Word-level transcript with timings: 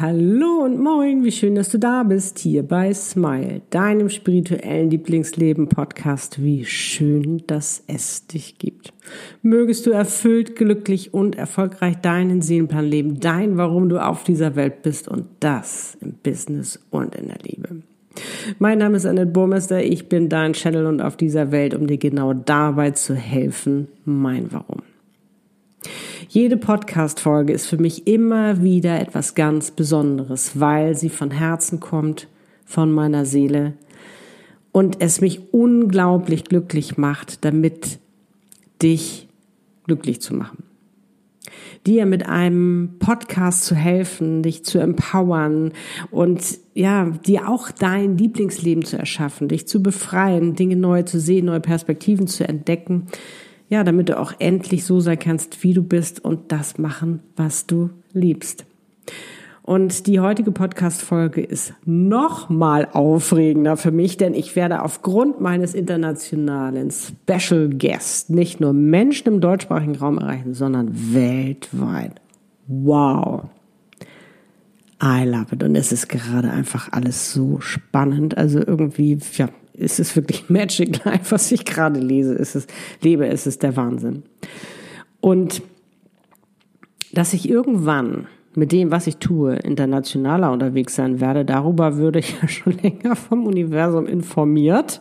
Hallo 0.00 0.62
und 0.64 0.80
moin, 0.80 1.24
wie 1.24 1.32
schön, 1.32 1.56
dass 1.56 1.70
du 1.70 1.78
da 1.80 2.04
bist, 2.04 2.38
hier 2.38 2.62
bei 2.62 2.94
Smile, 2.94 3.62
deinem 3.70 4.10
spirituellen 4.10 4.90
Lieblingsleben-Podcast. 4.90 6.40
Wie 6.40 6.64
schön, 6.64 7.42
dass 7.48 7.82
es 7.88 8.24
dich 8.28 8.58
gibt. 8.58 8.92
Mögest 9.42 9.86
du 9.86 9.90
erfüllt, 9.90 10.54
glücklich 10.54 11.12
und 11.12 11.34
erfolgreich 11.34 11.96
deinen 11.96 12.42
Seelenplan 12.42 12.84
leben, 12.84 13.18
dein, 13.18 13.56
warum 13.56 13.88
du 13.88 13.98
auf 13.98 14.22
dieser 14.22 14.54
Welt 14.54 14.82
bist 14.82 15.08
und 15.08 15.26
das 15.40 15.98
im 16.00 16.12
Business 16.22 16.78
und 16.90 17.16
in 17.16 17.26
der 17.26 17.38
Liebe. 17.42 17.82
Mein 18.60 18.78
Name 18.78 18.98
ist 18.98 19.06
Annette 19.06 19.32
Burmester, 19.32 19.82
ich 19.82 20.08
bin 20.08 20.28
dein 20.28 20.52
Channel 20.52 20.86
und 20.86 21.00
auf 21.00 21.16
dieser 21.16 21.50
Welt, 21.50 21.74
um 21.74 21.88
dir 21.88 21.98
genau 21.98 22.34
dabei 22.34 22.92
zu 22.92 23.16
helfen, 23.16 23.88
mein 24.04 24.52
Warum. 24.52 24.82
Jede 26.30 26.58
Podcast-Folge 26.58 27.54
ist 27.54 27.68
für 27.68 27.78
mich 27.78 28.06
immer 28.06 28.62
wieder 28.62 29.00
etwas 29.00 29.34
ganz 29.34 29.70
Besonderes, 29.70 30.60
weil 30.60 30.94
sie 30.94 31.08
von 31.08 31.30
Herzen 31.30 31.80
kommt, 31.80 32.28
von 32.66 32.92
meiner 32.92 33.24
Seele 33.24 33.72
und 34.70 35.00
es 35.00 35.22
mich 35.22 35.54
unglaublich 35.54 36.44
glücklich 36.44 36.98
macht, 36.98 37.46
damit 37.46 37.98
dich 38.82 39.26
glücklich 39.86 40.20
zu 40.20 40.34
machen. 40.34 40.64
Dir 41.86 42.04
mit 42.04 42.26
einem 42.26 42.96
Podcast 42.98 43.64
zu 43.64 43.74
helfen, 43.74 44.42
dich 44.42 44.66
zu 44.66 44.78
empowern 44.80 45.72
und 46.10 46.42
ja, 46.74 47.06
dir 47.06 47.48
auch 47.48 47.70
dein 47.70 48.18
Lieblingsleben 48.18 48.84
zu 48.84 48.98
erschaffen, 48.98 49.48
dich 49.48 49.66
zu 49.66 49.82
befreien, 49.82 50.54
Dinge 50.56 50.76
neu 50.76 51.04
zu 51.04 51.18
sehen, 51.20 51.46
neue 51.46 51.60
Perspektiven 51.60 52.26
zu 52.26 52.46
entdecken 52.46 53.06
ja, 53.68 53.84
damit 53.84 54.08
du 54.08 54.18
auch 54.18 54.32
endlich 54.38 54.84
so 54.84 55.00
sein 55.00 55.18
kannst, 55.18 55.62
wie 55.62 55.74
du 55.74 55.82
bist 55.82 56.24
und 56.24 56.52
das 56.52 56.78
machen, 56.78 57.20
was 57.36 57.66
du 57.66 57.90
liebst. 58.12 58.64
Und 59.68 60.06
die 60.06 60.18
heutige 60.18 60.50
Podcast-Folge 60.50 61.42
ist 61.42 61.74
noch 61.84 62.48
mal 62.48 62.88
aufregender 62.90 63.76
für 63.76 63.90
mich, 63.90 64.16
denn 64.16 64.32
ich 64.32 64.56
werde 64.56 64.82
aufgrund 64.82 65.42
meines 65.42 65.74
internationalen 65.74 66.90
Special 66.90 67.68
Guest 67.68 68.30
nicht 68.30 68.60
nur 68.60 68.72
Menschen 68.72 69.28
im 69.28 69.40
deutschsprachigen 69.42 69.96
Raum 69.96 70.16
erreichen, 70.16 70.54
sondern 70.54 70.90
weltweit. 71.12 72.12
Wow. 72.66 73.42
I 75.02 75.24
love 75.24 75.54
it. 75.54 75.62
Und 75.62 75.76
es 75.76 75.92
ist 75.92 76.08
gerade 76.08 76.50
einfach 76.50 76.90
alles 76.92 77.34
so 77.34 77.60
spannend. 77.60 78.38
Also 78.38 78.60
irgendwie, 78.66 79.18
ja, 79.36 79.50
ist 79.78 80.00
es 80.00 80.14
wirklich 80.16 80.48
Magic 80.50 81.04
Life, 81.04 81.30
was 81.30 81.50
ich 81.52 81.64
gerade 81.64 82.00
lese, 82.00 82.34
ist 82.34 82.54
es, 82.54 82.66
ist 83.02 83.46
es 83.46 83.58
der 83.58 83.76
Wahnsinn. 83.76 84.24
Und 85.20 85.62
dass 87.12 87.32
ich 87.32 87.48
irgendwann 87.48 88.26
mit 88.54 88.72
dem, 88.72 88.90
was 88.90 89.06
ich 89.06 89.18
tue, 89.18 89.54
internationaler 89.54 90.50
unterwegs 90.50 90.94
sein 90.94 91.20
werde, 91.20 91.44
darüber 91.44 91.96
würde 91.96 92.18
ich 92.18 92.34
ja 92.42 92.48
schon 92.48 92.76
länger 92.82 93.16
vom 93.16 93.46
Universum 93.46 94.06
informiert. 94.06 95.00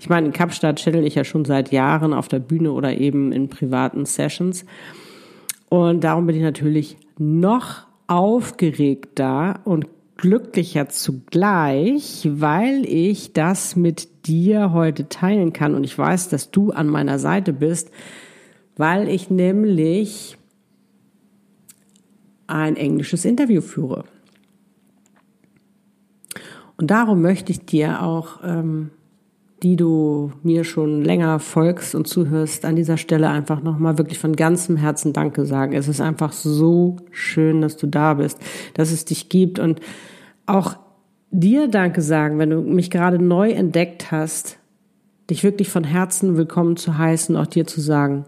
Ich 0.00 0.08
meine, 0.08 0.28
in 0.28 0.32
Kapstadt 0.32 0.76
channel 0.76 1.04
ich 1.04 1.16
ja 1.16 1.24
schon 1.24 1.44
seit 1.44 1.72
Jahren 1.72 2.12
auf 2.14 2.28
der 2.28 2.38
Bühne 2.38 2.72
oder 2.72 2.96
eben 2.96 3.32
in 3.32 3.48
privaten 3.48 4.06
Sessions. 4.06 4.64
Und 5.68 6.04
darum 6.04 6.26
bin 6.26 6.36
ich 6.36 6.42
natürlich 6.42 6.96
noch 7.18 7.86
aufgeregter 8.06 9.60
und 9.64 9.86
glücklicher 10.16 10.88
zugleich, 10.88 12.28
weil 12.30 12.84
ich 12.86 13.32
das 13.32 13.76
mit 13.76 14.26
dir 14.26 14.72
heute 14.72 15.08
teilen 15.08 15.52
kann 15.52 15.74
und 15.74 15.84
ich 15.84 15.96
weiß, 15.96 16.28
dass 16.28 16.50
du 16.50 16.70
an 16.70 16.88
meiner 16.88 17.18
Seite 17.18 17.52
bist, 17.52 17.90
weil 18.76 19.08
ich 19.08 19.30
nämlich 19.30 20.36
ein 22.46 22.76
englisches 22.76 23.24
Interview 23.24 23.60
führe. 23.60 24.04
Und 26.76 26.90
darum 26.90 27.22
möchte 27.22 27.52
ich 27.52 27.64
dir 27.64 28.02
auch, 28.02 28.40
ähm, 28.42 28.90
die 29.62 29.76
du 29.76 30.32
mir 30.42 30.64
schon 30.64 31.02
länger 31.02 31.38
folgst 31.38 31.94
und 31.94 32.08
zuhörst, 32.08 32.64
an 32.64 32.74
dieser 32.74 32.96
Stelle 32.96 33.28
einfach 33.28 33.62
nochmal 33.62 33.96
wirklich 33.96 34.18
von 34.18 34.34
ganzem 34.34 34.76
Herzen 34.76 35.12
Danke 35.12 35.44
sagen. 35.46 35.72
Es 35.72 35.86
ist 35.86 36.00
einfach 36.00 36.32
so 36.32 36.96
schön, 37.12 37.60
dass 37.60 37.76
du 37.76 37.86
da 37.86 38.14
bist, 38.14 38.38
dass 38.74 38.90
es 38.90 39.04
dich 39.04 39.28
gibt 39.28 39.60
und 39.60 39.80
auch 40.46 40.76
dir 41.30 41.68
Danke 41.68 42.02
sagen, 42.02 42.38
wenn 42.38 42.50
du 42.50 42.60
mich 42.60 42.90
gerade 42.90 43.20
neu 43.20 43.50
entdeckt 43.50 44.10
hast, 44.10 44.58
dich 45.30 45.44
wirklich 45.44 45.70
von 45.70 45.84
Herzen 45.84 46.36
willkommen 46.36 46.76
zu 46.76 46.98
heißen, 46.98 47.36
auch 47.36 47.46
dir 47.46 47.66
zu 47.66 47.80
sagen, 47.80 48.24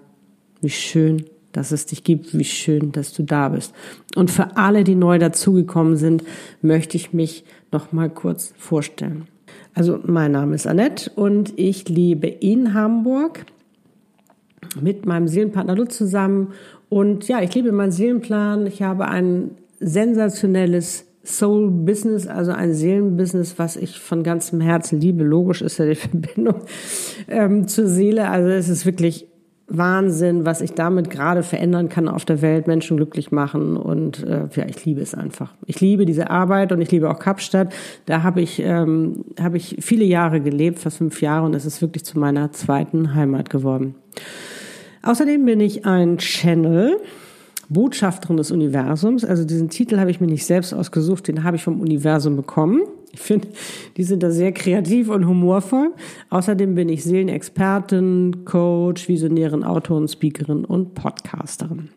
wie 0.61 0.71
schön, 0.71 1.25
dass 1.51 1.73
es 1.73 1.87
dich 1.87 2.05
gibt, 2.05 2.39
wie 2.39 2.45
schön, 2.45 2.93
dass 2.93 3.13
du 3.13 3.25
da 3.25 3.49
bist. 3.49 3.75
Und 4.15 4.31
für 4.31 4.57
alle, 4.57 4.85
die 4.85 4.95
neu 4.95 5.19
dazugekommen 5.19 5.97
sind, 5.97 6.23
möchte 6.63 6.97
ich 6.97 7.13
mich 7.13 7.45
noch 7.73 7.93
mal 7.93 8.09
kurz 8.09 8.55
vorstellen. 8.57 9.27
Also 9.75 9.99
mein 10.05 10.33
Name 10.33 10.55
ist 10.55 10.67
Annette 10.67 11.11
und 11.17 11.53
ich 11.59 11.89
lebe 11.89 12.29
in 12.29 12.75
Hamburg 12.75 13.45
mit 14.81 15.05
meinem 15.05 15.29
Seelenpartner 15.29 15.75
Lutz 15.75 15.99
zusammen 15.99 16.53
und 16.89 17.27
ja, 17.27 17.43
ich 17.43 17.55
lebe 17.55 17.73
meinen 17.73 17.91
Seelenplan. 17.91 18.67
Ich 18.67 18.83
habe 18.83 19.09
ein 19.09 19.51
sensationelles 19.81 21.07
Soul 21.25 21.71
Business, 21.71 22.27
also 22.27 22.53
ein 22.53 22.75
Seelenbusiness, 22.75 23.59
was 23.59 23.77
ich 23.77 23.99
von 23.99 24.23
ganzem 24.23 24.61
Herzen 24.61 25.01
liebe. 25.01 25.25
Logisch 25.25 25.63
ist 25.63 25.79
ja 25.79 25.87
die 25.87 25.95
Verbindung 25.97 26.61
ähm, 27.29 27.67
zur 27.67 27.89
Seele. 27.89 28.29
Also 28.29 28.49
es 28.51 28.69
ist 28.69 28.87
wirklich 28.87 29.27
Wahnsinn, 29.67 30.45
was 30.45 30.61
ich 30.61 30.73
damit 30.73 31.09
gerade 31.09 31.43
verändern 31.43 31.89
kann 31.89 32.09
auf 32.09 32.25
der 32.25 32.43
Welt, 32.43 32.67
Menschen 32.67 32.97
glücklich 32.97 33.33
machen 33.33 33.77
und 33.77 34.23
äh, 34.23 34.47
ja, 34.55 34.67
ich 34.69 34.85
liebe 34.85 35.01
es 35.01 35.15
einfach. 35.15 35.55
Ich 35.67 35.81
liebe 35.81 36.05
diese 36.05 36.31
Arbeit 36.31 36.71
und 36.71 36.81
ich 36.83 36.91
liebe 36.91 37.11
auch 37.11 37.19
Kapstadt. 37.19 37.73
Da 38.05 38.23
habe 38.23 38.43
ich 38.43 38.61
ähm, 38.61 39.25
habe 39.41 39.57
ich 39.57 39.77
viele 39.81 40.05
Jahre 40.05 40.41
gelebt, 40.41 40.81
fast 40.81 40.99
fünf 40.99 41.23
Jahre 41.23 41.47
und 41.47 41.55
es 41.55 41.65
ist 41.65 41.81
wirklich 41.81 42.05
zu 42.05 42.19
meiner 42.19 42.53
zweiten 42.53 43.15
Heimat 43.15 43.49
geworden. 43.49 43.95
Außerdem 45.03 45.45
bin 45.45 45.61
ich 45.61 45.87
ein 45.87 46.19
Channel 46.19 46.99
Botschafterin 47.69 48.37
des 48.37 48.51
Universums. 48.51 49.25
Also 49.25 49.45
diesen 49.45 49.71
Titel 49.71 49.99
habe 49.99 50.11
ich 50.11 50.21
mir 50.21 50.27
nicht 50.27 50.47
selbst 50.47 50.75
ausgesucht, 50.75 51.29
den 51.29 51.45
habe 51.45 51.57
ich 51.57 51.65
vom 51.65 51.81
Universum 51.81 52.37
bekommen. 52.37 52.83
Ich 53.15 53.21
finde, 53.21 53.49
die 53.97 54.03
sind 54.03 54.23
da 54.23 54.31
sehr 54.31 54.53
kreativ 54.53 55.09
und 55.09 55.27
humorvoll. 55.27 55.93
Außerdem 56.31 56.75
bin 56.75 56.89
ich 56.89 57.05
Seelenexpertin, 57.05 58.45
Coach, 58.45 59.09
Visionärin, 59.09 59.63
Autorin, 59.65 60.09
Speakerin 60.09 60.65
und 60.65 60.95
Podcasterin. 60.95 61.91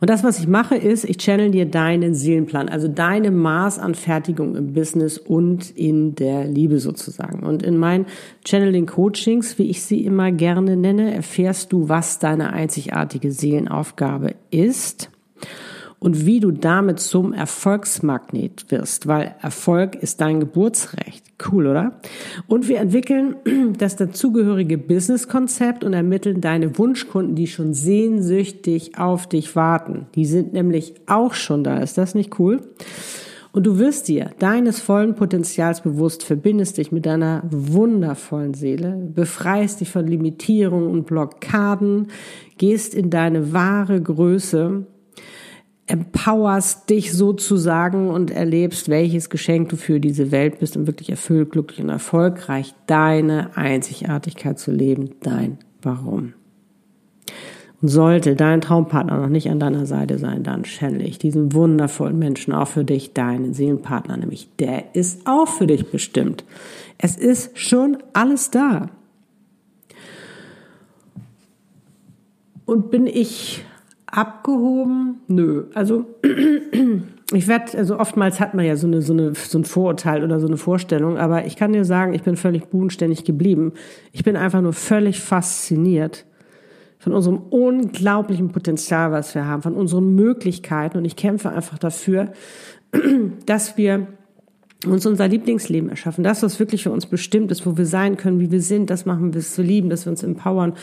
Und 0.00 0.10
das, 0.10 0.24
was 0.24 0.38
ich 0.38 0.46
mache, 0.46 0.76
ist, 0.76 1.04
ich 1.04 1.18
channel 1.18 1.50
dir 1.50 1.64
deinen 1.66 2.14
Seelenplan, 2.14 2.68
also 2.68 2.88
deine 2.88 3.30
Maßanfertigung 3.30 4.54
im 4.54 4.72
Business 4.72 5.16
und 5.16 5.70
in 5.70 6.14
der 6.14 6.46
Liebe 6.46 6.80
sozusagen. 6.80 7.46
Und 7.46 7.62
in 7.62 7.78
meinen 7.78 8.06
Channeling 8.46 8.86
Coachings, 8.86 9.58
wie 9.58 9.70
ich 9.70 9.82
sie 9.82 10.04
immer 10.04 10.32
gerne 10.32 10.76
nenne, 10.76 11.14
erfährst 11.14 11.72
du, 11.72 11.88
was 11.88 12.18
deine 12.18 12.52
einzigartige 12.52 13.32
Seelenaufgabe 13.32 14.34
ist 14.50 15.10
und 15.98 16.26
wie 16.26 16.40
du 16.40 16.50
damit 16.50 17.00
zum 17.00 17.32
Erfolgsmagnet 17.32 18.66
wirst, 18.70 19.06
weil 19.06 19.34
Erfolg 19.40 19.96
ist 19.96 20.20
dein 20.20 20.40
Geburtsrecht. 20.40 21.24
Cool, 21.50 21.66
oder? 21.66 22.00
Und 22.46 22.68
wir 22.68 22.78
entwickeln 22.78 23.36
das 23.78 23.96
dazugehörige 23.96 24.78
Businesskonzept 24.78 25.84
und 25.84 25.92
ermitteln 25.92 26.40
deine 26.40 26.78
Wunschkunden, 26.78 27.34
die 27.34 27.46
schon 27.46 27.74
sehnsüchtig 27.74 28.98
auf 28.98 29.28
dich 29.28 29.56
warten. 29.56 30.06
Die 30.14 30.26
sind 30.26 30.52
nämlich 30.52 30.94
auch 31.06 31.34
schon 31.34 31.64
da. 31.64 31.78
Ist 31.78 31.98
das 31.98 32.14
nicht 32.14 32.38
cool? 32.38 32.60
Und 33.52 33.66
du 33.66 33.78
wirst 33.78 34.08
dir 34.08 34.32
deines 34.38 34.80
vollen 34.80 35.14
Potenzials 35.14 35.80
bewusst, 35.80 36.22
verbindest 36.22 36.76
dich 36.76 36.92
mit 36.92 37.06
deiner 37.06 37.42
wundervollen 37.50 38.52
Seele, 38.52 39.10
befreist 39.14 39.80
dich 39.80 39.90
von 39.90 40.06
Limitierungen 40.06 40.90
und 40.90 41.06
Blockaden, 41.06 42.08
gehst 42.58 42.94
in 42.94 43.08
deine 43.08 43.54
wahre 43.54 44.02
Größe 44.02 44.86
empowerst 45.86 46.90
dich 46.90 47.12
sozusagen 47.12 48.10
und 48.10 48.30
erlebst, 48.30 48.88
welches 48.88 49.30
Geschenk 49.30 49.68
du 49.68 49.76
für 49.76 50.00
diese 50.00 50.32
Welt 50.32 50.58
bist, 50.58 50.76
um 50.76 50.86
wirklich 50.86 51.10
erfüllt, 51.10 51.52
glücklich 51.52 51.80
und 51.80 51.90
erfolgreich 51.90 52.74
deine 52.86 53.56
Einzigartigkeit 53.56 54.58
zu 54.58 54.72
leben, 54.72 55.10
dein 55.20 55.58
Warum. 55.82 56.34
Und 57.80 57.88
sollte 57.88 58.34
dein 58.34 58.60
Traumpartner 58.60 59.20
noch 59.20 59.28
nicht 59.28 59.50
an 59.50 59.60
deiner 59.60 59.86
Seite 59.86 60.18
sein, 60.18 60.42
dann 60.42 60.64
channel 60.64 61.02
ich 61.02 61.18
diesen 61.18 61.52
wundervollen 61.52 62.18
Menschen 62.18 62.52
auch 62.52 62.68
für 62.68 62.84
dich, 62.84 63.12
deinen 63.12 63.54
Seelenpartner, 63.54 64.16
nämlich 64.16 64.48
der 64.58 64.94
ist 64.94 65.26
auch 65.26 65.46
für 65.46 65.66
dich 65.66 65.90
bestimmt. 65.90 66.44
Es 66.98 67.16
ist 67.16 67.58
schon 67.58 67.98
alles 68.12 68.50
da. 68.50 68.88
Und 72.64 72.90
bin 72.90 73.06
ich 73.06 73.64
abgehoben? 74.16 75.20
Nö. 75.28 75.64
Also 75.74 76.06
ich 77.32 77.48
werde, 77.48 77.76
also 77.76 77.98
oftmals 77.98 78.40
hat 78.40 78.54
man 78.54 78.64
ja 78.64 78.76
so, 78.76 78.86
eine, 78.86 79.02
so, 79.02 79.12
eine, 79.12 79.34
so 79.34 79.58
ein 79.58 79.64
Vorurteil 79.64 80.24
oder 80.24 80.40
so 80.40 80.46
eine 80.46 80.56
Vorstellung, 80.56 81.18
aber 81.18 81.44
ich 81.46 81.56
kann 81.56 81.72
dir 81.72 81.84
sagen, 81.84 82.14
ich 82.14 82.22
bin 82.22 82.36
völlig 82.36 82.68
bodenständig 82.68 83.24
geblieben. 83.24 83.72
Ich 84.12 84.24
bin 84.24 84.36
einfach 84.36 84.62
nur 84.62 84.72
völlig 84.72 85.20
fasziniert 85.20 86.24
von 86.98 87.12
unserem 87.12 87.38
unglaublichen 87.50 88.48
Potenzial, 88.48 89.12
was 89.12 89.34
wir 89.34 89.46
haben, 89.46 89.62
von 89.62 89.74
unseren 89.74 90.14
Möglichkeiten. 90.14 90.98
Und 90.98 91.04
ich 91.04 91.14
kämpfe 91.14 91.50
einfach 91.50 91.78
dafür, 91.78 92.32
dass 93.46 93.76
wir 93.76 94.06
uns 94.84 95.06
unser 95.06 95.26
Lieblingsleben 95.26 95.88
erschaffen. 95.88 96.22
Das, 96.22 96.42
was 96.42 96.58
wirklich 96.60 96.82
für 96.82 96.90
uns 96.90 97.06
bestimmt 97.06 97.50
ist, 97.50 97.64
wo 97.64 97.76
wir 97.76 97.86
sein 97.86 98.16
können, 98.16 98.40
wie 98.40 98.50
wir 98.50 98.60
sind, 98.60 98.90
das 98.90 99.06
machen 99.06 99.32
wir 99.32 99.40
zu 99.40 99.62
lieben, 99.62 99.88
dass 99.88 100.04
wir 100.04 100.10
uns 100.10 100.22
empowern 100.22 100.74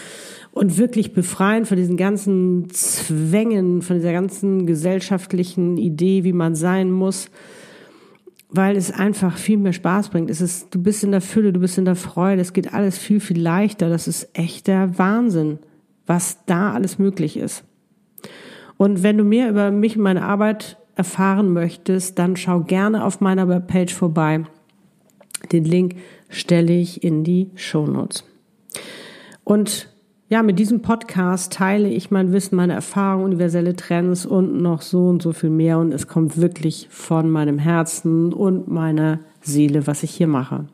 und 0.52 0.78
wirklich 0.78 1.14
befreien 1.14 1.66
von 1.66 1.78
diesen 1.78 1.98
ganzen 1.98 2.70
Zwängen, 2.72 3.82
von 3.82 3.98
dieser 3.98 4.14
ganzen 4.14 4.66
gesellschaftlichen 4.66 5.78
Idee, 5.78 6.24
wie 6.24 6.34
man 6.34 6.56
sein 6.56 6.92
muss, 6.92 7.30
weil 8.50 8.76
es 8.76 8.92
einfach 8.92 9.38
viel 9.38 9.58
mehr 9.58 9.74
Spaß 9.74 10.10
bringt. 10.10 10.30
Es 10.30 10.42
ist, 10.42 10.74
du 10.74 10.82
bist 10.82 11.04
in 11.04 11.12
der 11.12 11.22
Fülle, 11.22 11.54
du 11.54 11.60
bist 11.60 11.78
in 11.78 11.86
der 11.86 11.96
Freude, 11.96 12.42
es 12.42 12.54
geht 12.54 12.74
alles 12.74 12.98
viel, 12.98 13.20
viel 13.20 13.42
leichter. 13.42 13.90
Das 13.90 14.08
ist 14.08 14.30
echter 14.34 14.98
Wahnsinn, 14.98 15.60
was 16.06 16.46
da 16.46 16.74
alles 16.74 17.00
möglich 17.00 17.38
ist. 17.38 17.64
Und 18.78 19.02
wenn 19.04 19.18
du 19.18 19.24
mehr 19.24 19.50
über 19.50 19.72
mich 19.72 19.98
und 19.98 20.04
meine 20.04 20.24
Arbeit 20.24 20.78
erfahren 20.96 21.54
möchtest, 21.54 22.20
dann 22.20 22.36
schau 22.36 22.62
gerne 22.62 23.04
auf 23.04 23.22
meiner 23.22 23.48
Webpage 23.48 23.94
vorbei. 23.94 24.44
Den 25.52 25.66
Link 25.66 25.96
stelle 26.30 26.74
ich 26.74 27.04
in 27.04 27.24
die 27.24 27.50
Show 27.56 27.86
Notes. 27.86 28.24
Und 29.44 29.90
ja, 30.30 30.42
mit 30.42 30.58
diesem 30.58 30.82
Podcast 30.82 31.54
teile 31.54 31.90
ich 31.90 32.10
mein 32.10 32.32
Wissen, 32.32 32.56
meine 32.56 32.74
Erfahrungen, 32.74 33.26
universelle 33.26 33.76
Trends 33.76 34.26
und 34.26 34.62
noch 34.62 34.82
so 34.82 35.08
und 35.08 35.22
so 35.22 35.32
viel 35.32 35.50
mehr. 35.50 35.78
Und 35.78 35.94
es 35.94 36.08
kommt 36.08 36.40
wirklich 36.40 36.88
von 36.90 37.30
meinem 37.30 37.60
Herzen 37.60 38.34
und 38.34 38.68
meiner 38.68 39.20
Seele, 39.42 39.86
was 39.86 40.02
ich 40.02 40.12
hier 40.12 40.28
mache. 40.28 40.66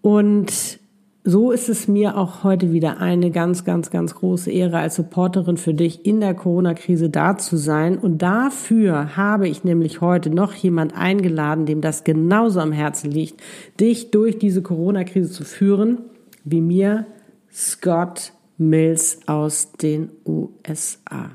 Und 0.00 0.80
so 1.28 1.50
ist 1.50 1.68
es 1.68 1.88
mir 1.88 2.16
auch 2.16 2.44
heute 2.44 2.72
wieder 2.72 3.00
eine 3.00 3.32
ganz, 3.32 3.64
ganz, 3.64 3.90
ganz 3.90 4.14
große 4.14 4.48
Ehre, 4.48 4.78
als 4.78 4.94
Supporterin 4.94 5.56
für 5.56 5.74
dich 5.74 6.06
in 6.06 6.20
der 6.20 6.34
Corona-Krise 6.34 7.10
da 7.10 7.36
zu 7.36 7.56
sein. 7.56 7.98
Und 7.98 8.22
dafür 8.22 9.16
habe 9.16 9.48
ich 9.48 9.64
nämlich 9.64 10.00
heute 10.00 10.30
noch 10.30 10.54
jemand 10.54 10.96
eingeladen, 10.96 11.66
dem 11.66 11.80
das 11.80 12.04
genauso 12.04 12.60
am 12.60 12.70
Herzen 12.70 13.10
liegt, 13.10 13.40
dich 13.80 14.12
durch 14.12 14.38
diese 14.38 14.62
Corona-Krise 14.62 15.28
zu 15.28 15.42
führen, 15.42 15.98
wie 16.44 16.60
mir 16.60 17.06
Scott 17.52 18.32
Mills 18.56 19.18
aus 19.26 19.72
den 19.72 20.10
USA. 20.24 21.32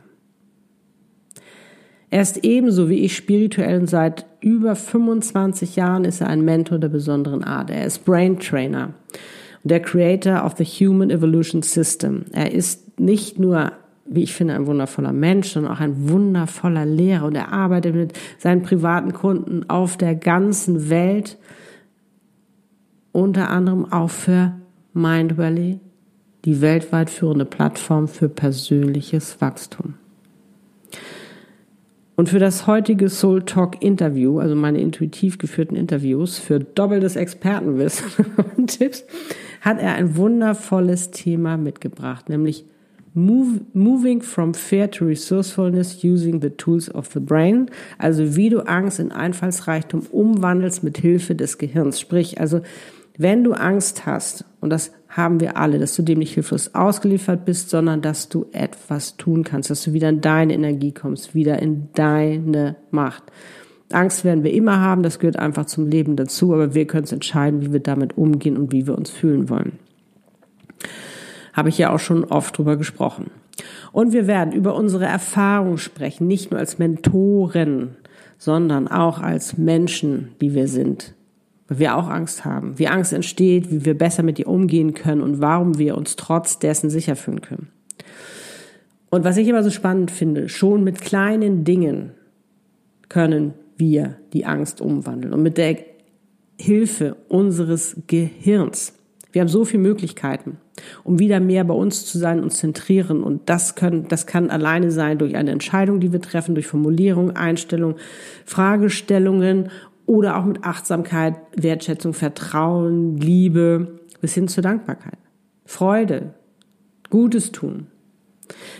Er 2.10 2.22
ist 2.22 2.46
ebenso 2.46 2.88
wie 2.88 3.04
ich 3.04 3.14
spirituell 3.14 3.82
und 3.82 3.90
seit 3.90 4.26
über 4.40 4.76
25 4.76 5.76
Jahren 5.76 6.06
ist 6.06 6.22
er 6.22 6.28
ein 6.28 6.46
Mentor 6.46 6.80
der 6.80 6.90
besonderen 6.90 7.44
Art. 7.44 7.70
Er 7.70 7.86
ist 7.86 8.06
Brain 8.06 8.40
Trainer 8.40 8.94
der 9.64 9.80
Creator 9.80 10.44
of 10.46 10.56
the 10.58 10.64
Human 10.64 11.10
Evolution 11.10 11.62
System. 11.62 12.26
Er 12.32 12.52
ist 12.52 13.00
nicht 13.00 13.40
nur, 13.40 13.74
wie 14.06 14.24
ich 14.24 14.34
finde, 14.34 14.56
ein 14.56 14.66
wundervoller 14.66 15.14
Mensch, 15.14 15.50
sondern 15.50 15.74
auch 15.74 15.80
ein 15.80 16.10
wundervoller 16.10 16.86
Lehrer 16.86 17.26
und 17.26 17.36
er 17.36 17.52
arbeitet 17.52 17.96
mit 17.96 18.14
seinen 18.38 18.64
privaten 18.64 19.14
Kunden 19.14 19.70
auf 19.70 19.98
der 19.98 20.16
ganzen 20.16 20.90
Welt, 20.90 21.38
unter 23.12 23.50
anderem 23.50 23.92
auch 23.92 24.10
für 24.10 24.54
Mindvalley, 24.94 25.80
die 26.46 26.62
weltweit 26.62 27.10
führende 27.10 27.46
Plattform 27.46 28.08
für 28.08 28.30
persönliches 28.30 29.40
Wachstum. 29.42 29.96
Und 32.16 32.30
für 32.30 32.40
das 32.40 32.68
heutige 32.68 33.10
Soul 33.10 33.44
Talk 33.44 33.82
Interview, 33.82 34.40
also 34.40 34.56
meine 34.56 34.80
intuitiv 34.80 35.38
geführten 35.38 35.76
Interviews 35.76 36.38
für 36.38 36.60
doppeltes 36.60 37.16
Expertenwissen 37.16 38.26
und 38.58 38.68
Tipps, 38.68 39.06
hat 39.62 39.80
er 39.80 39.94
ein 39.94 40.18
wundervolles 40.18 41.12
Thema 41.12 41.56
mitgebracht, 41.56 42.28
nämlich 42.28 42.66
Move, 43.14 43.62
Moving 43.74 44.22
from 44.22 44.54
Fear 44.54 44.90
to 44.92 45.06
Resourcefulness 45.06 46.04
using 46.04 46.42
the 46.42 46.50
Tools 46.50 46.94
of 46.94 47.10
the 47.14 47.20
Brain, 47.20 47.70
also 47.98 48.36
wie 48.36 48.50
du 48.50 48.62
Angst 48.62 49.00
in 49.00 49.12
Einfallsreichtum 49.12 50.02
umwandelst 50.12 50.84
mit 50.84 50.98
Hilfe 50.98 51.36
des 51.36 51.58
Gehirns. 51.58 52.00
Sprich, 52.00 52.40
also 52.40 52.62
wenn 53.18 53.44
du 53.44 53.54
Angst 53.54 54.06
hast, 54.06 54.46
und 54.62 54.70
das 54.70 54.92
haben 55.10 55.42
wir 55.42 55.58
alle, 55.58 55.78
dass 55.78 55.96
du 55.96 56.02
dem 56.04 56.20
nicht 56.20 56.34
hilflos 56.34 56.74
ausgeliefert 56.74 57.44
bist, 57.44 57.70
sondern 57.70 58.02
dass 58.02 58.30
du 58.30 58.46
etwas 58.54 59.18
tun 59.18 59.44
kannst, 59.44 59.70
dass 59.70 59.84
du 59.84 59.92
wieder 59.92 60.08
in 60.08 60.22
deine 60.22 60.54
Energie 60.54 60.94
kommst, 60.94 61.36
wieder 61.36 61.62
in 61.62 61.90
deine 61.94 62.78
Macht. 62.92 63.24
Angst 63.94 64.24
werden 64.24 64.44
wir 64.44 64.54
immer 64.54 64.80
haben, 64.80 65.04
das 65.04 65.20
gehört 65.20 65.38
einfach 65.38 65.66
zum 65.66 65.88
Leben 65.88 66.16
dazu, 66.16 66.54
aber 66.54 66.74
wir 66.74 66.86
können 66.86 67.04
es 67.04 67.12
entscheiden, 67.12 67.62
wie 67.62 67.74
wir 67.74 67.80
damit 67.80 68.18
umgehen 68.18 68.58
und 68.58 68.72
wie 68.72 68.88
wir 68.88 68.98
uns 68.98 69.10
fühlen 69.10 69.50
wollen. 69.50 69.80
Habe 71.54 71.70
ich 71.70 71.78
ja 71.78 71.94
auch 71.94 72.00
schon 72.00 72.24
oft 72.26 72.58
drüber 72.58 72.78
gesprochen. 72.78 73.32
Und 73.92 74.14
wir 74.14 74.28
werden 74.28 74.54
über 74.54 74.76
unsere 74.76 75.06
Erfahrungen 75.06 75.78
sprechen, 75.78 76.28
nicht 76.28 76.52
nur 76.52 76.60
als 76.60 76.80
Mentoren, 76.80 77.96
sondern 78.38 78.88
auch 78.88 79.20
als 79.20 79.58
Menschen, 79.58 80.30
die 80.42 80.56
wir 80.56 80.68
sind. 80.68 81.14
Weil 81.68 81.80
wir 81.80 81.96
auch 81.96 82.10
Angst 82.10 82.46
haben, 82.46 82.80
wie 82.80 82.88
Angst 82.88 83.14
entsteht, 83.14 83.70
wie 83.72 83.86
wir 83.86 83.98
besser 83.98 84.24
mit 84.24 84.40
ihr 84.40 84.48
umgehen 84.48 84.94
können 84.94 85.22
und 85.22 85.42
warum 85.42 85.78
wir 85.78 85.98
uns 85.98 86.16
trotz 86.16 86.58
dessen 86.58 86.90
sicher 86.90 87.16
fühlen 87.16 87.42
können. 87.42 87.68
Und 89.10 89.26
was 89.26 89.38
ich 89.38 89.48
immer 89.48 89.64
so 89.64 89.70
spannend 89.70 90.10
finde, 90.10 90.48
schon 90.48 90.84
mit 90.84 91.02
kleinen 91.02 91.66
Dingen 91.66 92.12
können 93.10 93.54
wir 93.82 94.16
die 94.32 94.46
Angst 94.46 94.80
umwandeln. 94.80 95.34
Und 95.34 95.44
mit 95.44 95.58
der 95.58 95.76
Hilfe 96.58 97.18
unseres 97.28 97.98
Gehirns. 98.08 98.94
Wir 99.32 99.42
haben 99.42 99.50
so 99.50 99.66
viele 99.66 99.84
Möglichkeiten, 99.84 100.58
um 101.04 101.20
wieder 101.20 101.40
mehr 101.40 101.64
bei 101.64 101.74
uns 101.74 102.06
zu 102.06 102.18
sein 102.18 102.42
und 102.42 102.52
zentrieren. 102.52 103.24
Und 103.24 103.50
das 103.50 103.76
können, 103.76 104.08
das 104.08 104.28
kann 104.28 104.50
alleine 104.50 104.92
sein 104.92 105.18
durch 105.18 105.36
eine 105.36 105.52
Entscheidung, 105.52 106.00
die 106.00 106.14
wir 106.14 106.22
treffen, 106.22 106.54
durch 106.54 106.68
Formulierung, 106.68 107.32
Einstellung, 107.32 107.96
Fragestellungen 108.46 109.70
oder 110.06 110.38
auch 110.38 110.46
mit 110.46 110.64
Achtsamkeit, 110.64 111.36
Wertschätzung, 111.56 112.14
Vertrauen, 112.14 113.18
Liebe 113.18 114.00
bis 114.22 114.34
hin 114.34 114.48
zur 114.48 114.64
Dankbarkeit. 114.64 115.18
Freude, 115.66 116.36
Gutes 117.10 117.52
tun. 117.52 117.88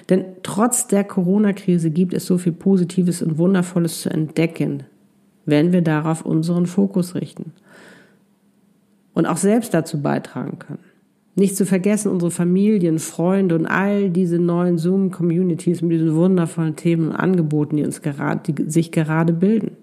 Denn 0.10 0.26
trotz 0.44 0.88
der 0.88 1.04
Corona-Krise 1.04 1.92
gibt 1.92 2.14
es 2.14 2.26
so 2.26 2.38
viel 2.38 2.52
Positives 2.52 3.22
und 3.22 3.38
Wundervolles 3.38 4.02
zu 4.02 4.10
entdecken, 4.10 4.84
wenn 5.46 5.72
wir 5.74 5.82
darauf 5.82 6.26
unseren 6.26 6.66
Fokus 6.66 7.16
richten 7.16 7.54
und 9.14 9.26
auch 9.26 9.38
selbst 9.38 9.74
dazu 9.74 10.02
beitragen 10.02 10.60
können. 10.60 10.84
Nicht 11.36 11.56
zu 11.56 11.66
vergessen 11.66 12.12
unsere 12.12 12.32
Familien, 12.32 13.00
Freunde 13.00 13.56
und 13.56 13.66
all 13.66 14.10
diese 14.10 14.38
neuen 14.38 14.78
Zoom-Communities 14.78 15.82
mit 15.82 15.92
diesen 15.94 16.16
wundervollen 16.16 16.76
Themen 16.76 17.10
und 17.10 17.16
Angeboten, 17.16 17.78
die 17.78 17.84
uns 17.84 18.02
gerade, 18.02 18.52
die 18.52 18.70
sich 18.70 18.92
gerade 18.92 19.32
bilden. 19.32 19.78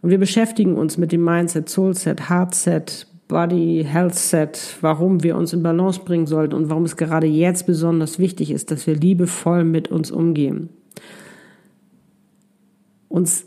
Und 0.00 0.10
wir 0.10 0.18
beschäftigen 0.18 0.76
uns 0.76 0.98
mit 0.98 1.12
dem 1.12 1.24
Mindset, 1.24 1.68
Soulset, 1.68 2.28
Heartset, 2.28 3.06
Body, 3.28 3.86
Health 3.86 4.14
Set, 4.14 4.76
warum 4.80 5.22
wir 5.22 5.36
uns 5.36 5.52
in 5.52 5.62
Balance 5.62 6.00
bringen 6.04 6.26
sollten 6.26 6.54
und 6.54 6.68
warum 6.68 6.84
es 6.84 6.96
gerade 6.96 7.26
jetzt 7.26 7.66
besonders 7.66 8.18
wichtig 8.18 8.50
ist, 8.50 8.70
dass 8.70 8.86
wir 8.86 8.94
liebevoll 8.94 9.64
mit 9.64 9.88
uns 9.88 10.10
umgehen. 10.10 10.68
Uns 13.08 13.46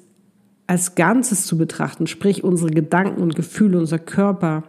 als 0.67 0.95
Ganzes 0.95 1.45
zu 1.45 1.57
betrachten, 1.57 2.07
sprich 2.07 2.43
unsere 2.43 2.69
Gedanken 2.69 3.21
und 3.21 3.35
Gefühle, 3.35 3.79
unser 3.79 3.99
Körper, 3.99 4.63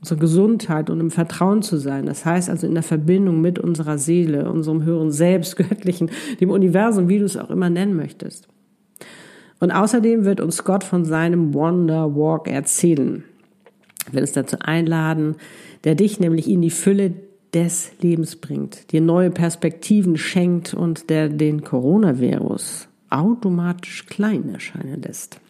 unsere 0.00 0.18
Gesundheit 0.18 0.88
und 0.88 1.00
im 1.00 1.10
Vertrauen 1.10 1.62
zu 1.62 1.76
sein. 1.76 2.06
Das 2.06 2.24
heißt 2.24 2.48
also 2.48 2.66
in 2.66 2.74
der 2.74 2.82
Verbindung 2.82 3.42
mit 3.42 3.58
unserer 3.58 3.98
Seele, 3.98 4.50
unserem 4.50 4.84
höheren 4.84 5.12
Selbst, 5.12 5.56
Göttlichen, 5.56 6.10
dem 6.40 6.50
Universum, 6.50 7.08
wie 7.08 7.18
du 7.18 7.26
es 7.26 7.36
auch 7.36 7.50
immer 7.50 7.70
nennen 7.70 7.94
möchtest. 7.94 8.48
Und 9.60 9.70
außerdem 9.70 10.24
wird 10.24 10.40
uns 10.40 10.64
Gott 10.64 10.82
von 10.82 11.04
seinem 11.04 11.54
Wonder 11.54 12.14
Walk 12.16 12.48
erzählen. 12.48 13.24
Ich 14.06 14.12
will 14.12 14.22
uns 14.22 14.32
dazu 14.32 14.56
einladen, 14.60 15.36
der 15.84 15.94
dich 15.94 16.20
nämlich 16.20 16.48
in 16.48 16.62
die 16.62 16.70
Fülle 16.70 17.12
des 17.52 17.92
Lebens 18.00 18.36
bringt, 18.36 18.92
dir 18.92 19.00
neue 19.00 19.30
Perspektiven 19.30 20.16
schenkt 20.16 20.74
und 20.74 21.08
der 21.08 21.28
den 21.28 21.62
Coronavirus 21.62 22.88
automatisch 23.14 24.06
klein 24.06 24.48
erscheinen 24.52 25.02
lässt. 25.02 25.40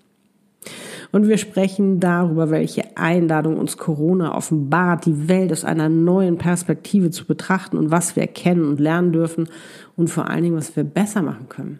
Und 1.12 1.28
wir 1.28 1.38
sprechen 1.38 2.00
darüber, 2.00 2.50
welche 2.50 2.97
Einladung 2.97 3.59
uns 3.59 3.76
Corona 3.76 4.35
offenbart, 4.35 5.06
die 5.06 5.28
Welt 5.28 5.52
aus 5.52 5.64
einer 5.64 5.88
neuen 5.88 6.38
Perspektive 6.38 7.11
zu 7.11 7.26
betrachten 7.26 7.76
und 7.76 7.90
was 7.90 8.16
wir 8.16 8.23
erkennen 8.23 8.66
und 8.66 8.80
lernen 8.80 9.12
dürfen 9.12 9.49
und 9.97 10.09
vor 10.09 10.28
allen 10.28 10.42
Dingen, 10.42 10.56
was 10.56 10.75
wir 10.75 10.85
besser 10.85 11.23
machen 11.23 11.49
können. 11.49 11.78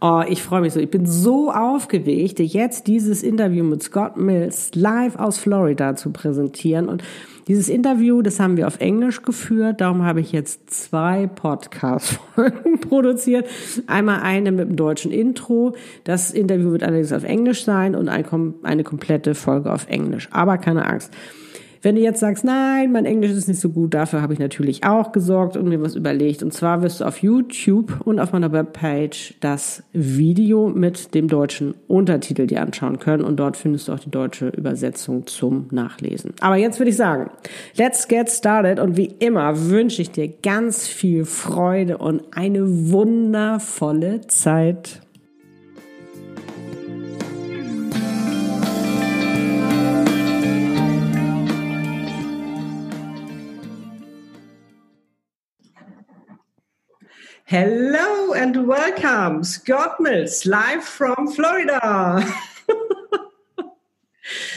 Oh, 0.00 0.22
ich 0.28 0.42
freue 0.42 0.60
mich 0.60 0.72
so. 0.72 0.80
Ich 0.80 0.90
bin 0.90 1.06
so 1.06 1.50
aufgeregt, 1.52 2.38
jetzt 2.38 2.86
dieses 2.86 3.22
Interview 3.22 3.64
mit 3.64 3.82
Scott 3.82 4.16
Mills 4.16 4.70
live 4.74 5.16
aus 5.16 5.38
Florida 5.38 5.96
zu 5.96 6.10
präsentieren. 6.10 6.88
Und 6.88 7.02
dieses 7.48 7.68
Interview, 7.68 8.20
das 8.22 8.40
haben 8.40 8.56
wir 8.56 8.66
auf 8.66 8.78
Englisch 8.80 9.22
geführt. 9.22 9.80
Darum 9.80 10.04
habe 10.04 10.20
ich 10.20 10.32
jetzt 10.32 10.70
zwei 10.70 11.26
Podcast-Folgen 11.26 12.80
produziert. 12.80 13.46
Einmal 13.86 14.20
eine 14.20 14.52
mit 14.52 14.68
dem 14.68 14.76
deutschen 14.76 15.10
Intro. 15.10 15.74
Das 16.04 16.30
Interview 16.30 16.72
wird 16.72 16.82
allerdings 16.82 17.12
auf 17.12 17.24
Englisch 17.24 17.64
sein 17.64 17.94
und 17.94 18.08
eine 18.08 18.84
komplette 18.84 19.34
Folge 19.34 19.72
auf 19.72 19.88
Englisch. 19.88 20.28
Aber 20.30 20.58
keine 20.58 20.86
Angst. 20.86 21.12
Wenn 21.82 21.94
du 21.94 22.00
jetzt 22.00 22.20
sagst, 22.20 22.44
nein, 22.44 22.92
mein 22.92 23.04
Englisch 23.04 23.32
ist 23.32 23.48
nicht 23.48 23.60
so 23.60 23.70
gut, 23.70 23.94
dafür 23.94 24.22
habe 24.22 24.32
ich 24.32 24.38
natürlich 24.38 24.84
auch 24.84 25.12
gesorgt 25.12 25.56
und 25.56 25.68
mir 25.68 25.80
was 25.80 25.94
überlegt. 25.94 26.42
Und 26.42 26.52
zwar 26.52 26.82
wirst 26.82 27.00
du 27.00 27.04
auf 27.04 27.18
YouTube 27.22 28.00
und 28.04 28.18
auf 28.20 28.32
meiner 28.32 28.52
Webpage 28.52 29.34
das 29.40 29.82
Video 29.92 30.68
mit 30.68 31.14
dem 31.14 31.28
deutschen 31.28 31.74
Untertitel 31.86 32.46
dir 32.46 32.62
anschauen 32.62 32.98
können. 32.98 33.24
Und 33.24 33.36
dort 33.36 33.56
findest 33.56 33.88
du 33.88 33.92
auch 33.92 34.00
die 34.00 34.10
deutsche 34.10 34.48
Übersetzung 34.48 35.26
zum 35.26 35.66
Nachlesen. 35.70 36.34
Aber 36.40 36.56
jetzt 36.56 36.78
würde 36.78 36.90
ich 36.90 36.96
sagen, 36.96 37.30
let's 37.76 38.08
get 38.08 38.30
started. 38.30 38.80
Und 38.80 38.96
wie 38.96 39.14
immer 39.18 39.68
wünsche 39.68 40.02
ich 40.02 40.10
dir 40.10 40.28
ganz 40.42 40.86
viel 40.86 41.24
Freude 41.24 41.98
und 41.98 42.22
eine 42.32 42.90
wundervolle 42.90 44.22
Zeit. 44.26 45.00
Hello 57.48 58.34
and 58.34 58.68
welcome, 58.68 59.42
Scott 59.42 59.98
Mills, 60.00 60.44
live 60.44 60.84
from 60.84 61.32
Florida. 61.32 61.80
oh, 62.68 63.72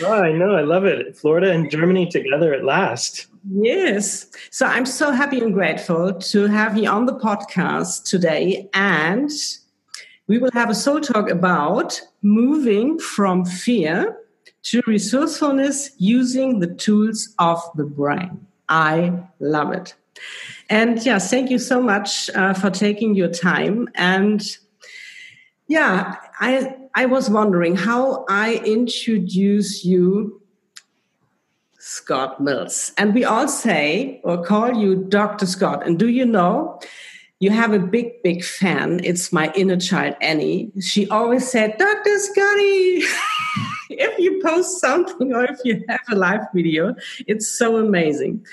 I 0.01 0.33
know. 0.33 0.55
I 0.55 0.62
love 0.63 0.83
it. 0.83 1.15
Florida 1.15 1.53
and 1.53 1.71
Germany 1.71 2.07
together 2.07 2.53
at 2.53 2.65
last. 2.65 3.27
Yes. 3.50 4.29
So 4.50 4.65
I'm 4.65 4.86
so 4.86 5.12
happy 5.12 5.39
and 5.39 5.53
grateful 5.53 6.15
to 6.15 6.48
have 6.48 6.77
you 6.77 6.89
on 6.89 7.05
the 7.05 7.15
podcast 7.15 8.03
today. 8.03 8.69
And 8.74 9.31
we 10.27 10.38
will 10.38 10.51
have 10.51 10.69
a 10.69 10.75
soul 10.75 11.00
talk 11.00 11.29
about 11.29 12.01
moving 12.21 13.00
from 13.00 13.45
fear 13.45 14.17
to 14.63 14.81
resourcefulness 14.86 15.91
using 15.98 16.60
the 16.60 16.75
tools 16.75 17.33
of 17.39 17.63
the 17.75 17.86
brain. 17.86 18.45
I 18.67 19.13
love 19.39 19.71
it. 19.71 19.95
And 20.72 21.06
yeah, 21.06 21.20
thank 21.20 21.50
you 21.50 21.60
so 21.60 21.82
much 21.82 22.30
uh, 22.30 22.54
for 22.54 22.70
taking 22.70 23.13
your 23.13 23.28
time. 23.28 23.90
And 23.96 24.42
yeah, 25.68 26.16
I 26.40 26.74
I 26.96 27.08
was 27.08 27.30
wondering 27.30 27.75
how 27.75 28.25
I 28.30 28.62
introduce 28.66 29.84
you, 29.84 30.42
Scott 31.78 32.40
Mills. 32.40 32.94
And 32.98 33.13
we 33.13 33.25
all 33.25 33.50
say 33.50 34.22
or 34.24 34.46
call 34.46 34.74
you 34.74 34.96
Dr. 34.96 35.46
Scott. 35.46 35.86
And 35.86 36.00
do 36.00 36.08
you 36.08 36.25
know? 36.25 36.80
You 37.40 37.50
have 37.50 37.74
a 37.74 37.80
big, 37.80 38.22
big 38.24 38.44
fan. 38.44 39.01
It's 39.04 39.34
my 39.34 39.51
inner 39.56 39.75
child, 39.75 40.16
Annie. 40.22 40.72
She 40.80 41.10
always 41.10 41.50
said, 41.50 41.75
Dr. 41.80 42.20
Scotty, 42.20 43.01
if 43.90 44.20
you 44.20 44.40
post 44.44 44.80
something 44.80 45.34
or 45.34 45.46
if 45.46 45.58
you 45.66 45.84
have 45.90 46.01
a 46.12 46.16
live 46.16 46.42
video, 46.54 46.94
it's 47.25 47.48
so 47.50 47.78
amazing. 47.78 48.46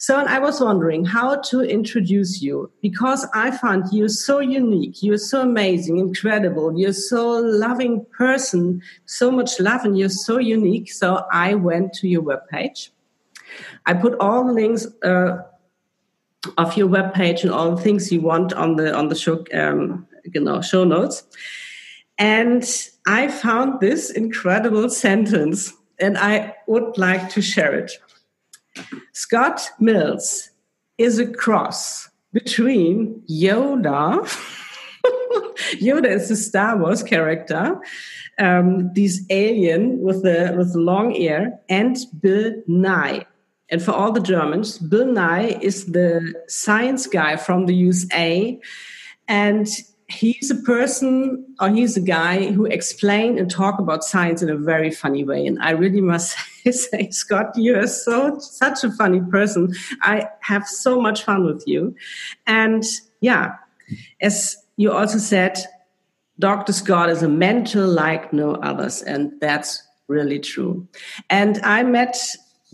So 0.00 0.16
I 0.16 0.38
was 0.38 0.62
wondering 0.62 1.04
how 1.04 1.42
to 1.50 1.60
introduce 1.60 2.40
you 2.40 2.72
because 2.80 3.26
I 3.34 3.50
found 3.50 3.92
you 3.92 4.08
so 4.08 4.38
unique. 4.38 5.02
You're 5.02 5.18
so 5.18 5.42
amazing, 5.42 5.98
incredible. 5.98 6.72
You're 6.74 6.94
so 6.94 7.32
loving 7.36 8.06
person, 8.06 8.80
so 9.04 9.30
much 9.30 9.60
love, 9.60 9.84
and 9.84 9.98
you're 9.98 10.08
so 10.08 10.38
unique. 10.38 10.90
So 10.90 11.26
I 11.30 11.52
went 11.52 11.92
to 12.00 12.08
your 12.08 12.22
webpage. 12.22 12.88
I 13.84 13.92
put 13.92 14.18
all 14.20 14.46
the 14.46 14.54
links 14.54 14.86
uh, 15.04 15.42
of 16.56 16.78
your 16.78 16.88
webpage 16.88 17.42
and 17.42 17.52
all 17.52 17.76
the 17.76 17.82
things 17.82 18.10
you 18.10 18.22
want 18.22 18.54
on 18.54 18.76
the 18.76 18.96
on 18.96 19.08
the 19.08 19.14
show, 19.14 19.44
um, 19.52 20.08
you 20.32 20.40
know, 20.40 20.62
show 20.62 20.84
notes. 20.84 21.24
And 22.16 22.64
I 23.06 23.28
found 23.28 23.80
this 23.80 24.08
incredible 24.10 24.88
sentence, 25.06 25.74
and 25.98 26.16
I 26.16 26.56
would 26.66 26.96
like 26.96 27.28
to 27.32 27.42
share 27.42 27.74
it. 27.74 27.92
Scott 29.12 29.68
Mills 29.78 30.50
is 30.98 31.18
a 31.18 31.26
cross 31.26 32.08
between 32.32 33.22
Yoda. 33.30 34.22
Yoda 35.80 36.06
is 36.06 36.28
the 36.28 36.36
Star 36.36 36.76
Wars 36.76 37.02
character, 37.02 37.80
um, 38.38 38.92
this 38.94 39.24
alien 39.30 40.00
with 40.00 40.22
the 40.22 40.54
with 40.56 40.74
long 40.74 41.14
ear, 41.14 41.58
and 41.68 41.96
Bill 42.20 42.54
Nye. 42.66 43.26
And 43.68 43.82
for 43.82 43.92
all 43.92 44.12
the 44.12 44.20
Germans, 44.20 44.78
Bill 44.78 45.06
Nye 45.06 45.58
is 45.60 45.86
the 45.86 46.34
science 46.48 47.06
guy 47.06 47.36
from 47.36 47.66
the 47.66 47.74
USA, 47.74 48.58
and 49.28 49.68
he's 50.10 50.50
a 50.50 50.56
person 50.56 51.44
or 51.60 51.70
he's 51.70 51.96
a 51.96 52.00
guy 52.00 52.50
who 52.50 52.66
explain 52.66 53.38
and 53.38 53.50
talk 53.50 53.78
about 53.78 54.04
science 54.04 54.42
in 54.42 54.50
a 54.50 54.56
very 54.56 54.90
funny 54.90 55.24
way. 55.24 55.46
And 55.46 55.58
i 55.62 55.70
really 55.70 56.00
must 56.00 56.36
say 56.70 57.10
scott 57.10 57.56
you 57.56 57.78
are 57.78 57.86
so 57.86 58.38
such 58.38 58.84
a 58.84 58.90
funny 58.92 59.20
person. 59.20 59.74
I 60.02 60.28
have 60.40 60.66
so 60.66 61.00
much 61.00 61.24
fun 61.24 61.44
with 61.44 61.62
you. 61.66 61.94
And 62.46 62.84
yeah 63.20 63.56
as 64.20 64.56
you 64.76 64.92
also 64.92 65.18
said 65.18 65.58
dr 66.38 66.72
scott 66.72 67.10
is 67.10 67.22
a 67.22 67.28
mentor 67.28 67.86
like 67.86 68.32
no 68.32 68.54
others 68.56 69.02
and 69.02 69.32
that's 69.40 69.82
really 70.08 70.38
true. 70.38 70.86
And 71.28 71.60
i 71.62 71.82
met 71.82 72.16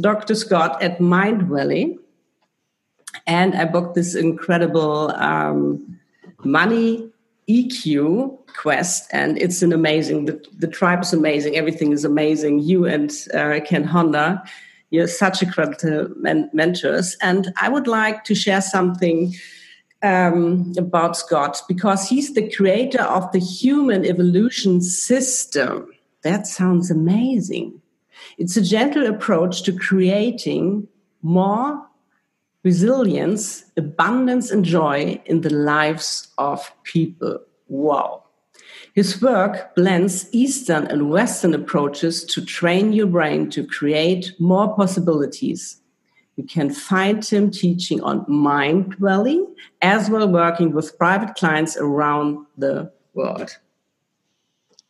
dr 0.01 0.35
scott 0.35 0.83
at 0.83 0.99
Mindvalley 0.99 1.99
and 3.27 3.55
i 3.55 3.65
booked 3.65 3.95
this 3.95 4.15
incredible 4.15 5.11
um, 5.17 5.99
money 6.45 7.06
EQ 7.49 8.47
quest, 8.57 9.09
and 9.13 9.39
it's 9.39 9.63
an 9.63 9.73
amazing. 9.73 10.25
The, 10.25 10.45
the 10.59 10.67
tribe 10.67 11.03
is 11.03 11.13
amazing. 11.13 11.57
Everything 11.57 11.93
is 11.93 12.05
amazing. 12.05 12.61
You 12.61 12.87
and 12.87 13.13
uh, 13.35 13.61
Ken 13.65 13.85
Honda, 13.85 14.43
you're 14.91 15.07
such 15.07 15.43
incredible 15.43 16.15
men- 16.17 16.51
mentors, 16.53 17.17
and 17.23 17.53
I 17.61 17.69
would 17.69 17.87
like 17.87 18.25
to 18.25 18.35
share 18.35 18.61
something 18.61 19.35
um, 20.03 20.73
about 20.77 21.17
Scott 21.17 21.63
because 21.69 22.09
he's 22.09 22.35
the 22.35 22.51
creator 22.51 23.03
of 23.03 23.31
the 23.33 23.39
human 23.39 24.05
evolution 24.05 24.81
system. 24.81 25.89
That 26.23 26.47
sounds 26.47 26.91
amazing. 26.91 27.81
It's 28.39 28.57
a 28.57 28.63
gentle 28.63 29.07
approach 29.07 29.63
to 29.63 29.73
creating 29.73 30.89
more 31.23 31.87
resilience, 32.67 33.65
abundance, 33.77 34.51
and 34.51 34.65
joy 34.65 35.23
in 35.25 35.43
the 35.43 35.55
lives 35.55 36.35
of 36.37 36.73
people. 36.83 37.39
Wow. 37.69 38.25
His 38.93 39.23
work 39.23 39.73
blends 39.77 40.29
Eastern 40.33 40.89
and 40.89 41.09
Western 41.09 41.55
approaches 41.55 42.25
to 42.25 42.45
train 42.45 42.93
your 42.93 43.07
brain 43.07 43.51
to 43.51 43.65
create 43.65 44.33
more 44.41 44.75
possibilities. 44.75 45.81
You 46.35 46.43
can 46.43 46.71
find 46.71 47.25
him 47.25 47.53
teaching 47.53 48.01
on 48.03 48.25
Mindvalley 48.25 49.47
as 49.81 50.11
well 50.11 50.29
working 50.29 50.73
with 50.73 50.99
private 50.99 51.37
clients 51.37 51.77
around 51.77 52.47
the 52.59 52.91
world. 53.15 53.57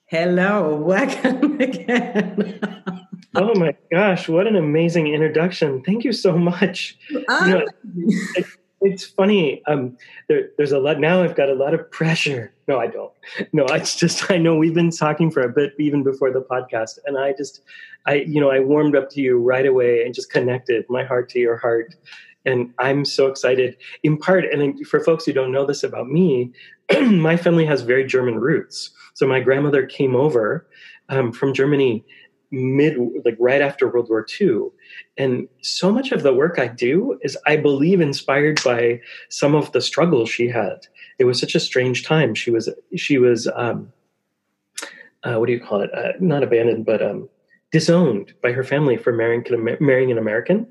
Hello, 0.06 0.76
welcome 0.92 1.60
again. 1.60 2.58
Oh 3.34 3.54
my 3.54 3.76
gosh, 3.90 4.28
what 4.28 4.46
an 4.46 4.56
amazing 4.56 5.08
introduction. 5.08 5.82
Thank 5.82 6.04
you 6.04 6.12
so 6.12 6.36
much. 6.36 6.96
Um, 7.28 7.48
you 7.48 7.54
know, 7.54 7.66
it, 8.34 8.46
it's 8.82 9.04
funny. 9.04 9.62
Um, 9.66 9.96
there, 10.28 10.50
there's 10.56 10.72
a 10.72 10.78
lot 10.78 11.00
now. 11.00 11.22
I've 11.22 11.34
got 11.34 11.48
a 11.48 11.54
lot 11.54 11.74
of 11.74 11.90
pressure. 11.90 12.52
No, 12.68 12.78
I 12.78 12.86
don't. 12.86 13.12
No, 13.52 13.64
it's 13.66 13.96
just 14.00 14.30
I 14.30 14.38
know 14.38 14.56
we've 14.56 14.74
been 14.74 14.90
talking 14.90 15.30
for 15.30 15.42
a 15.42 15.48
bit 15.48 15.74
even 15.78 16.02
before 16.02 16.30
the 16.30 16.42
podcast, 16.42 16.98
and 17.06 17.18
I 17.18 17.32
just, 17.32 17.62
I 18.06 18.16
you 18.16 18.40
know, 18.40 18.50
I 18.50 18.60
warmed 18.60 18.96
up 18.96 19.10
to 19.10 19.20
you 19.20 19.38
right 19.38 19.66
away 19.66 20.04
and 20.04 20.14
just 20.14 20.30
connected 20.30 20.84
my 20.88 21.04
heart 21.04 21.28
to 21.30 21.38
your 21.38 21.56
heart, 21.56 21.94
and 22.44 22.72
I'm 22.78 23.04
so 23.04 23.26
excited. 23.26 23.76
In 24.02 24.18
part, 24.18 24.44
and 24.44 24.86
for 24.86 25.00
folks 25.00 25.24
who 25.24 25.32
don't 25.32 25.52
know 25.52 25.66
this 25.66 25.82
about 25.82 26.08
me, 26.08 26.52
my 27.00 27.36
family 27.36 27.66
has 27.66 27.82
very 27.82 28.06
German 28.06 28.38
roots. 28.38 28.90
So 29.14 29.26
my 29.26 29.40
grandmother 29.40 29.86
came 29.86 30.14
over 30.14 30.66
um, 31.08 31.32
from 31.32 31.54
Germany 31.54 32.04
mid 32.50 32.96
like 33.24 33.36
right 33.38 33.60
after 33.60 33.88
world 33.88 34.08
war 34.08 34.26
ii 34.40 34.60
and 35.18 35.48
so 35.62 35.90
much 35.90 36.12
of 36.12 36.22
the 36.22 36.32
work 36.32 36.58
i 36.58 36.68
do 36.68 37.18
is 37.22 37.36
i 37.46 37.56
believe 37.56 38.00
inspired 38.00 38.62
by 38.64 39.00
some 39.28 39.54
of 39.54 39.72
the 39.72 39.80
struggles 39.80 40.28
she 40.28 40.48
had. 40.48 40.86
It 41.18 41.24
was 41.24 41.40
such 41.40 41.54
a 41.54 41.60
strange 41.60 42.04
time. 42.04 42.34
She 42.34 42.50
was 42.50 42.68
she 42.94 43.18
was 43.18 43.48
um 43.54 43.92
uh, 45.24 45.36
what 45.36 45.46
do 45.46 45.52
you 45.52 45.60
call 45.60 45.80
it? 45.80 45.90
Uh, 45.94 46.12
not 46.20 46.42
abandoned 46.42 46.86
but 46.86 47.02
um 47.02 47.28
disowned 47.72 48.32
by 48.42 48.52
her 48.52 48.64
family 48.64 48.96
for 48.96 49.12
marrying 49.12 49.44
marrying 49.80 50.12
an 50.12 50.18
american. 50.18 50.66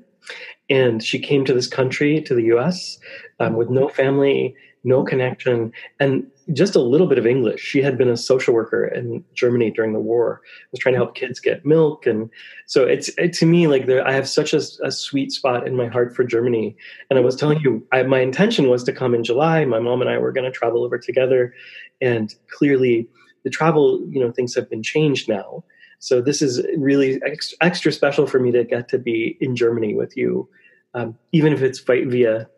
And 0.68 1.02
she 1.02 1.18
came 1.20 1.44
to 1.44 1.54
this 1.54 1.68
country 1.68 2.20
to 2.22 2.34
the 2.34 2.44
us 2.44 2.98
um, 3.38 3.54
with 3.54 3.70
no 3.70 3.88
family 3.88 4.56
no 4.84 5.02
connection. 5.02 5.72
And 5.98 6.26
just 6.52 6.76
a 6.76 6.80
little 6.80 7.06
bit 7.06 7.18
of 7.18 7.26
English. 7.26 7.60
She 7.60 7.82
had 7.82 7.98
been 7.98 8.08
a 8.08 8.16
social 8.16 8.54
worker 8.54 8.86
in 8.86 9.24
Germany 9.34 9.70
during 9.70 9.92
the 9.92 10.00
war, 10.00 10.40
was 10.70 10.78
trying 10.78 10.94
to 10.94 10.98
help 10.98 11.14
kids 11.14 11.40
get 11.40 11.66
milk. 11.66 12.06
And 12.06 12.30
so 12.66 12.84
it's 12.84 13.08
it, 13.18 13.32
to 13.34 13.46
me 13.46 13.66
like 13.66 13.86
there, 13.86 14.06
I 14.06 14.12
have 14.12 14.28
such 14.28 14.52
a, 14.54 14.60
a, 14.84 14.92
sweet 14.92 15.32
spot 15.32 15.66
in 15.66 15.76
my 15.76 15.88
heart 15.88 16.14
for 16.14 16.22
Germany. 16.22 16.76
And 17.10 17.18
I 17.18 17.22
was 17.22 17.34
telling 17.34 17.58
you, 17.60 17.84
I, 17.92 18.04
my 18.04 18.20
intention 18.20 18.68
was 18.68 18.84
to 18.84 18.92
come 18.92 19.14
in 19.14 19.24
July. 19.24 19.64
My 19.64 19.80
mom 19.80 20.00
and 20.00 20.10
I 20.10 20.18
were 20.18 20.32
going 20.32 20.50
to 20.50 20.56
travel 20.56 20.84
over 20.84 20.98
together. 20.98 21.52
And 22.00 22.32
clearly 22.48 23.08
the 23.42 23.50
travel, 23.50 24.00
you 24.08 24.20
know, 24.20 24.30
things 24.30 24.54
have 24.54 24.70
been 24.70 24.82
changed 24.82 25.28
now. 25.28 25.64
So 25.98 26.20
this 26.20 26.42
is 26.42 26.64
really 26.76 27.20
ex- 27.24 27.54
extra 27.60 27.90
special 27.90 28.26
for 28.26 28.38
me 28.38 28.52
to 28.52 28.64
get 28.64 28.88
to 28.90 28.98
be 28.98 29.36
in 29.40 29.56
Germany 29.56 29.94
with 29.94 30.16
you, 30.16 30.48
um, 30.94 31.18
even 31.32 31.52
if 31.52 31.62
it's 31.62 31.80
via 31.80 32.48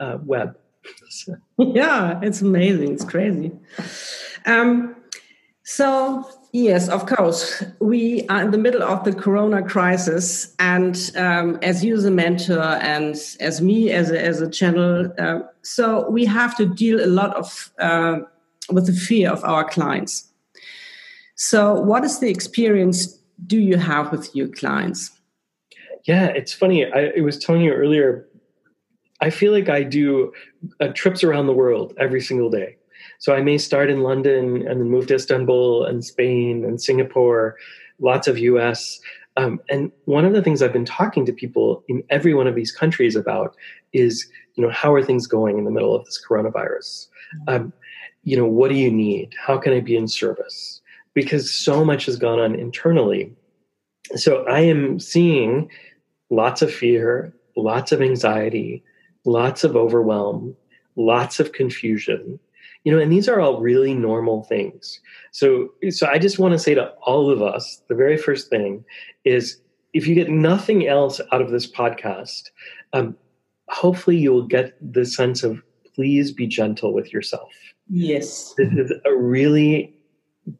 uh, 0.00 0.18
web. 0.22 0.56
Yeah, 1.58 2.20
it's 2.22 2.40
amazing. 2.40 2.92
It's 2.94 3.04
crazy. 3.04 3.52
Um, 4.46 4.96
so 5.64 6.24
yes, 6.52 6.88
of 6.88 7.06
course, 7.06 7.62
we 7.80 8.26
are 8.28 8.42
in 8.42 8.50
the 8.50 8.58
middle 8.58 8.82
of 8.82 9.04
the 9.04 9.12
Corona 9.12 9.62
crisis, 9.62 10.54
and 10.58 10.96
um, 11.16 11.58
as 11.62 11.84
you 11.84 11.94
as 11.94 12.04
a 12.04 12.10
mentor 12.10 12.62
and 12.62 13.16
as 13.40 13.60
me 13.60 13.90
as 13.90 14.10
a, 14.10 14.22
as 14.22 14.40
a 14.40 14.48
channel, 14.48 15.12
uh, 15.18 15.40
so 15.62 16.08
we 16.10 16.24
have 16.24 16.56
to 16.56 16.66
deal 16.66 17.04
a 17.04 17.06
lot 17.06 17.34
of 17.36 17.70
uh, 17.78 18.18
with 18.70 18.86
the 18.86 18.92
fear 18.92 19.30
of 19.30 19.44
our 19.44 19.64
clients. 19.64 20.28
So, 21.34 21.74
what 21.74 22.04
is 22.04 22.18
the 22.18 22.30
experience 22.30 23.18
do 23.46 23.58
you 23.58 23.76
have 23.76 24.10
with 24.10 24.34
your 24.34 24.48
clients? 24.48 25.10
Yeah, 26.04 26.26
it's 26.26 26.52
funny. 26.52 26.86
I, 26.86 27.12
I 27.18 27.20
was 27.20 27.38
telling 27.38 27.62
you 27.62 27.72
earlier. 27.72 28.27
I 29.20 29.30
feel 29.30 29.52
like 29.52 29.68
I 29.68 29.82
do 29.82 30.32
uh, 30.80 30.88
trips 30.88 31.24
around 31.24 31.46
the 31.46 31.52
world 31.52 31.94
every 31.98 32.20
single 32.20 32.50
day. 32.50 32.76
So 33.18 33.34
I 33.34 33.42
may 33.42 33.58
start 33.58 33.90
in 33.90 34.02
London 34.02 34.66
and 34.66 34.80
then 34.80 34.90
move 34.90 35.08
to 35.08 35.14
Istanbul 35.14 35.84
and 35.84 36.04
Spain 36.04 36.64
and 36.64 36.80
Singapore, 36.80 37.56
lots 37.98 38.28
of 38.28 38.38
US. 38.38 39.00
Um, 39.36 39.60
and 39.68 39.90
one 40.04 40.24
of 40.24 40.32
the 40.32 40.42
things 40.42 40.62
I've 40.62 40.72
been 40.72 40.84
talking 40.84 41.24
to 41.26 41.32
people 41.32 41.84
in 41.88 42.02
every 42.10 42.34
one 42.34 42.46
of 42.46 42.54
these 42.54 42.72
countries 42.72 43.16
about 43.16 43.56
is, 43.92 44.28
you 44.54 44.64
know, 44.64 44.70
how 44.70 44.92
are 44.94 45.02
things 45.02 45.26
going 45.26 45.58
in 45.58 45.64
the 45.64 45.70
middle 45.70 45.94
of 45.94 46.04
this 46.04 46.20
coronavirus? 46.28 47.08
Mm-hmm. 47.36 47.48
Um, 47.48 47.72
you 48.24 48.36
know, 48.36 48.46
what 48.46 48.68
do 48.68 48.74
you 48.74 48.90
need? 48.90 49.34
How 49.40 49.58
can 49.58 49.72
I 49.72 49.80
be 49.80 49.96
in 49.96 50.08
service? 50.08 50.80
Because 51.14 51.52
so 51.52 51.84
much 51.84 52.06
has 52.06 52.16
gone 52.16 52.38
on 52.38 52.54
internally. 52.54 53.32
So 54.16 54.44
I 54.44 54.60
am 54.60 55.00
seeing 55.00 55.70
lots 56.30 56.62
of 56.62 56.72
fear, 56.72 57.32
lots 57.56 57.92
of 57.92 58.02
anxiety, 58.02 58.84
lots 59.28 59.64
of 59.64 59.76
overwhelm, 59.76 60.56
lots 60.96 61.40
of 61.40 61.52
confusion. 61.52 62.38
You 62.84 62.92
know 62.92 63.00
and 63.00 63.12
these 63.12 63.28
are 63.28 63.40
all 63.40 63.60
really 63.60 63.94
normal 63.94 64.44
things. 64.44 65.00
So 65.32 65.70
so 65.90 66.06
i 66.06 66.18
just 66.18 66.38
want 66.38 66.52
to 66.52 66.58
say 66.58 66.74
to 66.74 66.88
all 67.02 67.30
of 67.30 67.42
us 67.42 67.82
the 67.88 67.94
very 67.94 68.16
first 68.16 68.48
thing 68.48 68.84
is 69.24 69.60
if 69.92 70.06
you 70.06 70.14
get 70.14 70.30
nothing 70.30 70.86
else 70.86 71.20
out 71.32 71.42
of 71.42 71.50
this 71.50 71.70
podcast 71.70 72.50
um, 72.92 73.16
hopefully 73.68 74.16
you 74.16 74.32
will 74.32 74.46
get 74.46 74.76
the 74.80 75.04
sense 75.04 75.42
of 75.42 75.62
please 75.94 76.30
be 76.30 76.46
gentle 76.46 76.94
with 76.94 77.12
yourself. 77.12 77.50
Yes. 77.88 78.54
This 78.56 78.72
is 78.72 78.92
a 79.04 79.16
really 79.16 79.94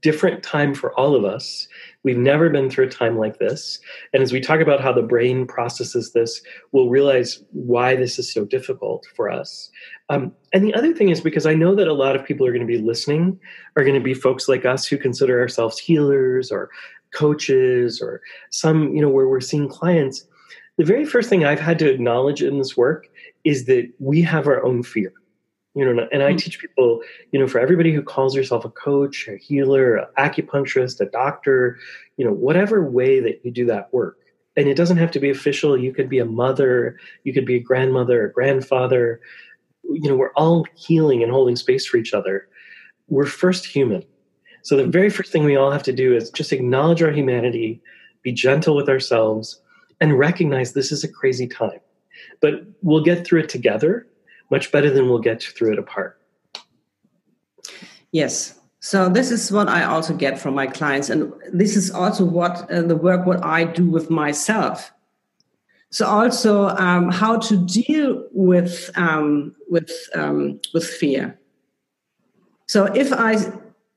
different 0.00 0.42
time 0.42 0.74
for 0.74 0.92
all 0.98 1.14
of 1.14 1.24
us. 1.24 1.68
We've 2.04 2.16
never 2.16 2.48
been 2.48 2.70
through 2.70 2.86
a 2.86 2.90
time 2.90 3.18
like 3.18 3.38
this. 3.38 3.80
And 4.12 4.22
as 4.22 4.32
we 4.32 4.40
talk 4.40 4.60
about 4.60 4.80
how 4.80 4.92
the 4.92 5.02
brain 5.02 5.46
processes 5.46 6.12
this, 6.12 6.40
we'll 6.70 6.90
realize 6.90 7.42
why 7.52 7.96
this 7.96 8.18
is 8.18 8.32
so 8.32 8.44
difficult 8.44 9.06
for 9.16 9.28
us. 9.28 9.70
Um, 10.08 10.32
and 10.52 10.64
the 10.64 10.74
other 10.74 10.94
thing 10.94 11.08
is 11.08 11.20
because 11.20 11.44
I 11.44 11.54
know 11.54 11.74
that 11.74 11.88
a 11.88 11.92
lot 11.92 12.14
of 12.14 12.24
people 12.24 12.46
are 12.46 12.52
going 12.52 12.66
to 12.66 12.72
be 12.72 12.78
listening, 12.78 13.38
are 13.76 13.82
going 13.82 13.98
to 13.98 14.00
be 14.00 14.14
folks 14.14 14.48
like 14.48 14.64
us 14.64 14.86
who 14.86 14.96
consider 14.96 15.40
ourselves 15.40 15.78
healers 15.78 16.52
or 16.52 16.70
coaches 17.12 18.00
or 18.00 18.20
some, 18.50 18.94
you 18.94 19.02
know, 19.02 19.08
where 19.08 19.28
we're 19.28 19.40
seeing 19.40 19.68
clients. 19.68 20.24
The 20.76 20.84
very 20.84 21.04
first 21.04 21.28
thing 21.28 21.44
I've 21.44 21.60
had 21.60 21.78
to 21.80 21.90
acknowledge 21.90 22.42
in 22.42 22.58
this 22.58 22.76
work 22.76 23.08
is 23.42 23.64
that 23.64 23.90
we 23.98 24.22
have 24.22 24.46
our 24.46 24.64
own 24.64 24.84
fear 24.84 25.12
you 25.78 25.84
know 25.84 26.08
and 26.10 26.22
i 26.22 26.32
mm. 26.32 26.38
teach 26.38 26.58
people 26.58 27.00
you 27.30 27.38
know 27.38 27.46
for 27.46 27.60
everybody 27.60 27.92
who 27.92 28.02
calls 28.02 28.34
yourself 28.34 28.64
a 28.64 28.70
coach 28.70 29.28
a 29.28 29.36
healer 29.36 29.96
an 29.96 30.06
acupuncturist 30.18 31.00
a 31.00 31.06
doctor 31.06 31.78
you 32.18 32.24
know 32.24 32.32
whatever 32.32 32.84
way 32.84 33.20
that 33.20 33.40
you 33.44 33.50
do 33.50 33.64
that 33.64 33.90
work. 33.94 34.18
And 34.56 34.66
it 34.66 34.76
doesn't 34.76 34.96
have 34.96 35.12
to 35.12 35.20
be 35.20 35.30
official. 35.30 35.78
You 35.78 35.94
could 35.94 36.08
be 36.08 36.18
a 36.18 36.24
mother 36.26 36.98
you 37.24 37.32
could 37.32 37.46
be 37.46 37.56
a 37.56 37.60
grandmother 37.60 38.26
a 38.26 38.32
grandfather. 38.32 39.20
You 39.84 40.10
know 40.10 40.16
we're 40.16 40.32
all 40.32 40.66
healing 40.74 41.22
and 41.22 41.32
holding 41.32 41.56
space 41.56 41.86
for 41.86 41.96
each 41.96 42.12
other. 42.12 42.48
We're 43.06 43.26
first 43.26 43.64
human. 43.64 44.04
So 44.62 44.76
the 44.76 44.86
very 44.86 45.08
first 45.08 45.32
thing 45.32 45.44
we 45.44 45.56
all 45.56 45.70
have 45.70 45.84
to 45.84 45.92
do 45.92 46.14
is 46.14 46.30
just 46.30 46.52
acknowledge 46.52 47.02
our 47.02 47.12
humanity 47.12 47.80
be 48.22 48.32
gentle 48.32 48.74
with 48.76 48.88
ourselves 48.88 49.62
and 50.00 50.18
recognize 50.18 50.72
this 50.72 50.92
is 50.92 51.04
a 51.04 51.08
crazy 51.08 51.46
time. 51.46 51.80
But 52.40 52.64
we'll 52.82 53.04
get 53.04 53.24
through 53.24 53.40
it 53.40 53.48
together 53.48 54.06
much 54.50 54.72
better 54.72 54.90
than 54.90 55.08
we'll 55.08 55.18
get 55.18 55.42
through 55.42 55.72
it 55.72 55.78
apart. 55.78 56.20
Yes. 58.12 58.58
So 58.80 59.08
this 59.08 59.30
is 59.30 59.50
what 59.50 59.68
I 59.68 59.84
also 59.84 60.14
get 60.14 60.38
from 60.38 60.54
my 60.54 60.66
clients, 60.66 61.10
and 61.10 61.32
this 61.52 61.76
is 61.76 61.90
also 61.90 62.24
what 62.24 62.70
uh, 62.70 62.82
the 62.82 62.96
work 62.96 63.26
what 63.26 63.44
I 63.44 63.64
do 63.64 63.90
with 63.90 64.08
myself. 64.08 64.92
So 65.90 66.06
also 66.06 66.68
um, 66.68 67.10
how 67.10 67.38
to 67.38 67.56
deal 67.66 68.24
with 68.32 68.90
um, 68.94 69.54
with 69.68 69.90
um, 70.14 70.60
with 70.72 70.86
fear. 70.86 71.38
So 72.66 72.84
if 72.84 73.12
I 73.12 73.36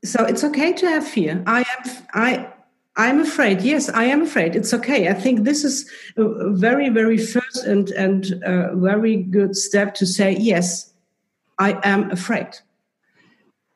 so 0.03 0.23
it's 0.25 0.43
okay 0.43 0.73
to 0.73 0.87
have 0.87 1.07
fear. 1.07 1.43
I 1.45 1.59
am 1.59 1.97
I 2.13 2.50
I'm 2.97 3.19
afraid. 3.21 3.61
Yes, 3.61 3.89
I 3.89 4.05
am 4.05 4.21
afraid. 4.21 4.55
It's 4.55 4.73
okay. 4.73 5.07
I 5.07 5.13
think 5.13 5.43
this 5.43 5.63
is 5.63 5.89
a 6.17 6.51
very, 6.51 6.89
very 6.89 7.17
first 7.17 7.63
and 7.63 7.89
and 7.91 8.43
uh, 8.43 8.75
very 8.75 9.17
good 9.17 9.55
step 9.55 9.93
to 9.95 10.05
say 10.05 10.35
yes. 10.37 10.93
I 11.57 11.79
am 11.83 12.11
afraid. 12.11 12.57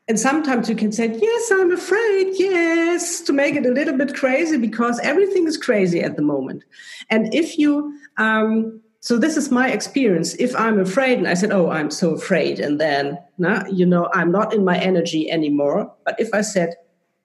And 0.08 0.19
sometimes 0.19 0.69
you 0.69 0.75
can 0.75 0.91
say, 0.91 1.17
Yes, 1.19 1.51
I'm 1.51 1.71
afraid. 1.71 2.34
Yes, 2.36 3.21
to 3.21 3.34
make 3.34 3.56
it 3.56 3.65
a 3.65 3.71
little 3.71 3.97
bit 3.97 4.15
crazy 4.15 4.58
because 4.58 4.99
everything 4.99 5.47
is 5.47 5.58
crazy 5.58 6.01
at 6.01 6.15
the 6.15 6.21
moment. 6.21 6.63
And 7.10 7.34
if 7.34 7.58
you, 7.58 7.97
um, 8.17 8.82
so 8.99 9.17
this 9.17 9.38
is 9.38 9.49
my 9.49 9.69
experience. 9.71 10.36
If 10.36 10.56
I'm 10.56 10.80
afraid 10.80 11.17
and 11.17 11.28
I 11.28 11.34
said, 11.34 11.51
Oh, 11.51 11.69
I'm 11.71 11.89
so 11.89 12.13
afraid, 12.13 12.60
and 12.60 12.80
then, 12.80 13.17
nah, 13.38 13.65
you 13.67 13.86
know, 13.86 14.10
I'm 14.13 14.32
not 14.32 14.54
in 14.54 14.63
my 14.63 14.78
energy 14.78 15.30
anymore. 15.32 15.91
But 16.06 16.19
if 16.19 16.34
I 16.34 16.41
said, 16.41 16.75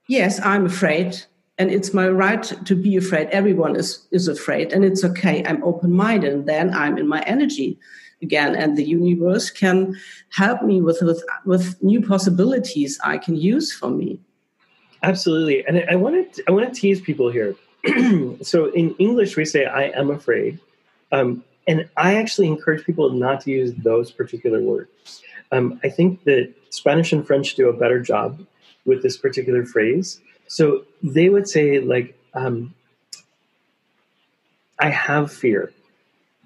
Yes, 0.09 0.41
I'm 0.41 0.65
afraid, 0.65 1.23
and 1.61 1.71
it's 1.71 1.93
my 1.93 2.09
right 2.09 2.43
to 2.65 2.75
be 2.75 2.97
afraid. 2.97 3.29
Everyone 3.29 3.77
is 3.77 4.07
is 4.11 4.29
afraid 4.29 4.73
and 4.73 4.83
it's 4.83 5.05
okay. 5.05 5.45
I'm 5.45 5.63
open 5.63 5.93
minded 5.93 6.33
and 6.33 6.47
then 6.47 6.73
i'm 6.73 6.97
in 6.97 7.07
my 7.07 7.21
energy 7.35 7.79
again. 8.23 8.57
And 8.57 8.77
the 8.79 8.85
universe 8.85 9.51
can 9.51 9.95
help 10.31 10.63
me 10.63 10.81
with 10.81 11.03
with, 11.03 11.23
with 11.45 11.65
new 11.83 12.01
possibilities 12.01 12.99
i 13.05 13.19
can 13.19 13.37
use 13.37 13.69
for 13.79 13.91
me. 13.91 14.19
Absolutely. 15.03 15.59
And 15.67 15.85
i 15.91 15.97
want 15.97 16.33
to 16.35 16.43
i 16.49 16.51
want 16.51 16.65
to 16.73 16.81
tease 16.81 17.01
people 17.09 17.31
here. 17.31 17.55
So 18.51 18.59
in 18.81 18.95
english 19.07 19.37
we 19.37 19.45
say 19.45 19.67
i 19.67 19.85
am 20.01 20.11
afraid. 20.11 20.59
Um, 21.13 21.45
and 21.69 21.79
i 22.09 22.15
actually 22.23 22.49
encourage 22.55 22.87
people 22.87 23.11
not 23.11 23.43
to 23.43 23.51
use 23.51 23.71
those 23.89 24.11
particular 24.11 24.61
words. 24.71 25.23
Um, 25.53 25.79
i 25.87 25.91
think 25.97 26.25
that 26.25 26.45
spanish 26.81 27.13
and 27.13 27.27
french 27.27 27.55
do 27.61 27.69
a 27.69 27.77
better 27.83 28.01
job 28.13 28.29
with 28.89 29.03
this 29.03 29.17
particular 29.19 29.63
phrase 29.67 30.21
so 30.51 30.85
they 31.01 31.29
would 31.29 31.49
say, 31.49 31.79
like, 31.79 32.19
um, 32.35 32.75
I 34.81 34.91
have 34.91 35.33
fear, 35.33 35.73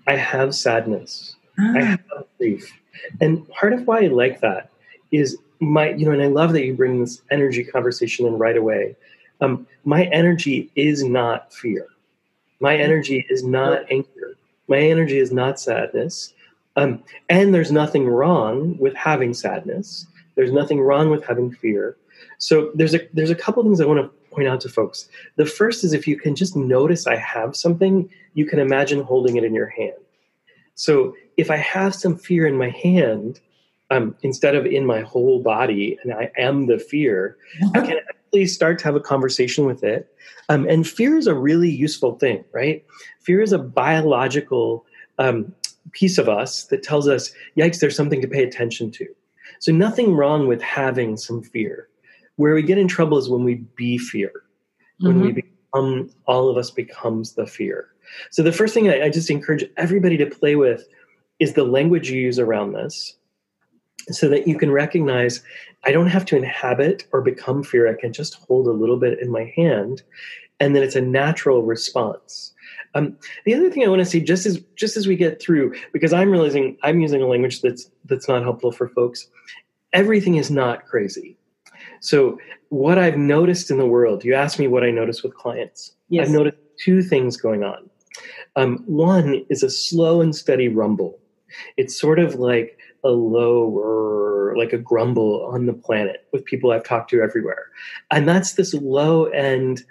I 0.06 0.14
have 0.16 0.54
sadness, 0.54 1.36
ah. 1.58 1.72
I 1.74 1.82
have 1.82 2.00
grief. 2.36 2.70
And 3.22 3.48
part 3.48 3.72
of 3.72 3.86
why 3.86 4.00
I 4.00 4.08
like 4.08 4.40
that 4.40 4.68
is 5.10 5.38
my, 5.58 5.88
you 5.88 6.04
know, 6.04 6.12
and 6.12 6.20
I 6.20 6.26
love 6.26 6.52
that 6.52 6.66
you 6.66 6.74
bring 6.74 7.00
this 7.00 7.22
energy 7.30 7.64
conversation 7.64 8.26
in 8.26 8.36
right 8.36 8.58
away. 8.58 8.94
Um, 9.40 9.66
my 9.86 10.04
energy 10.04 10.70
is 10.76 11.02
not 11.02 11.50
fear. 11.50 11.86
My 12.60 12.76
energy 12.76 13.24
is 13.30 13.42
not 13.42 13.90
anger. 13.90 14.36
My 14.68 14.80
energy 14.80 15.18
is 15.18 15.32
not 15.32 15.58
sadness. 15.58 16.34
Um, 16.76 17.02
and 17.30 17.54
there's 17.54 17.72
nothing 17.72 18.06
wrong 18.06 18.76
with 18.76 18.94
having 18.94 19.32
sadness. 19.32 20.06
There's 20.34 20.52
nothing 20.52 20.82
wrong 20.82 21.08
with 21.08 21.24
having 21.24 21.52
fear. 21.52 21.96
So 22.38 22.70
there's 22.74 22.94
a 22.94 23.00
there's 23.12 23.30
a 23.30 23.34
couple 23.34 23.62
things 23.62 23.80
I 23.80 23.86
want 23.86 24.00
to 24.00 24.34
point 24.34 24.48
out 24.48 24.60
to 24.62 24.68
folks. 24.68 25.08
The 25.36 25.46
first 25.46 25.84
is 25.84 25.92
if 25.92 26.08
you 26.08 26.18
can 26.18 26.34
just 26.34 26.56
notice 26.56 27.06
I 27.06 27.16
have 27.16 27.56
something, 27.56 28.08
you 28.34 28.46
can 28.46 28.58
imagine 28.58 29.02
holding 29.02 29.36
it 29.36 29.44
in 29.44 29.54
your 29.54 29.68
hand. 29.68 29.94
So 30.74 31.14
if 31.36 31.50
I 31.50 31.56
have 31.56 31.94
some 31.94 32.16
fear 32.16 32.46
in 32.46 32.56
my 32.56 32.70
hand, 32.70 33.40
um, 33.90 34.16
instead 34.22 34.54
of 34.56 34.66
in 34.66 34.86
my 34.86 35.02
whole 35.02 35.40
body, 35.40 35.98
and 36.02 36.12
I 36.12 36.30
am 36.36 36.66
the 36.66 36.78
fear, 36.78 37.36
I 37.74 37.80
can 37.80 37.98
actually 38.08 38.46
start 38.46 38.78
to 38.80 38.84
have 38.86 38.96
a 38.96 39.00
conversation 39.00 39.66
with 39.66 39.84
it. 39.84 40.08
Um, 40.48 40.68
and 40.68 40.86
fear 40.86 41.16
is 41.16 41.26
a 41.26 41.34
really 41.34 41.70
useful 41.70 42.18
thing, 42.18 42.44
right? 42.52 42.84
Fear 43.20 43.42
is 43.42 43.52
a 43.52 43.58
biological 43.58 44.84
um, 45.18 45.54
piece 45.92 46.18
of 46.18 46.28
us 46.28 46.64
that 46.64 46.82
tells 46.82 47.08
us, 47.08 47.32
yikes, 47.56 47.78
there's 47.78 47.96
something 47.96 48.20
to 48.20 48.28
pay 48.28 48.42
attention 48.42 48.90
to. 48.92 49.06
So 49.60 49.72
nothing 49.72 50.14
wrong 50.14 50.48
with 50.48 50.60
having 50.60 51.16
some 51.16 51.42
fear. 51.42 51.88
Where 52.36 52.54
we 52.54 52.62
get 52.62 52.78
in 52.78 52.88
trouble 52.88 53.18
is 53.18 53.28
when 53.28 53.44
we 53.44 53.54
be 53.76 53.98
fear, 53.98 54.32
when 54.98 55.14
mm-hmm. 55.14 55.26
we 55.26 55.32
become, 55.32 56.10
all 56.26 56.48
of 56.48 56.56
us 56.56 56.70
becomes 56.70 57.34
the 57.34 57.46
fear. 57.46 57.88
So 58.30 58.42
the 58.42 58.52
first 58.52 58.74
thing 58.74 58.88
I, 58.88 59.04
I 59.04 59.08
just 59.10 59.30
encourage 59.30 59.64
everybody 59.76 60.16
to 60.18 60.26
play 60.26 60.56
with 60.56 60.86
is 61.38 61.54
the 61.54 61.64
language 61.64 62.10
you 62.10 62.20
use 62.20 62.38
around 62.38 62.72
this 62.72 63.16
so 64.10 64.28
that 64.28 64.46
you 64.46 64.58
can 64.58 64.70
recognize 64.70 65.42
I 65.84 65.92
don't 65.92 66.08
have 66.08 66.24
to 66.26 66.36
inhabit 66.36 67.06
or 67.12 67.22
become 67.22 67.62
fear. 67.62 67.88
I 67.88 67.98
can 67.98 68.12
just 68.12 68.34
hold 68.34 68.66
a 68.66 68.72
little 68.72 68.98
bit 68.98 69.18
in 69.20 69.30
my 69.30 69.52
hand. 69.56 70.02
and 70.60 70.74
then 70.74 70.82
it's 70.82 70.94
a 70.96 71.00
natural 71.00 71.62
response. 71.62 72.52
Um, 72.94 73.16
the 73.44 73.54
other 73.54 73.70
thing 73.70 73.84
I 73.84 73.88
want 73.88 74.00
to 74.00 74.06
say, 74.06 74.20
just 74.20 74.46
as 74.46 74.62
just 74.76 74.96
as 74.96 75.06
we 75.06 75.16
get 75.16 75.42
through, 75.42 75.74
because 75.92 76.12
I'm 76.12 76.30
realizing 76.30 76.78
I'm 76.82 77.00
using 77.00 77.22
a 77.22 77.26
language 77.26 77.60
that's 77.60 77.90
that's 78.04 78.28
not 78.28 78.42
helpful 78.42 78.70
for 78.70 78.88
folks. 78.88 79.26
Everything 79.92 80.36
is 80.36 80.50
not 80.50 80.86
crazy. 80.86 81.36
So 82.04 82.38
what 82.68 82.98
I've 82.98 83.16
noticed 83.16 83.70
in 83.70 83.78
the 83.78 83.86
world, 83.86 84.24
you 84.24 84.34
asked 84.34 84.58
me 84.58 84.68
what 84.68 84.84
I 84.84 84.90
notice 84.90 85.22
with 85.22 85.34
clients. 85.34 85.92
Yes. 86.08 86.26
I've 86.26 86.34
noticed 86.34 86.58
two 86.78 87.02
things 87.02 87.36
going 87.36 87.64
on. 87.64 87.88
Um, 88.56 88.84
one 88.86 89.44
is 89.48 89.62
a 89.62 89.70
slow 89.70 90.20
and 90.20 90.34
steady 90.34 90.68
rumble. 90.68 91.18
It's 91.76 91.98
sort 91.98 92.18
of 92.18 92.34
like 92.34 92.78
a 93.04 93.08
low 93.08 94.52
like 94.56 94.72
a 94.72 94.78
grumble 94.78 95.44
on 95.52 95.66
the 95.66 95.72
planet 95.72 96.28
with 96.32 96.44
people 96.44 96.70
I've 96.70 96.84
talked 96.84 97.10
to 97.10 97.20
everywhere. 97.20 97.66
And 98.10 98.28
that's 98.28 98.52
this 98.52 98.72
low 98.74 99.24
end 99.26 99.82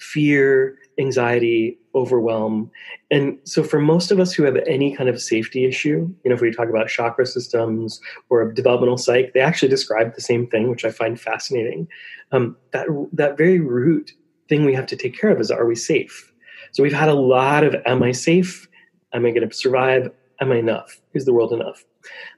fear, 0.00 0.78
anxiety, 0.98 1.78
overwhelm. 1.96 2.70
And 3.10 3.38
so 3.44 3.64
for 3.64 3.80
most 3.80 4.12
of 4.12 4.20
us 4.20 4.32
who 4.32 4.44
have 4.44 4.56
any 4.66 4.94
kind 4.94 5.08
of 5.08 5.20
safety 5.20 5.64
issue, 5.64 6.08
you 6.22 6.28
know, 6.28 6.34
if 6.34 6.40
we 6.40 6.52
talk 6.52 6.68
about 6.68 6.88
chakra 6.88 7.26
systems 7.26 8.00
or 8.28 8.52
developmental 8.52 8.98
psych, 8.98 9.32
they 9.32 9.40
actually 9.40 9.68
describe 9.68 10.14
the 10.14 10.20
same 10.20 10.46
thing, 10.46 10.68
which 10.68 10.84
I 10.84 10.90
find 10.90 11.18
fascinating. 11.18 11.88
Um, 12.30 12.56
that 12.72 12.86
that 13.14 13.38
very 13.38 13.58
root 13.58 14.12
thing 14.48 14.64
we 14.64 14.74
have 14.74 14.86
to 14.86 14.96
take 14.96 15.18
care 15.18 15.30
of 15.30 15.40
is 15.40 15.50
are 15.50 15.66
we 15.66 15.74
safe? 15.74 16.32
So 16.72 16.82
we've 16.82 16.92
had 16.92 17.08
a 17.08 17.14
lot 17.14 17.64
of 17.64 17.74
am 17.86 18.02
I 18.02 18.12
safe? 18.12 18.68
Am 19.12 19.24
I 19.24 19.30
going 19.30 19.48
to 19.48 19.54
survive? 19.54 20.10
Am 20.40 20.52
I 20.52 20.56
enough? 20.56 21.00
Is 21.14 21.24
the 21.24 21.32
world 21.32 21.52
enough? 21.52 21.84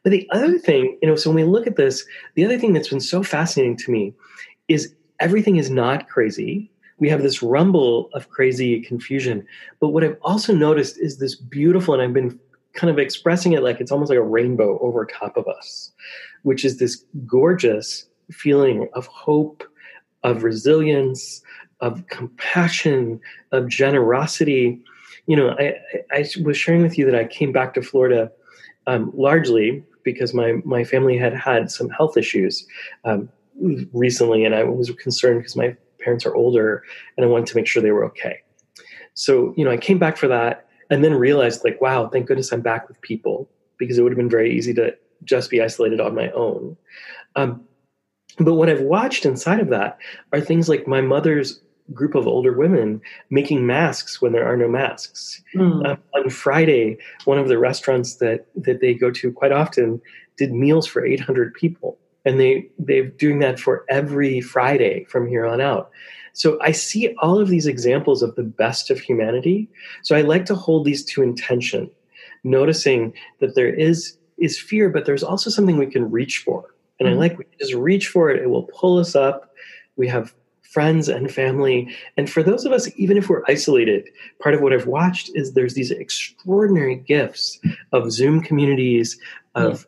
But 0.03 0.13
the 0.13 0.29
other 0.31 0.59
thing, 0.59 0.97
you 1.03 1.09
know, 1.09 1.17
so 1.17 1.31
when 1.31 1.45
we 1.45 1.51
look 1.51 1.67
at 1.67 1.77
this, 1.77 2.07
the 2.37 2.45
other 2.45 2.59
thing 2.59 2.73
that's 2.73 2.89
been 2.89 3.01
so 3.01 3.23
fascinating 3.23 3.77
to 3.79 3.91
me 3.91 4.15
is 4.69 4.95
everything 5.21 5.57
is 5.57 5.71
not 5.71 6.09
crazy. 6.09 6.71
We 6.99 7.09
have 7.09 7.23
this 7.23 7.43
rumble 7.43 8.11
of 8.13 8.29
crazy 8.31 8.81
confusion. 8.81 9.47
But 9.81 9.89
what 9.89 10.05
I've 10.05 10.19
also 10.23 10.55
noticed 10.55 10.99
is 10.99 11.19
this 11.19 11.35
beautiful, 11.35 11.95
and 11.95 12.03
I've 12.03 12.13
been 12.13 12.39
kind 12.75 12.91
of 12.91 12.99
expressing 12.99 13.53
it 13.53 13.63
like 13.63 13.81
it's 13.81 13.91
almost 13.91 14.11
like 14.11 14.19
a 14.19 14.23
rainbow 14.23 14.79
over 14.81 15.05
top 15.05 15.37
of 15.37 15.47
us, 15.49 15.93
which 16.43 16.65
is 16.65 16.79
this 16.79 17.05
gorgeous 17.27 18.07
feeling 18.31 18.89
of 18.95 19.07
hope, 19.07 19.65
of 20.23 20.43
resilience, 20.43 21.43
of 21.81 22.07
compassion, 22.09 23.21
of 23.53 23.69
generosity. 23.69 24.83
You 25.27 25.37
know, 25.37 25.57
I, 25.59 25.75
I 26.13 26.27
was 26.43 26.57
sharing 26.57 26.83
with 26.83 26.99
you 26.99 27.05
that 27.07 27.15
I 27.15 27.25
came 27.25 27.53
back 27.53 27.75
to 27.75 27.83
Florida 27.83 28.31
um, 28.87 29.13
largely 29.15 29.85
because 30.03 30.33
my 30.33 30.55
my 30.65 30.83
family 30.85 31.17
had 31.17 31.35
had 31.35 31.71
some 31.71 31.91
health 31.91 32.17
issues 32.17 32.67
um, 33.05 33.29
recently, 33.93 34.45
and 34.45 34.55
I 34.55 34.65
was 34.65 34.91
concerned 34.93 35.41
because 35.41 35.57
my 35.57 35.77
parents 36.09 36.25
are 36.25 36.35
older, 36.35 36.83
and 37.17 37.27
I 37.27 37.29
wanted 37.29 37.49
to 37.49 37.57
make 37.57 37.67
sure 37.67 37.83
they 37.83 37.93
were 37.93 38.07
okay. 38.07 38.39
So 39.13 39.53
you 39.59 39.65
know, 39.65 39.71
I 39.71 39.77
came 39.77 39.99
back 39.99 40.17
for 40.17 40.29
that, 40.29 40.67
and 40.89 41.05
then 41.05 41.13
realized 41.13 41.65
like, 41.65 41.79
wow, 41.83 42.09
thank 42.09 42.27
goodness 42.27 42.51
I'm 42.51 42.63
back 42.63 42.89
with 42.89 42.99
people 43.03 43.47
because 43.79 43.99
it 43.99 44.03
would 44.03 44.13
have 44.13 44.17
been 44.17 44.31
very 44.31 44.57
easy 44.57 44.73
to 44.75 44.97
just 45.25 45.51
be 45.51 45.61
isolated 45.61 46.01
on 46.01 46.15
my 46.15 46.31
own. 46.31 46.79
Um, 47.37 47.63
but 48.39 48.55
what 48.55 48.71
I've 48.71 48.81
watched 48.81 49.27
inside 49.27 49.61
of 49.61 49.69
that 49.69 49.99
are 50.33 50.41
things 50.41 50.69
like 50.69 50.87
my 50.87 51.03
mother's 51.03 51.61
group 51.93 52.15
of 52.15 52.27
older 52.27 52.57
women 52.57 53.01
making 53.29 53.67
masks 53.67 54.23
when 54.23 54.33
there 54.33 54.47
are 54.47 54.57
no 54.57 54.69
masks. 54.69 55.43
Mm. 55.55 55.99
On 56.15 56.31
Friday, 56.31 56.97
one 57.27 57.39
of 57.39 57.49
the 57.49 57.59
restaurants 57.59 58.17
that 58.17 58.47
that 58.57 58.81
they 58.81 58.95
go 58.95 59.11
to 59.11 59.31
quite 59.33 59.53
often 59.53 60.01
did 60.39 60.53
meals 60.53 60.87
for 60.87 61.05
800 61.05 61.53
people, 61.53 61.99
and 62.29 62.39
they 62.39 62.69
they're 62.79 63.07
doing 63.07 63.39
that 63.39 63.59
for 63.59 63.87
every 63.89 64.43
Friday 64.43 65.05
from 65.05 65.27
here 65.27 65.47
on 65.47 65.63
out. 65.63 65.91
So 66.35 66.59
I 66.61 66.73
see 66.73 67.15
all 67.23 67.41
of 67.41 67.49
these 67.49 67.67
examples 67.67 68.23
of 68.23 68.37
the 68.37 68.43
best 68.43 68.91
of 68.91 69.01
humanity. 69.01 69.67
So 70.03 70.15
I 70.15 70.21
like 70.21 70.45
to 70.47 70.55
hold 70.55 70.85
these 70.85 71.03
to 71.07 71.23
intention, 71.23 71.91
noticing 72.45 73.15
that 73.41 73.55
there 73.55 73.73
is 73.73 74.19
is 74.37 74.61
fear, 74.61 74.91
but 74.91 75.07
there's 75.07 75.25
also 75.25 75.49
something 75.49 75.79
we 75.79 75.87
can 75.87 76.11
reach 76.11 76.39
for. 76.45 76.75
And 77.01 77.09
mm. 77.09 77.13
I 77.13 77.15
like 77.15 77.39
we 77.39 77.47
just 77.59 77.73
reach 77.73 78.09
for 78.09 78.31
it; 78.31 78.43
it 78.43 78.51
will 78.51 78.65
pull 78.65 78.99
us 78.99 79.17
up. 79.17 79.55
We 79.97 80.07
have 80.09 80.35
friends 80.61 81.09
and 81.09 81.33
family. 81.33 81.97
And 82.19 82.29
for 82.29 82.43
those 82.43 82.67
of 82.67 82.73
us, 82.73 82.91
even 82.97 83.17
if 83.17 83.31
we're 83.31 83.43
isolated, 83.49 84.07
part 84.39 84.55
of 84.55 84.61
what 84.61 84.75
I've 84.75 84.87
watched 84.87 85.31
is 85.35 85.55
there's 85.55 85.73
these 85.73 85.91
extraordinary 85.91 86.97
gifts 86.97 87.59
of 87.93 88.13
Zoom 88.13 88.43
communities, 88.43 89.19
of. 89.55 89.87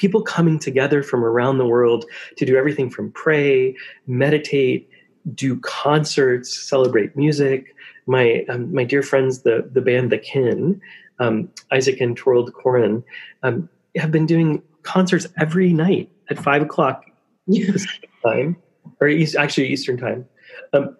People 0.00 0.22
coming 0.22 0.58
together 0.58 1.02
from 1.02 1.22
around 1.22 1.58
the 1.58 1.66
world 1.66 2.06
to 2.38 2.46
do 2.46 2.56
everything 2.56 2.88
from 2.88 3.12
pray, 3.12 3.76
meditate, 4.06 4.88
do 5.34 5.60
concerts, 5.60 6.58
celebrate 6.58 7.14
music. 7.14 7.76
My 8.06 8.46
um, 8.48 8.72
my 8.74 8.84
dear 8.84 9.02
friends, 9.02 9.42
the 9.42 9.68
the 9.70 9.82
band 9.82 10.10
The 10.10 10.16
Kin, 10.16 10.80
um, 11.18 11.50
Isaac 11.70 12.00
and 12.00 12.18
Thorald 12.18 12.54
Koren, 12.54 13.04
um, 13.42 13.68
have 13.94 14.10
been 14.10 14.24
doing 14.24 14.62
concerts 14.84 15.26
every 15.38 15.74
night 15.74 16.10
at 16.30 16.38
five 16.38 16.62
o'clock 16.62 17.04
time 18.24 18.56
or 19.00 19.08
East, 19.08 19.36
actually 19.36 19.68
Eastern 19.68 19.98
time. 19.98 20.26
Um, 20.72 20.96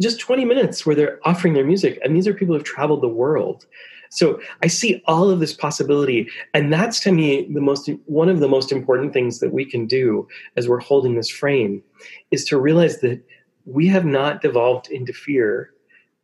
just 0.00 0.20
20 0.20 0.44
minutes 0.44 0.84
where 0.84 0.94
they're 0.94 1.18
offering 1.24 1.54
their 1.54 1.64
music. 1.64 1.98
And 2.04 2.14
these 2.14 2.26
are 2.28 2.34
people 2.34 2.54
who've 2.54 2.64
traveled 2.64 3.02
the 3.02 3.08
world. 3.08 3.66
So 4.16 4.40
I 4.62 4.66
see 4.66 5.02
all 5.06 5.30
of 5.30 5.40
this 5.40 5.52
possibility. 5.52 6.26
And 6.54 6.72
that's 6.72 6.98
to 7.00 7.12
me 7.12 7.46
the 7.52 7.60
most 7.60 7.90
one 8.06 8.30
of 8.30 8.40
the 8.40 8.48
most 8.48 8.72
important 8.72 9.12
things 9.12 9.40
that 9.40 9.52
we 9.52 9.64
can 9.64 9.86
do 9.86 10.26
as 10.56 10.68
we're 10.68 10.80
holding 10.80 11.14
this 11.14 11.30
frame 11.30 11.82
is 12.30 12.44
to 12.46 12.58
realize 12.58 13.00
that 13.00 13.22
we 13.66 13.86
have 13.88 14.06
not 14.06 14.40
devolved 14.40 14.90
into 14.90 15.12
fear. 15.12 15.70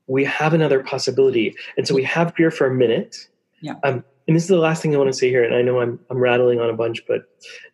We 0.07 0.25
have 0.25 0.55
another 0.55 0.83
possibility. 0.83 1.55
And 1.77 1.87
so 1.87 1.95
we 1.95 2.03
have 2.05 2.35
fear 2.35 2.51
for 2.51 2.67
a 2.67 2.75
minute. 2.75 3.29
Yeah. 3.61 3.75
Um, 3.85 4.05
and 4.27 4.37
this 4.37 4.45
is 4.45 4.49
the 4.49 4.57
last 4.57 4.81
thing 4.81 4.95
I 4.95 4.99
want 4.99 5.13
to 5.13 5.19
say 5.19 5.29
here, 5.29 5.43
and 5.43 5.53
I 5.53 5.63
know 5.63 5.81
I'm, 5.81 5.99
I'm 6.09 6.19
rattling 6.19 6.61
on 6.61 6.71
a 6.71 6.75
bunch, 6.75 7.05
but 7.09 7.25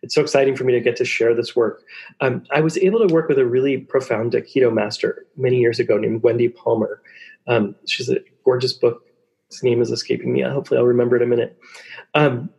it's 0.01 0.15
so 0.15 0.21
exciting 0.21 0.55
for 0.55 0.63
me 0.63 0.73
to 0.73 0.79
get 0.79 0.95
to 0.97 1.05
share 1.05 1.35
this 1.35 1.55
work. 1.55 1.83
Um, 2.21 2.43
I 2.51 2.59
was 2.59 2.75
able 2.79 3.07
to 3.07 3.13
work 3.13 3.29
with 3.29 3.37
a 3.37 3.45
really 3.45 3.77
profound 3.77 4.33
Aikido 4.33 4.73
master 4.73 5.27
many 5.37 5.59
years 5.59 5.79
ago 5.79 5.97
named 5.97 6.23
Wendy 6.23 6.49
Palmer. 6.49 7.03
Um, 7.45 7.75
she's 7.85 8.09
a 8.09 8.17
gorgeous 8.43 8.73
book. 8.73 9.05
His 9.49 9.63
name 9.63 9.81
is 9.81 9.91
escaping 9.91 10.31
me. 10.31 10.41
Hopefully, 10.41 10.79
I'll 10.79 10.85
remember 10.85 11.15
it 11.15 11.21
in 11.21 11.27
a 11.27 11.35
minute. 11.35 11.59
Um, 12.13 12.49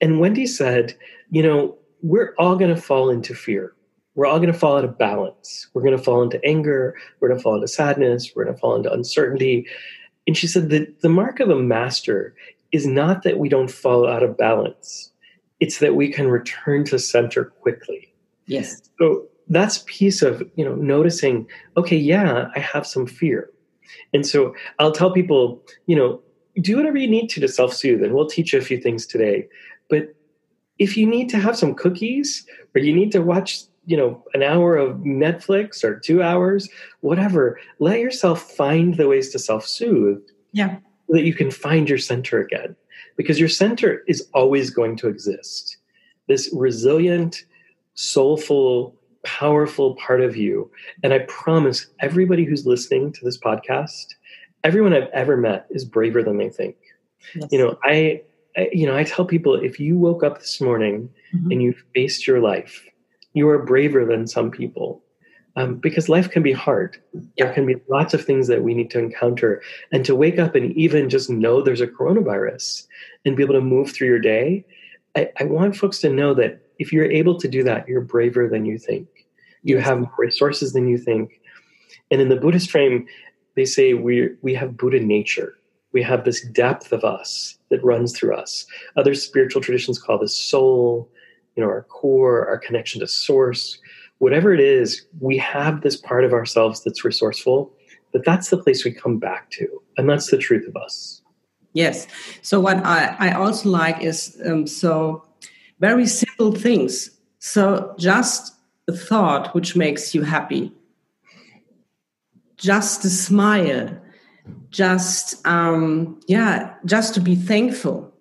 and 0.00 0.20
Wendy 0.20 0.46
said, 0.46 0.96
you 1.30 1.42
know, 1.42 1.76
we're 2.02 2.34
all 2.38 2.56
going 2.56 2.74
to 2.74 2.80
fall 2.80 3.10
into 3.10 3.34
fear. 3.34 3.74
We're 4.14 4.26
all 4.26 4.38
going 4.38 4.52
to 4.52 4.58
fall 4.58 4.76
out 4.76 4.84
of 4.84 4.98
balance. 4.98 5.68
We're 5.72 5.82
going 5.82 5.96
to 5.96 6.02
fall 6.02 6.22
into 6.22 6.44
anger. 6.44 6.94
We're 7.20 7.28
going 7.28 7.38
to 7.38 7.42
fall 7.42 7.54
into 7.54 7.68
sadness. 7.68 8.32
We're 8.34 8.44
going 8.44 8.54
to 8.54 8.60
fall 8.60 8.76
into 8.76 8.92
uncertainty. 8.92 9.66
And 10.26 10.36
she 10.36 10.46
said 10.46 10.70
that 10.70 11.00
the 11.00 11.08
mark 11.08 11.40
of 11.40 11.50
a 11.50 11.56
master 11.56 12.34
is 12.72 12.86
not 12.86 13.22
that 13.22 13.38
we 13.38 13.48
don't 13.48 13.70
fall 13.70 14.08
out 14.08 14.22
of 14.22 14.36
balance, 14.36 15.12
it's 15.58 15.78
that 15.78 15.94
we 15.94 16.12
can 16.12 16.28
return 16.28 16.84
to 16.84 16.98
center 16.98 17.46
quickly. 17.46 18.12
Yes. 18.46 18.80
So 18.98 19.26
that's 19.48 19.84
piece 19.86 20.22
of, 20.22 20.48
you 20.54 20.64
know, 20.64 20.74
noticing, 20.74 21.46
okay, 21.76 21.96
yeah, 21.96 22.48
I 22.54 22.60
have 22.60 22.86
some 22.86 23.06
fear. 23.06 23.50
And 24.12 24.26
so 24.26 24.54
I'll 24.78 24.92
tell 24.92 25.12
people, 25.12 25.62
you 25.86 25.96
know, 25.96 26.20
do 26.60 26.76
whatever 26.76 26.98
you 26.98 27.08
need 27.08 27.28
to 27.30 27.40
to 27.40 27.48
self 27.48 27.72
soothe, 27.72 28.02
and 28.02 28.14
we'll 28.14 28.28
teach 28.28 28.52
you 28.52 28.58
a 28.58 28.62
few 28.62 28.78
things 28.78 29.06
today. 29.06 29.46
But 29.88 30.14
if 30.78 30.96
you 30.96 31.06
need 31.06 31.28
to 31.30 31.38
have 31.38 31.56
some 31.56 31.74
cookies 31.74 32.46
or 32.74 32.80
you 32.80 32.94
need 32.94 33.12
to 33.12 33.20
watch, 33.20 33.62
you 33.86 33.96
know, 33.96 34.24
an 34.34 34.42
hour 34.42 34.76
of 34.76 34.98
Netflix 34.98 35.84
or 35.84 35.98
two 35.98 36.22
hours, 36.22 36.68
whatever, 37.00 37.58
let 37.78 38.00
yourself 38.00 38.42
find 38.52 38.96
the 38.96 39.08
ways 39.08 39.30
to 39.30 39.38
self 39.38 39.66
soothe. 39.66 40.22
Yeah 40.52 40.78
so 41.10 41.16
that 41.16 41.24
you 41.24 41.34
can 41.34 41.50
find 41.50 41.88
your 41.88 41.98
center 41.98 42.40
again. 42.40 42.76
Because 43.16 43.40
your 43.40 43.48
center 43.48 44.02
is 44.06 44.28
always 44.32 44.70
going 44.70 44.96
to 44.98 45.08
exist. 45.08 45.76
This 46.28 46.48
resilient, 46.52 47.44
soulful, 47.94 48.94
powerful 49.24 49.94
part 49.96 50.20
of 50.20 50.36
you. 50.36 50.70
And 51.02 51.12
I 51.12 51.20
promise 51.20 51.86
everybody 52.00 52.44
who's 52.44 52.66
listening 52.66 53.12
to 53.12 53.24
this 53.24 53.38
podcast, 53.38 54.14
everyone 54.64 54.94
I've 54.94 55.08
ever 55.12 55.36
met 55.36 55.66
is 55.70 55.84
braver 55.84 56.22
than 56.22 56.38
they 56.38 56.48
think. 56.48 56.76
Yes. 57.34 57.48
You 57.50 57.58
know, 57.58 57.78
I, 57.84 58.22
I, 58.56 58.68
you 58.72 58.86
know, 58.86 58.96
I 58.96 59.04
tell 59.04 59.24
people 59.24 59.54
if 59.54 59.78
you 59.78 59.98
woke 59.98 60.22
up 60.22 60.38
this 60.38 60.60
morning 60.60 61.10
mm-hmm. 61.34 61.50
and 61.50 61.62
you 61.62 61.74
faced 61.94 62.26
your 62.26 62.40
life, 62.40 62.84
you 63.34 63.48
are 63.48 63.64
braver 63.64 64.04
than 64.04 64.26
some 64.26 64.50
people 64.50 65.02
um, 65.56 65.76
because 65.76 66.08
life 66.08 66.30
can 66.30 66.42
be 66.42 66.52
hard. 66.52 67.00
There 67.36 67.52
can 67.52 67.66
be 67.66 67.76
lots 67.88 68.14
of 68.14 68.24
things 68.24 68.46
that 68.48 68.62
we 68.62 68.74
need 68.74 68.90
to 68.90 68.98
encounter. 68.98 69.62
And 69.92 70.04
to 70.04 70.14
wake 70.14 70.38
up 70.38 70.54
and 70.54 70.72
even 70.76 71.10
just 71.10 71.30
know 71.30 71.60
there's 71.60 71.80
a 71.80 71.86
coronavirus 71.86 72.86
and 73.24 73.36
be 73.36 73.42
able 73.42 73.54
to 73.54 73.60
move 73.60 73.92
through 73.92 74.08
your 74.08 74.18
day, 74.18 74.64
I, 75.16 75.30
I 75.38 75.44
want 75.44 75.76
folks 75.76 75.98
to 76.00 76.08
know 76.08 76.34
that 76.34 76.62
if 76.80 76.92
you're 76.92 77.10
able 77.10 77.38
to 77.38 77.48
do 77.48 77.62
that, 77.64 77.86
you're 77.86 78.00
braver 78.00 78.48
than 78.48 78.64
you 78.64 78.78
think. 78.78 79.06
You 79.62 79.78
have 79.78 80.00
more 80.00 80.14
resources 80.18 80.72
than 80.72 80.88
you 80.88 80.98
think. 80.98 81.40
And 82.10 82.20
in 82.20 82.28
the 82.28 82.36
Buddhist 82.36 82.70
frame, 82.70 83.06
they 83.54 83.64
say 83.64 83.94
we 83.94 84.30
we 84.42 84.54
have 84.54 84.76
Buddha 84.76 85.00
nature. 85.00 85.54
We 85.92 86.02
have 86.02 86.24
this 86.24 86.46
depth 86.48 86.92
of 86.92 87.04
us 87.04 87.58
that 87.70 87.84
runs 87.84 88.16
through 88.16 88.34
us. 88.34 88.66
Other 88.96 89.14
spiritual 89.14 89.60
traditions 89.60 89.98
call 89.98 90.18
this 90.18 90.36
soul, 90.36 91.10
you 91.56 91.62
know, 91.62 91.68
our 91.68 91.82
core, 91.82 92.48
our 92.48 92.58
connection 92.58 93.00
to 93.00 93.06
source 93.06 93.78
whatever 94.20 94.52
it 94.52 94.60
is, 94.60 95.06
we 95.18 95.38
have 95.38 95.80
this 95.80 95.96
part 95.96 96.24
of 96.24 96.32
ourselves 96.34 96.84
that's 96.84 97.04
resourceful 97.04 97.72
but 98.12 98.24
that's 98.24 98.50
the 98.50 98.56
place 98.56 98.84
we 98.84 98.92
come 98.92 99.18
back 99.18 99.50
to 99.50 99.66
and 99.96 100.08
that's 100.08 100.30
the 100.30 100.38
truth 100.38 100.66
of 100.68 100.76
us 100.76 101.22
yes 101.72 102.06
so 102.42 102.60
what 102.60 102.76
i, 102.78 103.16
I 103.18 103.32
also 103.32 103.68
like 103.68 104.00
is 104.02 104.40
um, 104.44 104.66
so 104.66 105.24
very 105.80 106.06
simple 106.06 106.52
things. 106.52 107.10
So 107.38 107.94
just 107.98 108.54
a 108.86 108.92
thought 108.92 109.54
which 109.54 109.74
makes 109.74 110.14
you 110.14 110.22
happy. 110.22 110.72
Just 112.56 113.04
a 113.04 113.10
smile. 113.10 113.98
Just 114.70 115.44
um 115.46 116.20
yeah 116.28 116.74
just 116.84 117.14
to 117.14 117.20
be 117.20 117.34
thankful. 117.34 118.12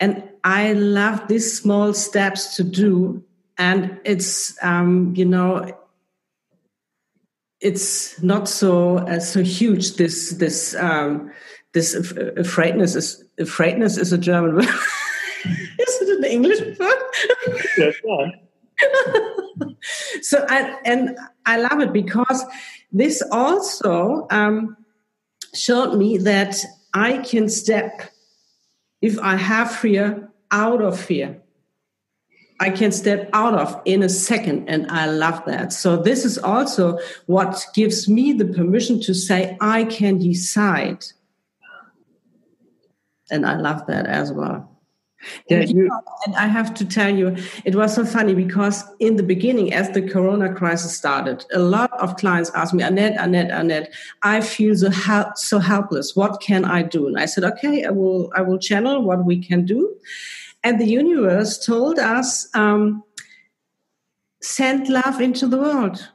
And 0.00 0.22
i 0.44 0.72
love 0.72 1.28
these 1.28 1.58
small 1.58 1.94
steps 1.94 2.56
to 2.56 2.64
do. 2.64 3.24
And 3.58 3.98
it's 4.04 4.56
um 4.62 5.14
you 5.16 5.24
know 5.24 5.72
it's 7.60 8.20
not 8.22 8.48
so 8.48 8.98
uh, 8.98 9.20
so 9.20 9.42
huge 9.42 9.96
this 9.96 10.32
this 10.32 10.74
um 10.74 11.30
this 11.72 11.94
afraidness 11.94 12.94
is 12.94 13.24
afraidness 13.38 13.96
is 13.96 14.12
a 14.12 14.18
german 14.18 14.54
word 14.56 14.68
is 15.46 16.02
it 16.02 16.18
an 16.18 16.24
english 16.24 16.60
word 16.78 16.98
yes, 17.78 17.94
so 20.20 20.44
I, 20.48 20.76
and 20.84 21.16
i 21.46 21.58
love 21.58 21.80
it 21.80 21.92
because 21.92 22.44
this 22.92 23.22
also 23.30 24.26
um, 24.30 24.76
showed 25.54 25.96
me 25.96 26.18
that 26.18 26.56
I 26.94 27.18
can 27.18 27.48
step, 27.48 28.10
if 29.02 29.18
I 29.18 29.36
have 29.36 29.70
fear, 29.70 30.30
out 30.50 30.80
of 30.80 30.98
fear. 30.98 31.42
I 32.58 32.70
can 32.70 32.90
step 32.90 33.28
out 33.34 33.52
of 33.52 33.82
in 33.84 34.02
a 34.02 34.08
second, 34.08 34.68
and 34.68 34.90
I 34.90 35.06
love 35.06 35.42
that. 35.44 35.74
So, 35.74 35.98
this 35.98 36.24
is 36.24 36.38
also 36.38 36.98
what 37.26 37.66
gives 37.74 38.08
me 38.08 38.32
the 38.32 38.46
permission 38.46 38.98
to 39.02 39.12
say, 39.12 39.58
I 39.60 39.84
can 39.84 40.18
decide. 40.18 41.04
And 43.30 43.44
I 43.44 43.56
love 43.56 43.86
that 43.88 44.06
as 44.06 44.32
well. 44.32 44.75
Yeah, 45.48 45.60
you, 45.60 45.90
and 46.26 46.34
I 46.36 46.46
have 46.46 46.74
to 46.74 46.84
tell 46.84 47.14
you, 47.14 47.36
it 47.64 47.74
was 47.74 47.94
so 47.94 48.04
funny 48.04 48.34
because 48.34 48.84
in 49.00 49.16
the 49.16 49.22
beginning, 49.22 49.72
as 49.72 49.90
the 49.90 50.02
Corona 50.02 50.52
crisis 50.54 50.96
started, 50.96 51.44
a 51.52 51.58
lot 51.58 51.92
of 52.00 52.16
clients 52.16 52.50
asked 52.54 52.74
me, 52.74 52.82
Annette, 52.82 53.16
Annette, 53.18 53.50
Annette, 53.50 53.92
I 54.22 54.40
feel 54.40 54.74
so 54.74 54.90
so 55.34 55.58
helpless. 55.58 56.16
What 56.16 56.40
can 56.40 56.64
I 56.64 56.82
do? 56.82 57.06
And 57.06 57.18
I 57.18 57.26
said, 57.26 57.44
okay, 57.44 57.84
I 57.84 57.90
will 57.90 58.30
I 58.34 58.42
will 58.42 58.58
channel 58.58 59.02
what 59.02 59.24
we 59.24 59.38
can 59.38 59.64
do. 59.64 59.94
And 60.62 60.80
the 60.80 60.86
universe 60.86 61.64
told 61.64 61.98
us, 61.98 62.48
um, 62.54 63.04
send 64.42 64.88
love 64.88 65.20
into 65.20 65.46
the 65.46 65.58
world. 65.58 66.08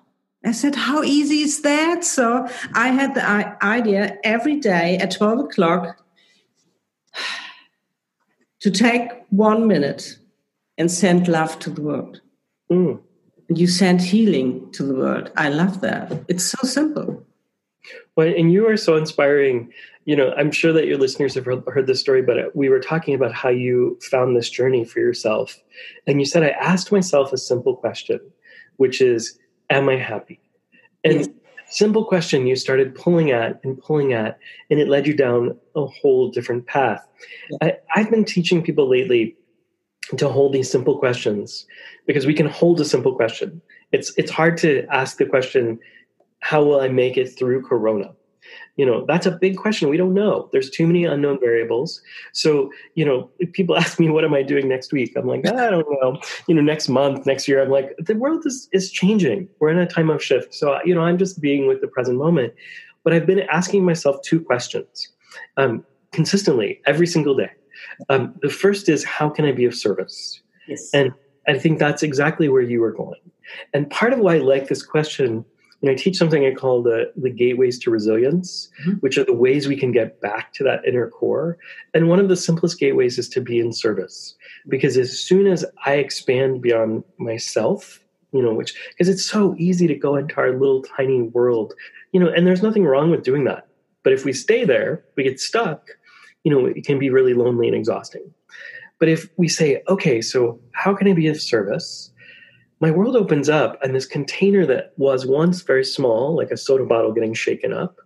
I 0.44 0.54
said, 0.54 0.76
how 0.76 1.04
easy 1.04 1.42
is 1.42 1.62
that? 1.62 2.04
So 2.04 2.48
I 2.74 2.88
had 2.88 3.14
the 3.14 3.64
idea 3.64 4.18
every 4.24 4.60
day 4.60 4.98
at 4.98 5.12
12 5.12 5.40
o'clock 5.40 6.01
to 8.62 8.72
take 8.72 9.12
one 9.30 9.68
minute 9.68 10.18
and 10.78 10.92
send 10.92 11.28
love 11.28 11.60
to 11.60 11.70
the 11.70 11.82
world. 11.82 12.22
Mm. 12.72 13.00
And 13.50 13.58
you 13.58 13.68
send 13.68 14.02
healing 14.02 14.72
to 14.74 14.84
the 14.84 14.96
world. 14.96 15.32
I 15.36 15.50
love 15.50 15.82
that. 15.82 16.12
It's 16.28 16.46
so 16.46 16.66
simple. 16.68 17.26
Well, 18.16 18.28
and 18.28 18.52
you 18.52 18.68
are 18.68 18.78
so 18.78 18.96
inspiring. 18.96 19.72
You 20.06 20.16
know, 20.16 20.34
I'm 20.38 20.52
sure 20.52 20.74
that 20.74 20.88
your 20.88 20.98
listeners 20.98 21.36
have 21.36 21.46
heard 21.46 21.88
this 21.88 22.00
story, 22.00 22.22
but 22.22 22.56
we 22.56 22.70
were 22.70 22.80
talking 22.80 23.14
about 23.14 23.34
how 23.34 23.50
you 23.50 24.00
found 24.02 24.36
this 24.36 24.50
journey 24.50 24.86
for 24.86 25.00
yourself. 25.00 25.60
And 26.08 26.20
you 26.20 26.26
said, 26.26 26.44
I 26.44 26.50
asked 26.50 26.92
myself 26.92 27.34
a 27.34 27.38
simple 27.38 27.76
question, 27.76 28.20
which 28.78 29.02
is, 29.02 29.38
Am 29.70 29.88
I 29.88 29.96
happy? 29.96 30.40
And 31.04 31.20
yes 31.20 31.28
simple 31.72 32.06
question 32.06 32.48
you 32.48 32.56
started 32.56 32.94
pulling 32.94 33.32
at 33.32 33.60
and 33.64 33.82
pulling 33.82 34.14
at, 34.14 34.38
and 34.70 34.80
it 34.80 34.88
led 34.88 35.08
you 35.08 35.16
down 35.16 35.58
a 35.76 35.86
whole 35.86 36.30
different 36.30 36.68
path. 36.68 37.08
I, 37.62 37.78
I've 37.96 38.12
been 38.12 38.26
teaching 38.26 38.62
people 38.62 38.90
lately 38.90 39.36
to 40.18 40.30
hold 40.30 40.54
these 40.54 40.70
simple 40.70 40.98
questions 40.98 41.66
because 42.06 42.26
we 42.26 42.34
can 42.34 42.48
hold 42.48 42.80
a 42.82 42.86
simple 42.86 43.16
question. 43.16 43.62
It's 43.92 44.14
it's 44.18 44.32
hard 44.32 44.58
to 44.58 44.86
ask 44.92 45.18
the 45.18 45.26
question, 45.26 45.80
how 46.40 46.64
will 46.64 46.82
I 46.82 46.90
make 46.90 47.18
it 47.18 47.28
through 47.38 47.64
corona? 47.64 48.14
You 48.76 48.86
know 48.86 49.06
that's 49.06 49.26
a 49.26 49.32
big 49.32 49.58
question. 49.58 49.90
We 49.90 49.98
don't 49.98 50.14
know. 50.14 50.50
There's 50.52 50.70
too 50.70 50.88
many 50.88 51.06
unknown 51.06 51.40
variables. 51.40 52.02
So 52.34 52.72
you 52.96 53.06
know 53.06 53.30
if 53.40 53.52
people 53.54 53.78
ask 53.84 54.00
me 54.00 54.10
what 54.10 54.24
am 54.24 54.34
i 54.34 54.44
doing 54.44 54.68
next 54.68 54.92
week? 54.92 55.14
I'm 55.16 55.28
like 55.28 55.48
i 55.48 55.70
don't 55.70 55.88
know. 56.02 56.20
You 56.48 56.56
know 56.56 56.62
next 56.62 56.90
month 56.90 57.26
next 57.26 57.48
year. 57.48 57.62
I'm 57.62 57.70
like 57.70 57.96
the 57.98 58.16
world 58.16 58.46
is 58.46 58.70
is 58.72 58.92
changing. 58.92 59.48
We're 59.60 59.70
in 59.70 59.80
a 59.80 59.88
time 59.88 60.10
of 60.10 60.24
shift. 60.24 60.54
So 60.54 60.80
you 60.86 60.96
know 60.96 61.02
i'm 61.02 61.18
just 61.18 61.42
being 61.42 61.68
with 61.68 61.82
the 61.82 61.88
present 61.88 62.18
moment. 62.18 62.54
But 63.04 63.14
i've 63.14 63.26
been 63.26 63.42
asking 63.42 63.86
myself 63.86 64.22
two 64.24 64.40
questions 64.42 65.10
um, 65.58 65.86
consistently 66.12 66.82
every 66.86 67.08
single 67.08 67.36
day. 67.36 67.52
Um, 68.10 68.36
the 68.42 68.50
first 68.50 68.90
is 68.90 69.04
how 69.04 69.30
can 69.30 69.46
i 69.46 69.52
be 69.52 69.66
of 69.66 69.76
service? 69.76 70.42
Yes. 70.68 70.90
and 70.94 71.12
i 71.48 71.58
think 71.58 71.80
that's 71.80 72.04
exactly 72.04 72.48
where 72.48 72.62
you 72.62 72.82
were 72.82 72.92
going. 72.92 73.20
And 73.74 73.90
part 73.90 74.14
of 74.14 74.20
why 74.20 74.36
i 74.36 74.40
like 74.40 74.68
this 74.68 74.84
question 74.84 75.44
and 75.82 75.90
I 75.90 75.96
teach 75.96 76.18
something 76.18 76.46
I 76.46 76.54
call 76.54 76.84
the, 76.84 77.12
the 77.16 77.30
gateways 77.30 77.80
to 77.80 77.92
resilience, 77.92 78.70
mm-hmm. 78.82 78.98
which 79.00 79.18
are 79.18 79.24
the 79.24 79.34
ways 79.34 79.68
we 79.68 79.78
can 79.78 79.92
get 79.92 80.22
back 80.22 80.54
to 80.54 80.64
that 80.64 80.86
inner 80.86 81.10
core. 81.10 81.58
And 81.94 82.08
one 82.08 82.20
of 82.20 82.30
the 82.30 82.36
simplest 82.36 82.80
gateways 82.80 83.18
is 83.18 83.28
to 83.30 83.42
be 83.42 83.60
in 83.60 83.74
service. 83.74 84.36
Because 84.68 84.96
as 84.98 85.20
soon 85.20 85.48
as 85.48 85.66
I 85.86 85.96
expand 85.96 86.62
beyond 86.62 87.04
myself, 87.18 88.04
you 88.32 88.42
know, 88.42 88.54
which, 88.54 88.76
because 88.90 89.10
it's 89.10 89.26
so 89.26 89.56
easy 89.58 89.88
to 89.88 89.96
go 89.96 90.16
into 90.16 90.38
our 90.38 90.52
little 90.52 90.84
tiny 90.84 91.24
world, 91.24 91.74
you 92.12 92.20
know, 92.20 92.30
and 92.30 92.46
there's 92.46 92.62
nothing 92.62 92.86
wrong 92.86 93.10
with 93.10 93.24
doing 93.24 93.44
that. 93.46 93.68
But 94.04 94.14
if 94.14 94.24
we 94.24 94.34
stay 94.34 94.66
there, 94.66 95.04
we 95.16 95.24
get 95.24 95.40
stuck, 95.40 95.90
you 96.44 96.52
know, 96.52 96.66
it 96.68 96.86
can 96.86 97.00
be 97.00 97.10
really 97.10 97.34
lonely 97.34 97.68
and 97.68 97.76
exhausting. 97.76 98.34
But 99.00 99.10
if 99.10 99.30
we 99.36 99.48
say, 99.48 99.82
okay, 99.90 100.22
so 100.22 100.60
how 100.74 100.94
can 100.94 101.08
I 101.08 101.14
be 101.14 101.28
of 101.28 101.42
service? 101.42 102.12
My 102.82 102.90
world 102.92 103.16
opens 103.16 103.48
up 103.48 103.82
and 103.82 103.96
this 103.96 104.08
container 104.08 104.66
that 104.66 104.94
was 104.98 105.26
once 105.26 105.62
very 105.62 105.86
small 105.86 106.36
like 106.36 106.52
a 106.52 106.58
soda 106.58 106.84
bottle 106.84 107.14
getting 107.14 107.34
shaken 107.34 107.72
up 107.72 107.98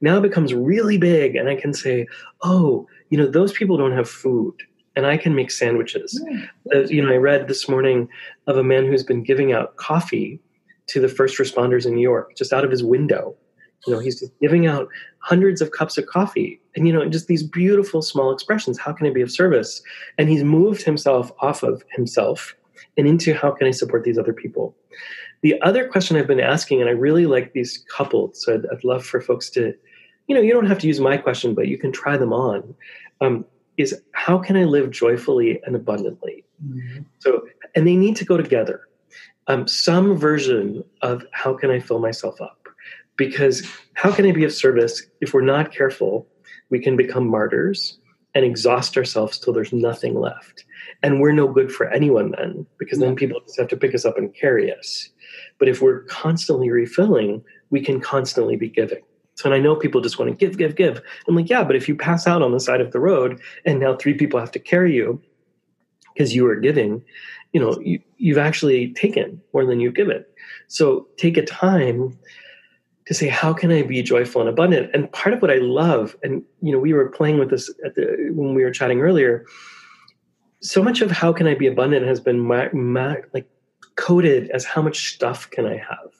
now 0.00 0.18
becomes 0.18 0.54
really 0.54 0.96
big 0.96 1.36
and 1.36 1.48
i 1.48 1.54
can 1.54 1.74
say 1.74 2.06
oh 2.42 2.86
you 3.10 3.18
know 3.18 3.26
those 3.26 3.52
people 3.52 3.76
don't 3.76 3.96
have 3.96 4.08
food 4.08 4.54
and 4.96 5.06
i 5.06 5.16
can 5.16 5.34
make 5.34 5.50
sandwiches. 5.50 6.22
Uh, 6.74 6.80
you 6.86 7.04
know 7.04 7.12
i 7.12 7.16
read 7.16 7.48
this 7.48 7.68
morning 7.68 8.08
of 8.46 8.56
a 8.56 8.64
man 8.64 8.86
who's 8.86 9.04
been 9.04 9.22
giving 9.22 9.52
out 9.52 9.76
coffee 9.76 10.40
to 10.86 11.00
the 11.00 11.08
first 11.08 11.38
responders 11.38 11.86
in 11.86 11.94
new 11.94 12.02
york 12.02 12.34
just 12.36 12.52
out 12.52 12.64
of 12.64 12.70
his 12.70 12.82
window. 12.82 13.36
You 13.86 13.94
know 13.94 13.98
he's 13.98 14.20
just 14.20 14.38
giving 14.40 14.66
out 14.66 14.88
hundreds 15.20 15.62
of 15.62 15.70
cups 15.70 15.96
of 15.96 16.04
coffee 16.06 16.60
and 16.76 16.86
you 16.86 16.92
know 16.92 17.08
just 17.08 17.28
these 17.28 17.42
beautiful 17.42 18.02
small 18.02 18.30
expressions. 18.30 18.78
How 18.78 18.92
can 18.92 19.06
i 19.06 19.10
be 19.10 19.22
of 19.22 19.30
service? 19.30 19.80
And 20.18 20.28
he's 20.28 20.44
moved 20.44 20.82
himself 20.82 21.32
off 21.40 21.62
of 21.62 21.82
himself 21.96 22.54
and 22.96 23.06
into 23.06 23.34
how 23.34 23.50
can 23.50 23.66
I 23.66 23.70
support 23.70 24.04
these 24.04 24.18
other 24.18 24.32
people. 24.32 24.76
The 25.42 25.60
other 25.62 25.88
question 25.88 26.16
I've 26.16 26.26
been 26.26 26.40
asking, 26.40 26.80
and 26.80 26.90
I 26.90 26.92
really 26.92 27.26
like 27.26 27.52
these 27.52 27.84
coupled, 27.88 28.36
so 28.36 28.54
I'd, 28.54 28.66
I'd 28.66 28.84
love 28.84 29.04
for 29.04 29.20
folks 29.20 29.48
to, 29.50 29.74
you 30.26 30.34
know, 30.34 30.40
you 30.40 30.52
don't 30.52 30.66
have 30.66 30.78
to 30.80 30.86
use 30.86 31.00
my 31.00 31.16
question, 31.16 31.54
but 31.54 31.68
you 31.68 31.78
can 31.78 31.92
try 31.92 32.16
them 32.16 32.32
on. 32.32 32.74
Um, 33.20 33.44
is 33.76 33.98
how 34.12 34.38
can 34.38 34.56
I 34.56 34.64
live 34.64 34.90
joyfully 34.90 35.60
and 35.64 35.74
abundantly? 35.74 36.44
Mm-hmm. 36.62 37.02
So, 37.20 37.46
and 37.74 37.86
they 37.86 37.96
need 37.96 38.16
to 38.16 38.24
go 38.24 38.36
together. 38.36 38.82
Um, 39.46 39.66
some 39.66 40.16
version 40.16 40.84
of 41.00 41.24
how 41.32 41.54
can 41.54 41.70
I 41.70 41.80
fill 41.80 41.98
myself 41.98 42.40
up? 42.40 42.68
Because 43.16 43.66
how 43.94 44.12
can 44.12 44.26
I 44.26 44.32
be 44.32 44.44
of 44.44 44.52
service 44.52 45.02
if 45.20 45.32
we're 45.32 45.40
not 45.40 45.72
careful? 45.72 46.26
We 46.68 46.78
can 46.78 46.96
become 46.96 47.26
martyrs 47.26 47.98
and 48.34 48.44
exhaust 48.44 48.96
ourselves 48.96 49.38
till 49.38 49.52
there's 49.52 49.72
nothing 49.72 50.14
left 50.14 50.64
and 51.02 51.20
we're 51.20 51.32
no 51.32 51.48
good 51.48 51.72
for 51.72 51.88
anyone 51.88 52.32
then 52.32 52.66
because 52.78 52.98
then 52.98 53.16
people 53.16 53.40
just 53.40 53.58
have 53.58 53.68
to 53.68 53.76
pick 53.76 53.94
us 53.94 54.04
up 54.04 54.18
and 54.18 54.34
carry 54.34 54.72
us. 54.72 55.08
But 55.58 55.68
if 55.68 55.80
we're 55.80 56.02
constantly 56.04 56.70
refilling 56.70 57.42
we 57.70 57.80
can 57.80 58.00
constantly 58.00 58.56
be 58.56 58.68
giving. 58.68 59.02
So 59.34 59.46
and 59.46 59.54
i 59.54 59.58
know 59.58 59.76
people 59.76 60.00
just 60.00 60.18
want 60.18 60.30
to 60.30 60.36
give 60.36 60.58
give 60.58 60.76
give. 60.76 61.00
I'm 61.26 61.36
like 61.36 61.48
yeah 61.48 61.64
but 61.64 61.76
if 61.76 61.88
you 61.88 61.94
pass 61.94 62.26
out 62.26 62.42
on 62.42 62.52
the 62.52 62.60
side 62.60 62.80
of 62.80 62.92
the 62.92 63.00
road 63.00 63.40
and 63.64 63.80
now 63.80 63.96
three 63.96 64.14
people 64.14 64.40
have 64.40 64.52
to 64.52 64.58
carry 64.58 64.94
you 64.94 65.20
because 66.12 66.34
you 66.34 66.46
are 66.46 66.56
giving 66.56 67.02
you 67.52 67.60
know 67.60 67.78
you, 67.80 68.00
you've 68.18 68.38
actually 68.38 68.92
taken 68.92 69.40
more 69.52 69.64
than 69.64 69.80
you've 69.80 69.94
given. 69.94 70.24
So 70.68 71.08
take 71.16 71.36
a 71.36 71.44
time 71.44 72.18
to 73.06 73.14
say 73.14 73.28
how 73.28 73.52
can 73.52 73.72
i 73.72 73.82
be 73.82 74.02
joyful 74.02 74.40
and 74.40 74.50
abundant? 74.50 74.90
And 74.94 75.10
part 75.12 75.34
of 75.34 75.40
what 75.40 75.50
i 75.50 75.56
love 75.56 76.16
and 76.22 76.42
you 76.60 76.72
know 76.72 76.78
we 76.78 76.92
were 76.92 77.08
playing 77.08 77.38
with 77.38 77.50
this 77.50 77.72
at 77.84 77.94
the 77.94 78.30
when 78.32 78.54
we 78.54 78.62
were 78.62 78.70
chatting 78.70 79.00
earlier 79.00 79.46
so 80.60 80.82
much 80.82 81.00
of 81.00 81.10
how 81.10 81.32
can 81.32 81.46
I 81.46 81.54
be 81.54 81.66
abundant 81.66 82.06
has 82.06 82.20
been 82.20 82.40
ma- 82.40 82.72
ma- 82.72 83.16
like 83.32 83.48
coded 83.96 84.50
as 84.50 84.64
how 84.64 84.82
much 84.82 85.14
stuff 85.14 85.50
can 85.50 85.66
I 85.66 85.76
have. 85.76 86.10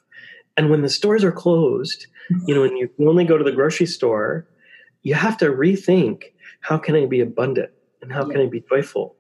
And 0.57 0.71
when 0.71 0.83
the 0.83 0.89
stores 0.89 1.25
are 1.25 1.33
closed, 1.33 2.07
you 2.47 2.55
know, 2.55 2.63
and 2.63 2.77
you 2.77 2.91
only 3.07 3.25
go 3.25 3.39
to 3.39 3.45
the 3.45 3.53
grocery 3.53 3.87
store, 3.87 4.47
you 5.03 5.15
have 5.15 5.37
to 5.39 5.47
rethink 5.47 6.25
how 6.61 6.77
can 6.79 6.95
I 6.95 7.07
be 7.07 7.21
abundant 7.21 7.71
and 8.03 8.13
how 8.13 8.27
yeah. 8.27 8.33
can 8.33 8.41
I 8.43 8.47
be 8.47 8.63
joyful. 8.69 9.17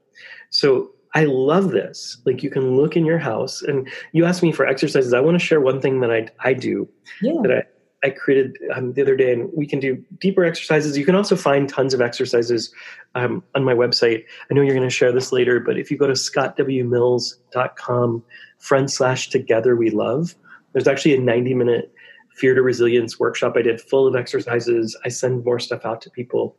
So 0.50 0.90
I 1.14 1.24
love 1.24 1.70
this. 1.70 2.18
Like 2.24 2.42
you 2.42 2.50
can 2.50 2.76
look 2.76 2.96
in 2.96 3.04
your 3.04 3.18
house 3.18 3.62
and 3.62 3.88
you 4.12 4.24
ask 4.24 4.42
me 4.42 4.52
for 4.52 4.66
exercises. 4.66 5.12
I 5.12 5.20
want 5.20 5.38
to 5.38 5.44
share 5.44 5.61
one 5.61 5.80
thing 5.80 6.00
that 6.00 6.11
I 6.11 6.28
I 6.40 6.54
do 6.54 6.88
yeah. 7.20 7.35
that 7.42 7.50
I 7.50 7.62
I 8.02 8.10
created 8.10 8.56
um, 8.74 8.94
the 8.94 9.02
other 9.02 9.16
day, 9.16 9.32
and 9.32 9.50
we 9.54 9.66
can 9.66 9.78
do 9.78 10.02
deeper 10.18 10.44
exercises. 10.44 10.96
You 10.96 11.04
can 11.04 11.14
also 11.14 11.36
find 11.36 11.68
tons 11.68 11.92
of 11.92 12.00
exercises 12.00 12.72
um, 13.14 13.44
on 13.54 13.62
my 13.64 13.74
website. 13.74 14.24
I 14.50 14.54
know 14.54 14.62
you're 14.62 14.74
going 14.74 14.88
to 14.88 14.94
share 14.94 15.12
this 15.12 15.32
later, 15.32 15.60
but 15.60 15.78
if 15.78 15.90
you 15.90 15.98
go 15.98 16.06
to 16.06 16.14
scottwmills.com 16.14 18.24
front 18.58 18.90
slash 18.90 19.28
together 19.28 19.76
we 19.76 19.90
love, 19.90 20.34
there's 20.72 20.88
actually 20.88 21.14
a 21.14 21.20
90 21.20 21.54
minute 21.54 21.92
fear 22.36 22.54
to 22.54 22.62
resilience 22.62 23.18
workshop 23.18 23.54
I 23.56 23.62
did 23.62 23.80
full 23.80 24.06
of 24.06 24.16
exercises. 24.16 24.96
I 25.04 25.08
send 25.08 25.44
more 25.44 25.58
stuff 25.58 25.84
out 25.84 26.00
to 26.02 26.10
people. 26.10 26.56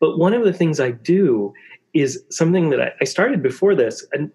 But 0.00 0.18
one 0.18 0.34
of 0.34 0.44
the 0.44 0.52
things 0.52 0.80
I 0.80 0.90
do 0.90 1.52
is 1.94 2.24
something 2.30 2.70
that 2.70 2.80
I, 2.80 2.92
I 3.00 3.04
started 3.04 3.42
before 3.42 3.74
this, 3.74 4.06
and 4.12 4.30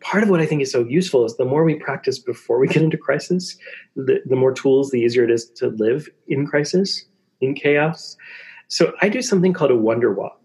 part 0.00 0.22
of 0.22 0.30
what 0.30 0.40
I 0.40 0.46
think 0.46 0.62
is 0.62 0.72
so 0.72 0.84
useful 0.84 1.24
is 1.24 1.36
the 1.36 1.44
more 1.44 1.64
we 1.64 1.74
practice 1.74 2.18
before 2.18 2.58
we 2.58 2.68
get 2.68 2.82
into 2.82 2.96
crisis, 2.96 3.56
the, 3.96 4.20
the 4.26 4.36
more 4.36 4.52
tools, 4.52 4.90
the 4.90 5.00
easier 5.00 5.24
it 5.24 5.30
is 5.30 5.48
to 5.50 5.68
live 5.68 6.08
in 6.28 6.46
crisis, 6.46 7.04
in 7.40 7.54
chaos. 7.54 8.16
So 8.68 8.92
I 9.02 9.08
do 9.08 9.22
something 9.22 9.52
called 9.52 9.70
a 9.70 9.76
wonder 9.76 10.12
walk. 10.12 10.38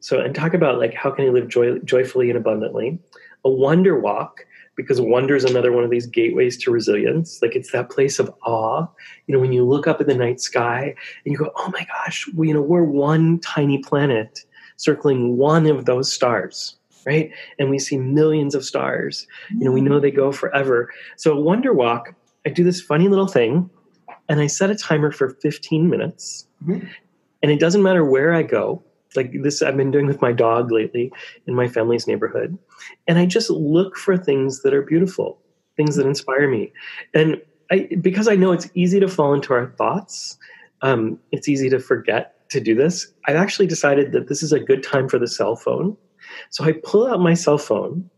So, 0.00 0.20
and 0.20 0.34
talk 0.34 0.54
about 0.54 0.78
like 0.78 0.94
how 0.94 1.10
can 1.10 1.24
you 1.24 1.32
live 1.32 1.48
joy, 1.48 1.78
joyfully 1.78 2.28
and 2.28 2.38
abundantly. 2.38 2.98
A 3.44 3.50
wonder 3.50 3.98
walk, 3.98 4.46
because 4.76 5.00
wonder 5.00 5.34
is 5.34 5.44
another 5.44 5.72
one 5.72 5.84
of 5.84 5.90
these 5.90 6.06
gateways 6.06 6.56
to 6.62 6.70
resilience. 6.70 7.40
Like 7.40 7.54
it's 7.54 7.72
that 7.72 7.90
place 7.90 8.18
of 8.18 8.32
awe. 8.42 8.86
You 9.26 9.34
know, 9.34 9.40
when 9.40 9.52
you 9.52 9.64
look 9.64 9.86
up 9.86 10.00
at 10.00 10.06
the 10.06 10.14
night 10.14 10.40
sky 10.40 10.94
and 11.24 11.32
you 11.32 11.38
go, 11.38 11.50
oh 11.56 11.70
my 11.72 11.86
gosh, 11.86 12.28
we, 12.34 12.48
you 12.48 12.54
know, 12.54 12.62
we're 12.62 12.84
one 12.84 13.40
tiny 13.40 13.78
planet 13.78 14.40
circling 14.76 15.36
one 15.36 15.66
of 15.66 15.84
those 15.84 16.12
stars 16.12 16.76
right? 17.06 17.30
And 17.58 17.70
we 17.70 17.78
see 17.78 17.96
millions 17.96 18.54
of 18.54 18.64
stars. 18.64 19.26
You 19.50 19.64
know, 19.64 19.72
we 19.72 19.80
know 19.80 20.00
they 20.00 20.10
go 20.10 20.32
forever. 20.32 20.90
So 21.16 21.36
Wonder 21.36 21.72
Walk, 21.72 22.14
I 22.46 22.50
do 22.50 22.64
this 22.64 22.80
funny 22.80 23.08
little 23.08 23.26
thing, 23.26 23.70
and 24.28 24.40
I 24.40 24.46
set 24.46 24.70
a 24.70 24.74
timer 24.74 25.12
for 25.12 25.30
15 25.30 25.88
minutes. 25.88 26.46
Mm-hmm. 26.66 26.86
And 27.42 27.52
it 27.52 27.60
doesn't 27.60 27.82
matter 27.82 28.04
where 28.04 28.32
I 28.32 28.42
go. 28.42 28.82
Like 29.16 29.32
this, 29.42 29.62
I've 29.62 29.76
been 29.76 29.90
doing 29.90 30.06
with 30.06 30.20
my 30.20 30.32
dog 30.32 30.72
lately 30.72 31.12
in 31.46 31.54
my 31.54 31.68
family's 31.68 32.06
neighborhood. 32.06 32.58
And 33.06 33.18
I 33.18 33.26
just 33.26 33.48
look 33.48 33.96
for 33.96 34.16
things 34.16 34.62
that 34.62 34.74
are 34.74 34.82
beautiful, 34.82 35.38
things 35.76 35.96
that 35.96 36.06
inspire 36.06 36.48
me. 36.48 36.72
And 37.12 37.40
I, 37.70 37.88
because 38.00 38.28
I 38.28 38.34
know 38.34 38.52
it's 38.52 38.68
easy 38.74 38.98
to 39.00 39.08
fall 39.08 39.32
into 39.32 39.52
our 39.52 39.66
thoughts, 39.78 40.36
um, 40.82 41.18
it's 41.32 41.48
easy 41.48 41.70
to 41.70 41.78
forget 41.78 42.48
to 42.50 42.60
do 42.60 42.74
this. 42.74 43.12
I've 43.26 43.36
actually 43.36 43.66
decided 43.66 44.12
that 44.12 44.28
this 44.28 44.42
is 44.42 44.52
a 44.52 44.60
good 44.60 44.82
time 44.82 45.08
for 45.08 45.18
the 45.18 45.28
cell 45.28 45.56
phone 45.56 45.96
so 46.50 46.64
I 46.64 46.72
pull 46.72 47.06
out 47.06 47.20
my 47.20 47.34
cell 47.34 47.58
phone 47.58 48.08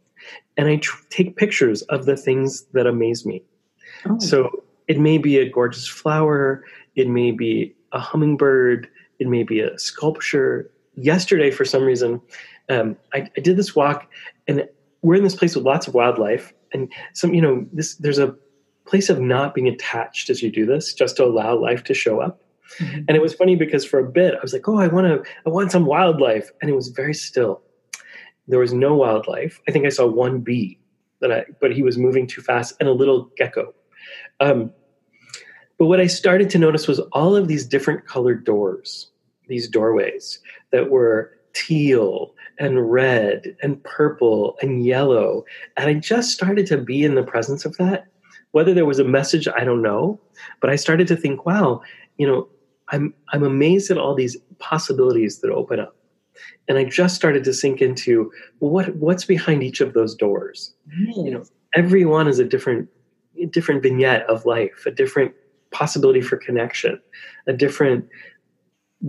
and 0.57 0.68
I 0.68 0.76
tr- 0.76 1.02
take 1.11 1.37
pictures 1.37 1.83
of 1.83 2.07
the 2.07 2.16
things 2.16 2.64
that 2.72 2.87
amaze 2.87 3.26
me. 3.26 3.42
Oh. 4.09 4.18
So 4.18 4.64
it 4.88 4.98
may 4.98 5.18
be 5.18 5.38
a 5.38 5.48
gorgeous 5.48 5.87
flower, 5.87 6.64
it 6.94 7.09
may 7.09 7.31
be 7.31 7.74
a 7.92 8.00
hummingbird, 8.00 8.88
it 9.18 9.29
may 9.29 9.42
be 9.42 9.61
a 9.61 9.79
sculpture. 9.79 10.70
Yesterday, 10.94 11.50
for 11.50 11.64
some 11.64 11.85
reason, 11.85 12.20
um, 12.68 12.96
I, 13.12 13.29
I 13.37 13.40
did 13.40 13.57
this 13.57 13.76
walk, 13.76 14.11
and 14.48 14.66
we're 15.02 15.16
in 15.16 15.24
this 15.24 15.35
place 15.35 15.55
with 15.55 15.64
lots 15.64 15.87
of 15.87 15.94
wildlife, 15.94 16.52
and 16.72 16.92
some, 17.12 17.35
you 17.35 17.40
know, 17.40 17.66
this 17.72 17.96
there's 17.96 18.18
a 18.18 18.35
place 18.87 19.11
of 19.11 19.20
not 19.20 19.55
being 19.55 19.68
attached 19.68 20.31
as 20.31 20.42
you 20.42 20.50
do 20.50 20.64
this, 20.64 20.94
just 20.94 21.16
to 21.16 21.24
allow 21.24 21.57
life 21.57 21.85
to 21.85 21.94
show 21.94 22.20
up. 22.20 22.40
Mm-hmm. 22.79 23.05
And 23.09 23.11
it 23.11 23.22
was 23.22 23.35
funny 23.35 23.57
because 23.57 23.85
for 23.85 23.98
a 23.98 24.09
bit 24.09 24.35
I 24.35 24.40
was 24.40 24.52
like, 24.52 24.68
"Oh, 24.68 24.79
I 24.79 24.88
want 24.88 25.07
to, 25.07 25.31
I 25.46 25.50
want 25.50 25.70
some 25.70 25.87
wildlife," 25.87 26.50
and 26.61 26.70
it 26.70 26.74
was 26.74 26.88
very 26.88 27.14
still. 27.14 27.62
There 28.48 28.59
was 28.59 28.72
no 28.72 28.94
wildlife. 28.94 29.61
I 29.68 29.72
think 29.72 29.87
I 29.87 29.90
saw 29.90 30.06
one 30.06 30.40
bee, 30.40 30.78
that 31.20 31.32
I, 31.32 31.44
but 31.61 31.72
he 31.72 31.82
was 31.82 31.98
moving 31.98 32.26
too 32.26 32.42
fast, 32.42 32.74
and 32.80 32.88
a 32.88 32.92
little 32.92 33.30
gecko. 33.37 33.74
Um, 34.40 34.70
but 35.78 35.87
what 35.87 36.00
I 36.00 36.06
started 36.06 36.48
to 36.50 36.59
notice 36.59 36.88
was 36.88 37.00
all 37.12 37.37
of 37.37 37.48
these 37.48 37.66
different 37.66 38.06
colored 38.06 38.44
doors, 38.44 39.11
these 39.48 39.68
doorways 39.68 40.38
that 40.72 40.90
were 40.90 41.32
teal 41.52 42.35
and 42.59 42.90
red 42.90 43.56
and 43.62 43.82
purple 43.85 44.56
and 44.62 44.85
yellow. 44.85 45.44
And 45.76 45.88
I 45.88 45.94
just 45.94 46.30
started 46.30 46.66
to 46.66 46.78
be 46.78 47.04
in 47.04 47.14
the 47.14 47.22
presence 47.22 47.64
of 47.64 47.76
that. 47.76 48.06
Whether 48.52 48.72
there 48.72 48.87
was 48.87 48.98
a 48.98 49.04
message, 49.04 49.48
I 49.48 49.64
don't 49.64 49.82
know. 49.82 50.20
But 50.61 50.70
I 50.70 50.76
started 50.76 51.06
to 51.09 51.16
think, 51.16 51.44
wow, 51.44 51.82
you 52.16 52.26
know, 52.26 52.48
I'm 52.88 53.12
I'm 53.32 53.42
amazed 53.42 53.90
at 53.90 53.98
all 53.98 54.14
these 54.14 54.37
possibilities 54.59 55.40
that 55.40 55.50
open 55.50 55.80
up 55.80 55.96
and 56.68 56.79
I 56.79 56.85
just 56.85 57.14
started 57.14 57.44
to 57.44 57.53
sink 57.53 57.81
into 57.81 58.31
what 58.59 58.94
what's 58.96 59.25
behind 59.25 59.62
each 59.62 59.81
of 59.81 59.94
those 59.94 60.14
doors. 60.14 60.75
You 61.14 61.31
know, 61.31 61.44
every 61.75 62.05
one 62.05 62.29
is 62.29 62.38
a 62.38 62.44
different 62.44 62.88
a 63.40 63.46
different 63.46 63.83
vignette 63.83 64.22
of 64.29 64.46
life, 64.46 64.85
a 64.87 64.90
different 64.90 65.35
possibility 65.70 66.20
for 66.20 66.37
connection, 66.37 67.01
a 67.46 67.53
different 67.53 68.09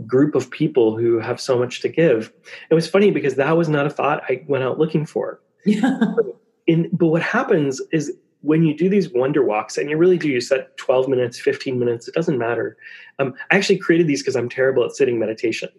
group 0.05 0.35
of 0.35 0.51
people 0.51 0.97
who 0.97 1.19
have 1.19 1.39
so 1.39 1.57
much 1.57 1.81
to 1.81 1.89
give. 1.89 2.31
It 2.69 2.73
was 2.73 2.87
funny 2.89 3.11
because 3.11 3.35
that 3.35 3.57
was 3.57 3.69
not 3.69 3.85
a 3.85 3.89
thought 3.89 4.23
I 4.27 4.43
went 4.47 4.63
out 4.63 4.77
looking 4.77 5.05
for. 5.05 5.41
Yeah. 5.65 5.99
In, 6.67 6.89
but 6.91 7.07
what 7.07 7.21
happens 7.21 7.81
is 7.93 8.11
when 8.41 8.63
you 8.63 8.75
do 8.75 8.89
these 8.89 9.09
wonder 9.11 9.43
walks, 9.43 9.77
and 9.77 9.89
you 9.89 9.97
really 9.97 10.17
do, 10.17 10.27
you 10.27 10.41
set 10.41 10.75
12 10.77 11.07
minutes, 11.07 11.39
15 11.39 11.79
minutes, 11.79 12.07
it 12.07 12.13
doesn't 12.13 12.37
matter. 12.37 12.77
Um, 13.19 13.33
I 13.51 13.55
actually 13.55 13.77
created 13.77 14.07
these 14.07 14.21
because 14.21 14.35
I'm 14.35 14.49
terrible 14.49 14.83
at 14.83 14.91
sitting 14.91 15.17
meditation 15.17 15.69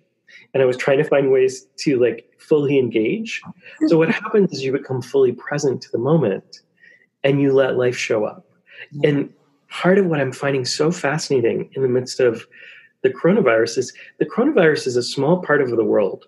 and 0.55 0.63
I 0.63 0.67
was 0.67 0.77
trying 0.77 0.99
to 0.99 1.05
find 1.05 1.31
ways 1.31 1.67
to 1.79 2.01
like 2.01 2.29
fully 2.39 2.79
engage. 2.79 3.43
So 3.87 3.99
what 3.99 4.09
mm-hmm. 4.09 4.25
happens 4.25 4.53
is 4.53 4.65
you 4.65 4.73
become 4.73 5.03
fully 5.03 5.33
present 5.33 5.83
to 5.83 5.89
the 5.93 5.99
moment 5.99 6.61
and 7.25 7.41
you 7.41 7.53
let 7.53 7.77
life 7.77 7.97
show 7.97 8.25
up. 8.25 8.47
And 9.05 9.33
part 9.69 9.99
of 9.99 10.07
what 10.07 10.21
I'm 10.21 10.33
finding 10.33 10.65
so 10.65 10.91
fascinating 10.91 11.71
in 11.75 11.83
the 11.83 11.89
midst 11.89 12.21
of 12.21 12.47
the 13.03 13.11
coronavirus 13.11 13.79
is 13.79 13.93
the 14.19 14.27
coronavirus 14.27 14.87
is 14.87 14.97
a 14.97 15.03
small 15.03 15.43
part 15.43 15.61
of 15.61 15.71
the 15.71 15.85
world. 15.85 16.27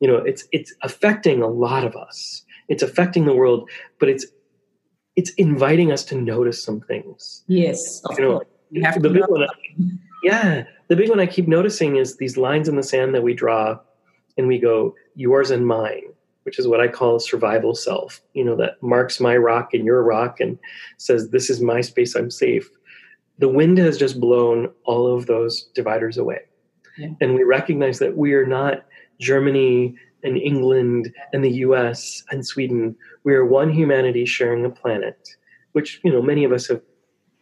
You 0.00 0.08
know, 0.08 0.16
it's 0.16 0.44
it's 0.52 0.74
affecting 0.82 1.42
a 1.42 1.48
lot 1.48 1.84
of 1.84 1.96
us. 1.96 2.42
It's 2.68 2.82
affecting 2.82 3.24
the 3.24 3.34
world, 3.34 3.68
but 3.98 4.08
it's 4.08 4.26
it's 5.16 5.30
inviting 5.34 5.92
us 5.92 6.04
to 6.06 6.16
notice 6.16 6.62
some 6.62 6.80
things. 6.80 7.44
Yes, 7.46 8.02
you 8.16 8.24
know, 8.24 8.42
you 8.70 8.82
have 8.82 9.00
to 9.02 9.26
one, 9.28 9.48
yeah, 10.22 10.64
the 10.92 10.96
big 10.96 11.08
one 11.08 11.20
I 11.20 11.26
keep 11.26 11.48
noticing 11.48 11.96
is 11.96 12.18
these 12.18 12.36
lines 12.36 12.68
in 12.68 12.76
the 12.76 12.82
sand 12.82 13.14
that 13.14 13.22
we 13.22 13.32
draw, 13.32 13.78
and 14.36 14.46
we 14.46 14.58
go 14.58 14.94
yours 15.14 15.50
and 15.50 15.66
mine, 15.66 16.02
which 16.42 16.58
is 16.58 16.68
what 16.68 16.82
I 16.82 16.88
call 16.88 17.18
survival 17.18 17.74
self. 17.74 18.20
You 18.34 18.44
know 18.44 18.54
that 18.56 18.82
marks 18.82 19.18
my 19.18 19.38
rock 19.38 19.72
and 19.72 19.86
your 19.86 20.02
rock, 20.02 20.38
and 20.38 20.58
says 20.98 21.30
this 21.30 21.48
is 21.48 21.62
my 21.62 21.80
space. 21.80 22.14
I'm 22.14 22.30
safe. 22.30 22.68
The 23.38 23.48
wind 23.48 23.78
has 23.78 23.96
just 23.96 24.20
blown 24.20 24.70
all 24.84 25.16
of 25.16 25.24
those 25.24 25.70
dividers 25.74 26.18
away, 26.18 26.40
yeah. 26.98 27.12
and 27.22 27.34
we 27.36 27.42
recognize 27.42 27.98
that 28.00 28.18
we 28.18 28.34
are 28.34 28.44
not 28.44 28.84
Germany 29.18 29.94
and 30.24 30.36
England 30.36 31.10
and 31.32 31.42
the 31.42 31.52
U.S. 31.66 32.22
and 32.30 32.46
Sweden. 32.46 32.94
We 33.24 33.32
are 33.32 33.46
one 33.46 33.70
humanity 33.70 34.26
sharing 34.26 34.66
a 34.66 34.68
planet, 34.68 35.26
which 35.72 36.02
you 36.04 36.12
know 36.12 36.20
many 36.20 36.44
of 36.44 36.52
us 36.52 36.68
have 36.68 36.82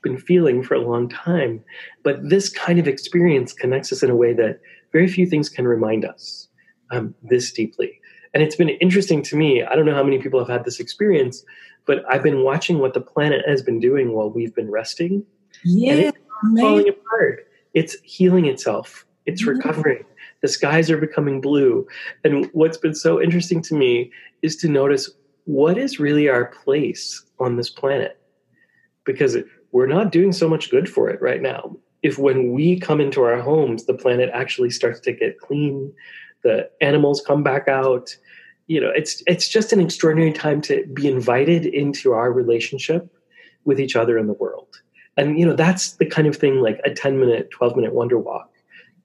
been 0.03 0.19
feeling 0.19 0.63
for 0.63 0.75
a 0.75 0.81
long 0.81 1.09
time. 1.09 1.63
But 2.03 2.29
this 2.29 2.49
kind 2.49 2.79
of 2.79 2.89
experience 2.89 3.53
connects 3.53 3.93
us 3.93 4.03
in 4.03 4.11
a 4.11 4.17
way 4.17 4.33
that 4.35 4.61
very 4.93 5.09
few 5.09 5.27
things 5.27 5.49
can 5.49 5.67
remind 5.67 6.05
us 6.05 6.49
um, 6.91 7.15
this 7.23 7.53
deeply. 7.53 8.01
And 8.33 8.43
it's 8.43 8.57
been 8.57 8.69
interesting 8.69 9.23
to 9.23 9.37
me. 9.37 9.63
I 9.63 9.75
don't 9.75 9.87
know 9.87 9.95
how 9.95 10.05
many 10.05 10.19
people 10.19 10.39
have 10.39 10.49
had 10.49 10.65
this 10.65 10.81
experience, 10.81 11.45
but 11.87 12.05
I've 12.09 12.23
been 12.23 12.45
watching 12.45 12.79
what 12.79 12.95
the 12.95 13.01
planet 13.01 13.43
has 13.47 13.63
been 13.63 13.81
doing 13.81 14.13
while 14.13 14.31
we've 14.31 14.55
been 14.55 14.71
resting. 14.71 15.25
Yeah, 15.65 15.93
and 15.93 16.01
it's 16.01 16.19
falling 16.61 16.89
apart. 16.89 17.49
It's 17.75 17.97
healing 18.03 18.47
itself. 18.47 19.05
It's 19.27 19.45
recovering. 19.45 20.05
The 20.43 20.49
skies 20.49 20.91
are 20.91 20.97
becoming 20.97 21.41
blue. 21.41 21.87
And 22.25 22.49
what's 22.53 22.79
been 22.79 22.95
so 22.95 23.21
interesting 23.21 23.63
to 23.63 23.75
me 23.75 24.11
is 24.43 24.57
to 24.57 24.69
notice 24.69 25.11
what 25.45 25.77
is 25.77 26.01
really 26.01 26.29
our 26.29 26.47
place 26.47 27.23
on 27.39 27.57
this 27.57 27.69
planet. 27.69 28.19
Because 29.05 29.37
we're 29.73 29.87
not 29.87 30.13
doing 30.13 30.33
so 30.33 30.49
much 30.49 30.71
good 30.71 30.89
for 30.89 31.09
it 31.09 31.21
right 31.21 31.43
now. 31.43 31.77
If 32.03 32.19
when 32.19 32.53
we 32.53 32.81
come 32.81 33.01
into 33.01 33.23
our 33.23 33.41
homes, 33.41 33.85
the 33.85 33.95
planet 33.95 34.31
actually 34.33 34.71
starts 34.71 35.01
to 35.01 35.13
get 35.13 35.39
clean, 35.39 35.93
the 36.43 36.71
animals 36.81 37.23
come 37.27 37.43
back 37.43 37.69
out, 37.69 38.17
you 38.67 38.81
know, 38.81 38.91
it's 38.95 39.23
it's 39.27 39.49
just 39.49 39.73
an 39.73 39.81
extraordinary 39.81 40.33
time 40.33 40.61
to 40.63 40.87
be 40.95 41.09
invited 41.09 41.67
into 41.67 42.13
our 42.13 42.33
relationship 42.33 43.13
with 43.65 43.81
each 43.81 43.97
other 43.97 44.17
in 44.17 44.27
the 44.27 44.33
world. 44.35 44.81
And 45.17 45.39
you 45.39 45.45
know, 45.45 45.55
that's 45.55 45.93
the 45.93 46.07
kind 46.07 46.27
of 46.27 46.37
thing 46.37 46.61
like 46.61 46.81
a 46.85 46.95
10 46.95 47.19
minute, 47.19 47.51
12 47.51 47.77
minute 47.77 47.95
wonder 47.95 48.19
walk 48.19 48.49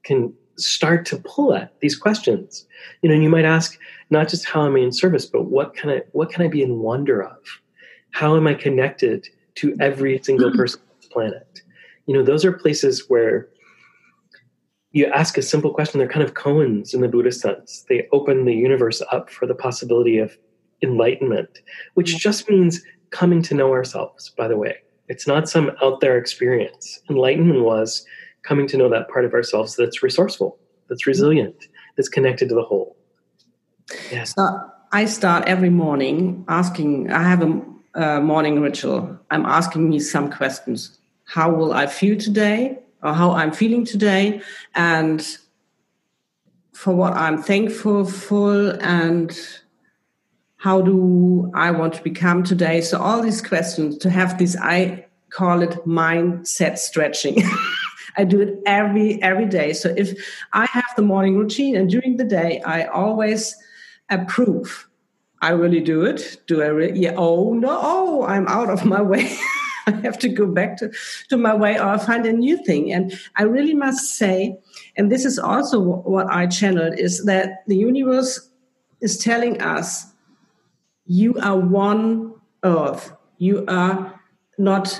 can 0.04 0.32
start 0.58 1.06
to 1.08 1.18
pull 1.18 1.54
at 1.54 1.74
these 1.82 1.98
questions. 1.98 2.66
You 3.02 3.10
know, 3.10 3.16
and 3.16 3.24
you 3.24 3.30
might 3.30 3.46
ask 3.46 3.78
not 4.10 4.30
just 4.30 4.46
how 4.46 4.66
am 4.66 4.76
I 4.76 4.80
in 4.80 4.92
service, 4.92 5.26
but 5.26 5.46
what 5.46 5.76
can 5.76 5.90
I 5.90 6.02
what 6.12 6.30
can 6.30 6.44
I 6.44 6.48
be 6.48 6.62
in 6.62 6.80
wonder 6.80 7.24
of? 7.24 7.38
How 8.12 8.38
am 8.38 8.48
I 8.48 8.54
connected 8.54 9.28
to 9.56 9.76
every 9.80 10.22
single 10.24 10.52
mm. 10.52 10.56
person 10.56 10.82
on 10.82 10.96
the 11.02 11.08
planet. 11.10 11.62
You 12.06 12.14
know, 12.14 12.24
those 12.24 12.46
are 12.46 12.52
places 12.52 13.06
where 13.08 13.50
you 14.92 15.08
ask 15.08 15.38
a 15.38 15.42
simple 15.42 15.74
question. 15.74 16.00
They're 16.00 16.08
kind 16.08 16.24
of 16.24 16.34
koans 16.34 16.94
in 16.94 17.02
the 17.02 17.08
Buddhist 17.08 17.42
sense. 17.42 17.86
They 17.90 18.08
open 18.12 18.46
the 18.46 18.54
universe 18.54 19.02
up 19.12 19.30
for 19.30 19.46
the 19.46 19.56
possibility 19.56 20.20
of 20.20 20.38
enlightenment, 20.82 21.60
which 21.96 22.18
just 22.18 22.50
means 22.50 22.82
coming 23.10 23.42
to 23.44 23.56
know 23.56 23.72
ourselves, 23.72 24.30
by 24.38 24.48
the 24.48 24.58
way. 24.58 24.78
It's 25.08 25.28
not 25.28 25.50
some 25.50 25.72
out 25.84 26.00
there 26.02 26.18
experience. 26.18 27.00
Enlightenment 27.10 27.62
was 27.64 28.06
coming 28.44 28.68
to 28.68 28.78
know 28.78 28.90
that 28.90 29.10
part 29.10 29.26
of 29.26 29.34
ourselves 29.34 29.76
that's 29.76 30.02
resourceful, 30.02 30.58
that's 30.88 31.06
resilient, 31.06 31.56
that's 31.98 32.10
connected 32.10 32.50
to 32.50 32.56
the 32.56 32.64
whole. 32.64 32.96
Yes. 34.12 34.34
So 34.36 34.60
I 34.92 35.06
start 35.06 35.46
every 35.48 35.70
morning 35.70 36.46
asking, 36.48 37.12
I 37.12 37.24
have 37.24 37.44
a, 37.44 37.62
a 37.96 38.22
morning 38.22 38.62
ritual. 38.62 39.18
I'm 39.32 39.46
asking 39.46 39.90
me 39.90 40.00
some 40.00 40.32
questions. 40.32 41.00
How 41.26 41.50
will 41.50 41.74
I 41.74 41.88
feel 41.88 42.18
today? 42.18 42.80
Or 43.02 43.14
how 43.14 43.32
I'm 43.32 43.52
feeling 43.52 43.86
today? 43.86 44.42
And 44.74 45.26
for 46.74 46.94
what 46.94 47.14
I'm 47.14 47.42
thankful 47.42 48.06
for 48.06 48.78
and 48.82 49.38
how 50.58 50.82
do 50.82 51.52
I 51.54 51.72
want 51.72 51.94
to 51.94 52.04
become 52.04 52.44
today? 52.44 52.82
So 52.82 53.00
all 53.00 53.22
these 53.22 53.42
questions 53.42 53.98
to 54.00 54.10
have 54.10 54.38
this, 54.38 54.58
I 54.60 55.06
call 55.30 55.62
it 55.62 55.72
mindset 55.86 56.78
stretching. 56.78 57.44
I 58.18 58.24
do 58.24 58.42
it 58.42 58.60
every 58.66 59.22
every 59.22 59.46
day. 59.46 59.74
So 59.74 59.94
if 59.96 60.18
I 60.54 60.66
have 60.66 60.90
the 60.96 61.02
morning 61.02 61.38
routine 61.38 61.76
and 61.76 61.90
during 61.90 62.18
the 62.18 62.24
day, 62.24 62.62
I 62.62 62.86
always 62.86 63.56
approve. 64.10 64.85
I 65.46 65.50
really 65.50 65.80
do 65.80 66.04
it. 66.04 66.42
Do 66.48 66.64
I 66.64 66.68
really? 66.68 67.00
Yeah. 67.00 67.14
Oh 67.18 67.54
no! 67.54 67.70
Oh, 67.80 68.24
I'm 68.26 68.48
out 68.48 68.72
of 68.72 68.84
my 68.84 69.00
way. 69.00 69.38
I 69.88 69.92
have 69.92 70.18
to 70.20 70.30
go 70.30 70.48
back 70.48 70.78
to, 70.78 70.92
to 71.30 71.38
my 71.38 71.54
way 71.54 71.80
or 71.80 72.00
find 72.00 72.26
a 72.26 72.34
new 72.34 72.58
thing. 72.66 72.92
And 72.92 73.14
I 73.36 73.44
really 73.44 73.76
must 73.76 74.18
say, 74.18 74.58
and 74.98 75.12
this 75.12 75.24
is 75.24 75.38
also 75.38 75.80
what 75.80 76.26
I 76.32 76.48
channeled, 76.48 76.98
is 76.98 77.26
that 77.26 77.64
the 77.68 77.78
universe 77.78 78.50
is 79.02 79.20
telling 79.20 79.62
us 79.62 80.08
you 81.06 81.36
are 81.40 81.58
one 81.58 82.34
earth. 82.64 83.14
You 83.38 83.66
are 83.68 84.20
not 84.58 85.00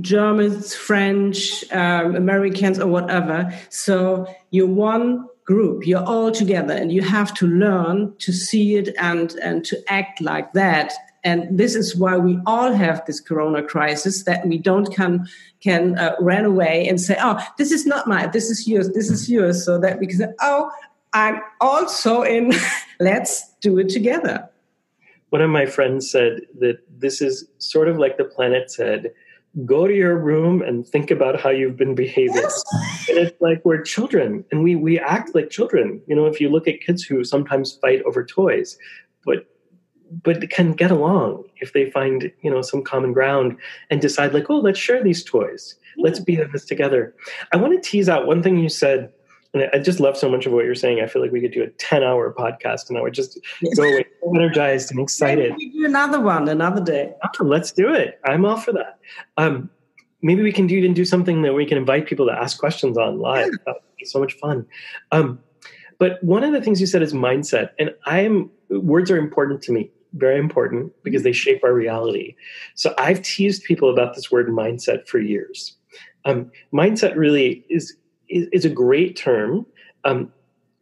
Germans, 0.00 0.74
French, 0.74 1.70
um, 1.70 2.16
Americans, 2.16 2.80
or 2.80 2.88
whatever. 2.88 3.56
So 3.68 4.26
you're 4.50 4.66
one 4.66 5.26
group. 5.44 5.86
You're 5.86 6.04
all 6.04 6.30
together, 6.30 6.74
and 6.74 6.92
you 6.92 7.02
have 7.02 7.34
to 7.34 7.46
learn 7.46 8.14
to 8.18 8.32
see 8.32 8.76
it 8.76 8.94
and 8.98 9.32
and 9.42 9.64
to 9.66 9.82
act 9.88 10.20
like 10.20 10.52
that. 10.52 10.92
And 11.22 11.58
this 11.58 11.74
is 11.74 11.96
why 11.96 12.18
we 12.18 12.38
all 12.44 12.72
have 12.72 13.04
this 13.06 13.18
Corona 13.18 13.62
crisis 13.62 14.24
that 14.24 14.46
we 14.46 14.58
don't 14.58 14.94
can 14.94 15.26
can 15.60 15.98
uh, 15.98 16.14
run 16.20 16.44
away 16.44 16.86
and 16.88 17.00
say, 17.00 17.16
"Oh, 17.20 17.38
this 17.58 17.72
is 17.72 17.86
not 17.86 18.06
mine. 18.06 18.30
This 18.32 18.50
is 18.50 18.66
yours. 18.68 18.90
This 18.92 19.10
is 19.10 19.30
yours." 19.30 19.64
So 19.64 19.78
that 19.78 19.98
we 19.98 20.06
can 20.06 20.18
say, 20.18 20.32
"Oh, 20.40 20.70
I'm 21.12 21.40
also 21.60 22.22
in. 22.22 22.52
Let's 23.00 23.54
do 23.60 23.78
it 23.78 23.88
together." 23.88 24.48
one 25.34 25.42
of 25.42 25.50
my 25.50 25.66
friends 25.66 26.08
said 26.08 26.42
that 26.60 26.78
this 26.96 27.20
is 27.20 27.44
sort 27.58 27.88
of 27.88 27.98
like 27.98 28.18
the 28.18 28.24
planet 28.24 28.70
said 28.70 29.12
go 29.64 29.86
to 29.86 29.94
your 29.94 30.16
room 30.16 30.62
and 30.62 30.86
think 30.86 31.10
about 31.10 31.40
how 31.40 31.50
you've 31.50 31.76
been 31.76 31.94
behaving. 31.94 32.42
And 33.08 33.18
it's 33.18 33.40
like 33.40 33.64
we're 33.64 33.82
children 33.82 34.44
and 34.50 34.64
we 34.64 34.74
we 34.74 34.98
act 34.98 35.34
like 35.34 35.50
children. 35.50 36.02
You 36.06 36.16
know 36.16 36.26
if 36.26 36.40
you 36.40 36.48
look 36.48 36.66
at 36.66 36.80
kids 36.80 37.04
who 37.04 37.22
sometimes 37.24 37.78
fight 37.80 38.02
over 38.02 38.24
toys 38.24 38.76
but 39.24 39.46
but 40.22 40.48
can 40.50 40.72
get 40.72 40.90
along 40.90 41.44
if 41.56 41.72
they 41.72 41.90
find 41.90 42.30
you 42.42 42.50
know 42.50 42.62
some 42.62 42.82
common 42.82 43.12
ground 43.12 43.56
and 43.90 44.00
decide 44.00 44.34
like 44.34 44.50
oh 44.50 44.58
let's 44.58 44.78
share 44.78 45.02
these 45.02 45.22
toys. 45.22 45.76
Yeah. 45.96 46.04
let's 46.04 46.20
be 46.20 46.36
in 46.40 46.50
this 46.52 46.64
together. 46.64 47.14
I 47.52 47.56
want 47.56 47.80
to 47.80 47.88
tease 47.88 48.08
out 48.08 48.26
one 48.26 48.42
thing 48.42 48.58
you 48.58 48.68
said 48.68 49.12
and 49.54 49.70
I 49.72 49.78
just 49.78 50.00
love 50.00 50.16
so 50.16 50.28
much 50.28 50.46
of 50.46 50.52
what 50.52 50.64
you're 50.64 50.74
saying. 50.74 51.00
I 51.00 51.06
feel 51.06 51.22
like 51.22 51.30
we 51.30 51.40
could 51.40 51.52
do 51.52 51.62
a 51.62 51.68
10 51.68 52.02
hour 52.02 52.34
podcast 52.36 52.88
and 52.88 52.98
I 52.98 53.02
would 53.02 53.14
just 53.14 53.38
go 53.76 53.84
away 53.84 54.04
energized 54.34 54.90
and 54.90 55.00
excited. 55.00 55.52
Maybe 55.52 55.70
we 55.72 55.80
do 55.80 55.86
another 55.86 56.20
one 56.20 56.48
another 56.48 56.82
day. 56.82 57.12
Oh, 57.22 57.44
let's 57.44 57.70
do 57.70 57.94
it. 57.94 58.20
I'm 58.24 58.44
all 58.44 58.56
for 58.56 58.72
that. 58.72 58.98
Um, 59.36 59.70
maybe 60.22 60.42
we 60.42 60.52
can 60.52 60.66
do, 60.66 60.74
even 60.76 60.92
do 60.92 61.04
something 61.04 61.42
that 61.42 61.54
we 61.54 61.66
can 61.66 61.78
invite 61.78 62.06
people 62.06 62.26
to 62.26 62.32
ask 62.32 62.58
questions 62.58 62.98
on 62.98 63.20
live. 63.20 63.46
Yeah. 63.46 63.58
That 63.66 63.74
would 63.74 63.96
be 63.98 64.04
so 64.04 64.18
much 64.18 64.32
fun. 64.34 64.66
Um, 65.12 65.38
but 66.00 66.22
one 66.24 66.42
of 66.42 66.52
the 66.52 66.60
things 66.60 66.80
you 66.80 66.86
said 66.88 67.02
is 67.02 67.12
mindset. 67.12 67.70
And 67.78 67.94
I 68.06 68.20
am, 68.20 68.50
words 68.70 69.10
are 69.10 69.16
important 69.16 69.62
to 69.62 69.72
me, 69.72 69.90
very 70.14 70.40
important 70.40 70.92
because 71.04 71.22
they 71.22 71.32
shape 71.32 71.62
our 71.62 71.72
reality. 71.72 72.34
So 72.74 72.92
I've 72.98 73.22
teased 73.22 73.62
people 73.62 73.88
about 73.92 74.16
this 74.16 74.32
word 74.32 74.48
mindset 74.48 75.06
for 75.06 75.20
years. 75.20 75.76
Um, 76.24 76.50
mindset 76.72 77.14
really 77.16 77.64
is 77.68 77.96
is, 78.28 78.64
a 78.64 78.70
great 78.70 79.16
term 79.16 79.66
um, 80.04 80.32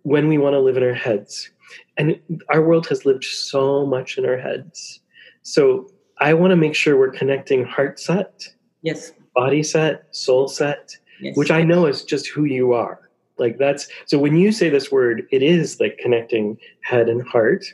when 0.03 0.28
we 0.28 0.38
want 0.38 0.55
to 0.55 0.61
live 0.61 0.76
in 0.76 0.82
our 0.82 0.95
heads. 0.95 1.51
And 1.97 2.18
our 2.49 2.62
world 2.62 2.86
has 2.88 3.07
lived 3.07 3.24
so 3.24 3.86
much 3.86 4.18
in 4.18 4.26
our 4.26 4.36
heads. 4.36 5.01
So 5.43 5.90
I 6.18 6.34
want 6.34 6.51
to 6.53 6.57
make 6.57 6.74
sure 6.74 6.99
we're 6.99 7.11
connecting 7.11 7.64
heart 7.64 7.99
set, 7.99 8.47
yes, 8.82 9.12
body 9.34 9.62
set, 9.62 10.07
soul 10.14 10.49
set, 10.49 10.97
yes. 11.20 11.36
which 11.36 11.51
I 11.51 11.62
know 11.62 11.86
is 11.86 12.05
just 12.05 12.28
who 12.28 12.45
you 12.45 12.72
are. 12.72 13.11
Like 13.38 13.59
that's 13.59 13.88
so 14.07 14.18
when 14.18 14.36
you 14.36 14.53
say 14.53 14.68
this 14.68 14.93
word, 14.93 15.26
it 15.30 15.43
is 15.43 15.80
like 15.80 15.99
connecting 15.99 16.59
head 16.82 17.09
and 17.09 17.26
heart. 17.26 17.64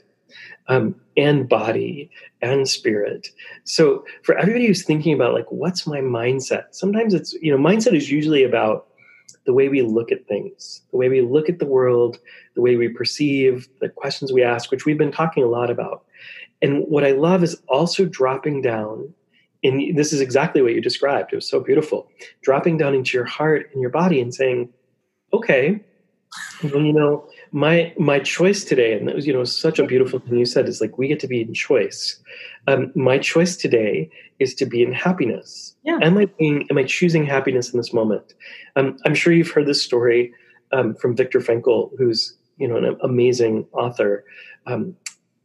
Um, 0.71 0.95
and 1.17 1.49
body 1.49 2.11
and 2.43 2.69
spirit. 2.69 3.29
So 3.65 4.05
for 4.23 4.37
everybody 4.37 4.67
who's 4.67 4.85
thinking 4.85 5.15
about 5.15 5.33
like 5.33 5.51
what's 5.51 5.87
my 5.87 6.01
mindset, 6.01 6.65
sometimes 6.73 7.15
it's 7.15 7.33
you 7.35 7.51
know 7.51 7.59
mindset 7.59 7.95
is 7.95 8.11
usually 8.11 8.45
about 8.45 8.88
the 9.47 9.53
way 9.53 9.69
we 9.69 9.83
look 9.83 10.13
at 10.13 10.27
things, 10.27 10.83
the 10.91 10.97
way 10.97 11.09
we 11.09 11.21
look 11.21 11.49
at 11.49 11.59
the 11.59 11.67
world, 11.67 12.19
the 12.55 12.61
way 12.61 12.77
we 12.77 12.89
perceive, 12.89 13.69
the 13.81 13.89
questions 13.89 14.33
we 14.33 14.43
ask, 14.43 14.71
which 14.71 14.85
we've 14.85 14.99
been 14.99 15.13
talking 15.13 15.43
a 15.43 15.49
lot 15.49 15.71
about. 15.71 16.05
And 16.61 16.85
what 16.89 17.05
I 17.05 17.13
love 17.13 17.43
is 17.43 17.61
also 17.69 18.05
dropping 18.05 18.63
down, 18.63 19.13
and 19.63 19.97
this 19.97 20.13
is 20.13 20.21
exactly 20.21 20.61
what 20.63 20.75
you 20.75 20.81
described. 20.81 21.33
It 21.33 21.37
was 21.37 21.49
so 21.49 21.61
beautiful. 21.61 22.09
Dropping 22.43 22.79
down 22.79 22.95
into 22.95 23.17
your 23.17 23.27
heart 23.27 23.71
and 23.73 23.81
your 23.81 23.91
body 23.91 24.21
and 24.21 24.35
saying, 24.35 24.69
okay, 25.33 25.81
well, 26.65 26.83
you 26.83 26.93
know, 26.93 27.29
my 27.53 27.93
my 27.99 28.19
choice 28.21 28.65
today, 28.65 28.93
and 28.93 29.09
that 29.09 29.15
was, 29.15 29.27
you 29.27 29.33
know, 29.33 29.45
such 29.45 29.79
a 29.79 29.85
beautiful 29.85 30.19
thing 30.19 30.39
you 30.39 30.45
said, 30.45 30.69
is 30.69 30.81
like 30.81 30.99
we 30.99 31.09
get 31.09 31.21
to 31.21 31.29
be 31.29 31.41
in 31.41 31.55
choice. 31.55 32.19
Um, 32.67 32.93
my 32.95 33.19
choice 33.19 33.57
today 33.57 34.11
is 34.39 34.55
to 34.57 34.67
be 34.67 34.83
in 34.83 34.93
happiness. 34.93 35.75
Yeah. 35.85 35.99
Am 36.03 36.19
I 36.19 36.27
being 36.27 36.67
am 36.71 36.79
I 36.79 36.85
choosing 36.85 37.25
happiness 37.25 37.73
in 37.73 37.79
this 37.79 37.93
moment? 37.93 38.35
Um, 38.77 38.97
I'm 39.05 39.15
sure 39.15 39.33
you've 39.33 39.51
heard 39.51 39.67
this 39.67 39.83
story 39.83 40.33
um, 40.73 40.95
from 40.95 41.17
Viktor 41.17 41.41
Frankl, 41.41 41.91
who's 41.99 42.37
you 42.59 42.69
know 42.69 42.77
an 42.77 42.97
amazing 43.03 43.67
author. 43.73 44.25
Um, 44.67 44.97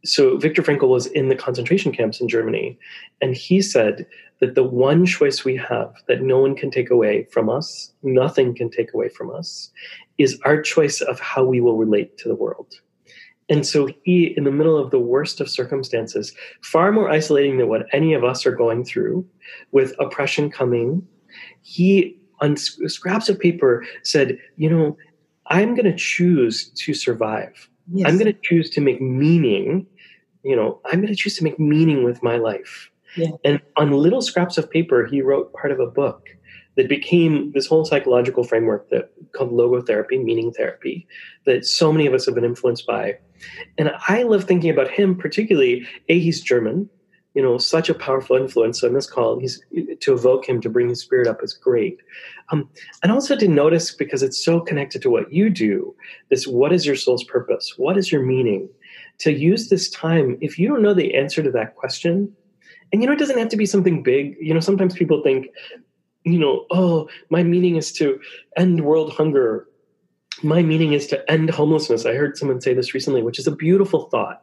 so 0.04 0.36
Viktor 0.36 0.62
Frankl 0.62 0.88
was 0.88 1.06
in 1.06 1.30
the 1.30 1.34
concentration 1.34 1.90
camps 1.90 2.20
in 2.20 2.28
Germany, 2.28 2.78
and 3.22 3.34
he 3.34 3.62
said 3.62 4.06
that 4.40 4.54
the 4.54 4.62
one 4.62 5.06
choice 5.06 5.44
we 5.44 5.56
have 5.56 5.94
that 6.08 6.20
no 6.20 6.38
one 6.38 6.54
can 6.54 6.70
take 6.70 6.90
away 6.90 7.24
from 7.32 7.48
us, 7.48 7.92
nothing 8.02 8.54
can 8.54 8.70
take 8.70 8.92
away 8.92 9.08
from 9.08 9.30
us, 9.30 9.70
is 10.18 10.40
our 10.44 10.60
choice 10.60 11.00
of 11.00 11.18
how 11.20 11.44
we 11.44 11.60
will 11.60 11.76
relate 11.76 12.16
to 12.18 12.28
the 12.28 12.34
world. 12.34 12.74
And 13.48 13.66
so 13.66 13.88
he, 14.04 14.34
in 14.36 14.44
the 14.44 14.50
middle 14.50 14.78
of 14.78 14.90
the 14.90 14.98
worst 14.98 15.40
of 15.40 15.50
circumstances, 15.50 16.34
far 16.62 16.92
more 16.92 17.10
isolating 17.10 17.58
than 17.58 17.68
what 17.68 17.86
any 17.92 18.14
of 18.14 18.24
us 18.24 18.46
are 18.46 18.54
going 18.54 18.84
through, 18.84 19.26
with 19.70 19.94
oppression 19.98 20.50
coming, 20.50 21.06
he 21.62 22.18
on 22.40 22.56
scraps 22.56 23.28
of 23.28 23.38
paper 23.38 23.84
said, 24.02 24.38
"You 24.56 24.70
know, 24.70 24.96
I'm 25.48 25.74
going 25.74 25.90
to 25.90 25.96
choose 25.96 26.70
to 26.70 26.94
survive. 26.94 27.68
Yes. 27.92 28.08
I'm 28.08 28.18
going 28.18 28.32
to 28.32 28.40
choose 28.42 28.70
to 28.70 28.80
make 28.80 29.00
meaning. 29.00 29.86
You 30.42 30.56
know, 30.56 30.80
I'm 30.86 31.00
going 31.00 31.12
to 31.12 31.16
choose 31.16 31.36
to 31.36 31.44
make 31.44 31.58
meaning 31.58 32.02
with 32.02 32.22
my 32.22 32.36
life." 32.36 32.90
Yeah. 33.16 33.30
And 33.44 33.60
on 33.76 33.90
little 33.92 34.22
scraps 34.22 34.58
of 34.58 34.70
paper, 34.70 35.06
he 35.06 35.22
wrote 35.22 35.52
part 35.52 35.72
of 35.72 35.80
a 35.80 35.86
book 35.86 36.28
that 36.76 36.88
became 36.88 37.52
this 37.52 37.66
whole 37.66 37.84
psychological 37.84 38.44
framework 38.44 38.90
that 38.90 39.10
called 39.32 39.52
logotherapy, 39.52 40.22
meaning 40.22 40.52
therapy, 40.52 41.06
that 41.46 41.64
so 41.64 41.92
many 41.92 42.06
of 42.06 42.14
us 42.14 42.26
have 42.26 42.34
been 42.34 42.44
influenced 42.44 42.86
by. 42.86 43.16
And 43.78 43.92
I 44.08 44.24
love 44.24 44.44
thinking 44.44 44.70
about 44.70 44.90
him, 44.90 45.16
particularly, 45.16 45.86
A, 46.08 46.18
he's 46.18 46.40
German, 46.40 46.88
you 47.34 47.42
know, 47.42 47.58
such 47.58 47.88
a 47.88 47.94
powerful 47.94 48.36
influence. 48.36 48.80
So 48.80 48.86
in 48.86 48.94
this 48.94 49.10
call, 49.10 49.38
he's 49.38 49.60
to 50.00 50.12
evoke 50.12 50.48
him 50.48 50.60
to 50.60 50.70
bring 50.70 50.88
his 50.88 51.00
spirit 51.00 51.26
up 51.26 51.42
is 51.42 51.52
great. 51.52 51.98
Um, 52.50 52.68
and 53.02 53.10
also 53.10 53.36
to 53.36 53.48
notice 53.48 53.92
because 53.94 54.22
it's 54.22 54.42
so 54.42 54.60
connected 54.60 55.02
to 55.02 55.10
what 55.10 55.32
you 55.32 55.50
do, 55.50 55.94
this 56.30 56.46
what 56.46 56.72
is 56.72 56.86
your 56.86 56.96
soul's 56.96 57.24
purpose? 57.24 57.74
What 57.76 57.98
is 57.98 58.10
your 58.10 58.22
meaning? 58.22 58.68
To 59.18 59.32
use 59.32 59.68
this 59.68 59.90
time, 59.90 60.38
if 60.40 60.58
you 60.58 60.68
don't 60.68 60.82
know 60.82 60.94
the 60.94 61.14
answer 61.14 61.42
to 61.42 61.50
that 61.52 61.74
question, 61.74 62.34
and 62.92 63.02
you 63.02 63.06
know, 63.06 63.12
it 63.12 63.18
doesn't 63.18 63.38
have 63.38 63.48
to 63.48 63.56
be 63.56 63.66
something 63.66 64.02
big. 64.02 64.36
You 64.40 64.54
know, 64.54 64.60
sometimes 64.60 64.94
people 64.94 65.22
think, 65.22 65.48
you 66.24 66.38
know, 66.38 66.66
oh, 66.70 67.08
my 67.30 67.42
meaning 67.42 67.76
is 67.76 67.92
to 67.92 68.20
end 68.56 68.84
world 68.84 69.12
hunger. 69.12 69.68
My 70.42 70.62
meaning 70.62 70.92
is 70.92 71.06
to 71.08 71.30
end 71.30 71.50
homelessness. 71.50 72.06
I 72.06 72.14
heard 72.14 72.36
someone 72.36 72.60
say 72.60 72.74
this 72.74 72.94
recently, 72.94 73.22
which 73.22 73.38
is 73.38 73.46
a 73.46 73.54
beautiful 73.54 74.08
thought. 74.10 74.42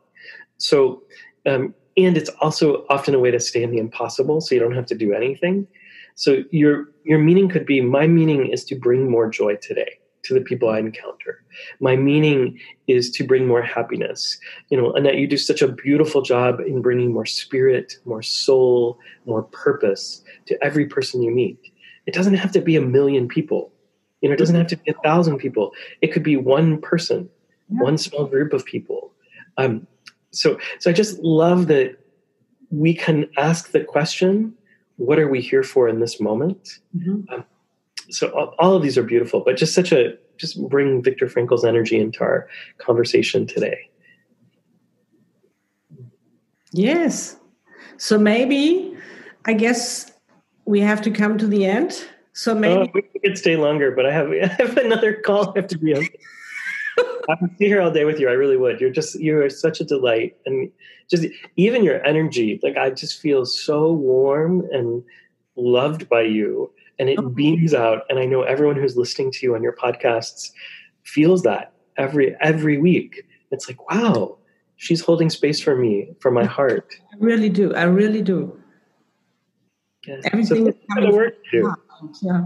So, 0.57 1.03
um, 1.45 1.73
and 1.97 2.15
it's 2.15 2.29
also 2.39 2.85
often 2.89 3.15
a 3.15 3.19
way 3.19 3.31
to 3.31 3.39
stay 3.39 3.63
in 3.63 3.71
the 3.71 3.77
impossible, 3.77 4.41
so 4.41 4.55
you 4.55 4.61
don't 4.61 4.75
have 4.75 4.85
to 4.87 4.95
do 4.95 5.13
anything. 5.13 5.67
So 6.15 6.43
your 6.51 6.89
your 7.03 7.19
meaning 7.19 7.49
could 7.49 7.65
be 7.65 7.81
my 7.81 8.07
meaning 8.07 8.47
is 8.47 8.63
to 8.65 8.75
bring 8.75 9.09
more 9.09 9.29
joy 9.29 9.55
today 9.55 9.97
to 10.23 10.33
the 10.33 10.41
people 10.41 10.69
I 10.69 10.79
encounter. 10.79 11.43
My 11.79 11.95
meaning 11.95 12.59
is 12.87 13.09
to 13.11 13.23
bring 13.23 13.47
more 13.47 13.61
happiness. 13.61 14.37
You 14.69 14.77
know, 14.77 14.91
Annette, 14.93 15.17
you 15.17 15.27
do 15.27 15.37
such 15.37 15.61
a 15.61 15.67
beautiful 15.67 16.21
job 16.21 16.59
in 16.59 16.81
bringing 16.81 17.13
more 17.13 17.25
spirit, 17.25 17.97
more 18.05 18.21
soul, 18.21 18.99
more 19.25 19.43
purpose 19.43 20.23
to 20.47 20.63
every 20.63 20.85
person 20.85 21.21
you 21.21 21.31
meet. 21.31 21.59
It 22.05 22.13
doesn't 22.13 22.35
have 22.35 22.51
to 22.53 22.61
be 22.61 22.75
a 22.75 22.81
million 22.81 23.27
people. 23.27 23.71
You 24.21 24.29
know, 24.29 24.33
it 24.33 24.37
doesn't 24.37 24.55
have 24.55 24.67
to 24.67 24.77
be 24.77 24.91
a 24.91 25.01
thousand 25.03 25.37
people. 25.39 25.71
It 26.01 26.11
could 26.11 26.23
be 26.23 26.37
one 26.37 26.79
person, 26.79 27.29
yeah. 27.69 27.81
one 27.81 27.97
small 27.97 28.25
group 28.25 28.53
of 28.53 28.65
people. 28.65 29.11
Um, 29.57 29.87
so, 30.31 30.59
so 30.79 30.89
I 30.89 30.93
just 30.93 31.19
love 31.19 31.67
that 31.67 31.97
we 32.69 32.93
can 32.93 33.29
ask 33.37 33.71
the 33.71 33.83
question, 33.83 34.53
"What 34.97 35.19
are 35.19 35.27
we 35.27 35.41
here 35.41 35.63
for 35.63 35.89
in 35.89 35.99
this 35.99 36.21
moment?" 36.21 36.79
Mm-hmm. 36.95 37.33
Um, 37.33 37.45
so 38.11 38.29
all, 38.29 38.55
all 38.59 38.75
of 38.75 38.83
these 38.83 38.97
are 38.97 39.03
beautiful, 39.03 39.41
but 39.41 39.57
just 39.57 39.73
such 39.73 39.91
a 39.91 40.17
just 40.37 40.61
bring 40.69 41.03
Viktor 41.03 41.29
Frankl's 41.29 41.63
energy 41.63 41.99
into 41.99 42.21
our 42.21 42.47
conversation 42.77 43.45
today. 43.45 43.89
Yes. 46.71 47.37
So 47.97 48.17
maybe, 48.17 48.95
I 49.45 49.53
guess 49.53 50.11
we 50.65 50.79
have 50.79 51.01
to 51.03 51.11
come 51.11 51.37
to 51.37 51.47
the 51.47 51.65
end. 51.65 52.07
So 52.33 52.53
oh, 52.53 52.55
maybe 52.55 52.91
oh, 52.95 53.01
we 53.13 53.19
could 53.19 53.37
stay 53.37 53.57
longer, 53.57 53.91
but 53.91 54.05
I 54.05 54.11
have 54.11 54.29
I 54.43 54.47
have 54.47 54.77
another 54.77 55.13
call 55.13 55.49
I 55.49 55.59
have 55.59 55.67
to 55.67 55.77
be 55.77 55.95
on. 55.95 56.07
I 57.29 57.35
would 57.41 57.57
be 57.57 57.67
here 57.67 57.81
all 57.81 57.91
day 57.91 58.05
with 58.05 58.19
you. 58.19 58.29
I 58.29 58.33
really 58.33 58.57
would. 58.57 58.79
You're 58.79 58.89
just 58.89 59.19
you 59.19 59.39
are 59.41 59.49
such 59.49 59.79
a 59.79 59.83
delight, 59.83 60.37
and 60.45 60.71
just 61.09 61.25
even 61.57 61.83
your 61.83 62.05
energy. 62.05 62.59
Like 62.63 62.77
I 62.77 62.89
just 62.89 63.21
feel 63.21 63.45
so 63.45 63.91
warm 63.91 64.67
and 64.71 65.03
loved 65.55 66.09
by 66.09 66.21
you, 66.21 66.71
and 67.01 67.09
it 67.09 67.17
oh. 67.19 67.27
beams 67.27 67.73
out. 67.73 68.03
And 68.09 68.19
I 68.19 68.25
know 68.25 68.43
everyone 68.43 68.75
who's 68.75 68.95
listening 68.95 69.31
to 69.31 69.39
you 69.41 69.55
on 69.55 69.63
your 69.63 69.75
podcasts 69.75 70.51
feels 71.03 71.41
that 71.41 71.73
every 71.97 72.35
every 72.39 72.77
week. 72.77 73.23
It's 73.49 73.67
like 73.67 73.89
wow, 73.89 74.37
she's 74.77 75.01
holding 75.01 75.29
space 75.29 75.59
for 75.59 75.75
me, 75.75 76.13
for 76.19 76.31
my 76.31 76.45
heart. 76.45 76.93
I 77.11 77.17
really 77.17 77.49
do. 77.49 77.73
I 77.73 77.83
really 77.83 78.21
do. 78.21 78.57
Yeah. 80.05 80.21
Everything 80.25 80.65
so 80.65 80.67
is 80.69 80.75
coming 80.93 81.11
work 81.11 81.35
to. 81.51 81.73
Yeah. 82.21 82.41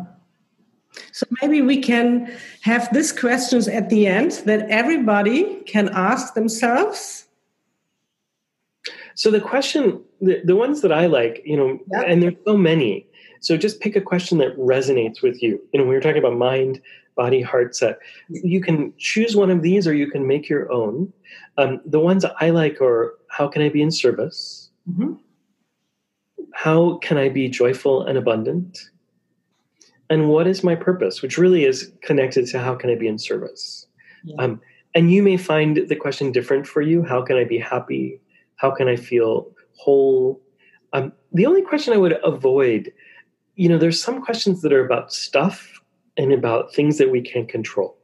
So 1.11 1.25
maybe 1.41 1.61
we 1.61 1.81
can 1.81 2.31
have 2.61 2.87
these 2.93 3.11
questions 3.11 3.67
at 3.67 3.89
the 3.89 4.07
end 4.07 4.31
that 4.45 4.69
everybody 4.69 5.61
can 5.65 5.89
ask 5.89 6.33
themselves. 6.33 7.27
So 9.15 9.31
the 9.31 9.41
question, 9.41 10.01
the, 10.21 10.41
the 10.45 10.55
ones 10.55 10.81
that 10.81 10.93
I 10.93 11.07
like, 11.07 11.41
you 11.45 11.57
know, 11.57 11.79
yep. 11.91 12.05
and 12.07 12.23
there's 12.23 12.35
so 12.45 12.55
many. 12.55 13.07
So 13.45 13.57
just 13.57 13.79
pick 13.79 13.95
a 13.95 14.01
question 14.01 14.39
that 14.39 14.57
resonates 14.57 15.21
with 15.21 15.41
you. 15.41 15.61
You 15.71 15.79
know, 15.79 15.85
we 15.85 15.93
were 15.93 16.01
talking 16.01 16.17
about 16.17 16.37
mind, 16.37 16.81
body, 17.15 17.41
heart 17.41 17.75
set. 17.75 17.99
You 18.29 18.59
can 18.59 18.93
choose 18.97 19.35
one 19.35 19.51
of 19.51 19.61
these 19.61 19.87
or 19.87 19.93
you 19.93 20.09
can 20.09 20.27
make 20.27 20.49
your 20.49 20.71
own. 20.71 21.13
Um, 21.57 21.79
the 21.85 21.99
ones 21.99 22.25
I 22.41 22.49
like 22.49 22.81
are 22.81 23.15
how 23.29 23.47
can 23.47 23.61
I 23.61 23.69
be 23.69 23.81
in 23.81 23.91
service? 23.91 24.69
Mm-hmm. 24.89 25.13
How 26.53 26.97
can 26.97 27.17
I 27.17 27.29
be 27.29 27.47
joyful 27.47 28.05
and 28.05 28.17
abundant? 28.17 28.79
and 30.09 30.29
what 30.29 30.47
is 30.47 30.63
my 30.63 30.75
purpose 30.75 31.21
which 31.21 31.37
really 31.37 31.65
is 31.65 31.91
connected 32.01 32.45
to 32.47 32.59
how 32.59 32.75
can 32.75 32.89
i 32.89 32.95
be 32.95 33.07
in 33.07 33.17
service 33.17 33.87
yeah. 34.23 34.35
um, 34.39 34.61
and 34.93 35.11
you 35.11 35.21
may 35.23 35.37
find 35.37 35.87
the 35.87 35.95
question 35.95 36.31
different 36.31 36.67
for 36.67 36.81
you 36.81 37.03
how 37.03 37.21
can 37.21 37.37
i 37.37 37.43
be 37.43 37.57
happy 37.57 38.19
how 38.57 38.71
can 38.71 38.87
i 38.87 38.95
feel 38.95 39.51
whole 39.77 40.41
um, 40.93 41.11
the 41.33 41.45
only 41.45 41.61
question 41.61 41.93
i 41.93 41.97
would 41.97 42.17
avoid 42.23 42.91
you 43.55 43.69
know 43.69 43.77
there's 43.77 44.01
some 44.01 44.21
questions 44.21 44.61
that 44.61 44.73
are 44.73 44.85
about 44.85 45.13
stuff 45.13 45.81
and 46.17 46.31
about 46.31 46.73
things 46.73 46.97
that 46.97 47.11
we 47.11 47.21
can't 47.21 47.49
control. 47.49 47.97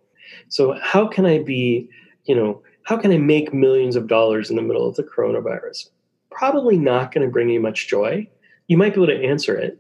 So 0.50 0.78
how 0.82 1.08
can 1.08 1.26
i 1.26 1.40
be 1.40 1.90
you 2.26 2.36
know 2.36 2.62
how 2.84 2.98
can 2.98 3.12
i 3.12 3.18
make 3.18 3.54
millions 3.54 3.96
of 3.96 4.08
dollars 4.08 4.50
in 4.50 4.56
the 4.56 4.62
middle 4.62 4.88
of 4.88 4.96
the 4.96 5.04
coronavirus? 5.04 5.90
Probably 6.30 6.78
not 6.78 7.14
going 7.14 7.26
to 7.26 7.32
bring 7.32 7.50
you 7.50 7.60
much 7.60 7.88
joy. 7.88 8.28
You 8.68 8.78
might 8.78 8.96
be 8.96 9.04
able 9.04 9.14
to 9.14 9.26
answer 9.26 9.58
it. 9.58 9.78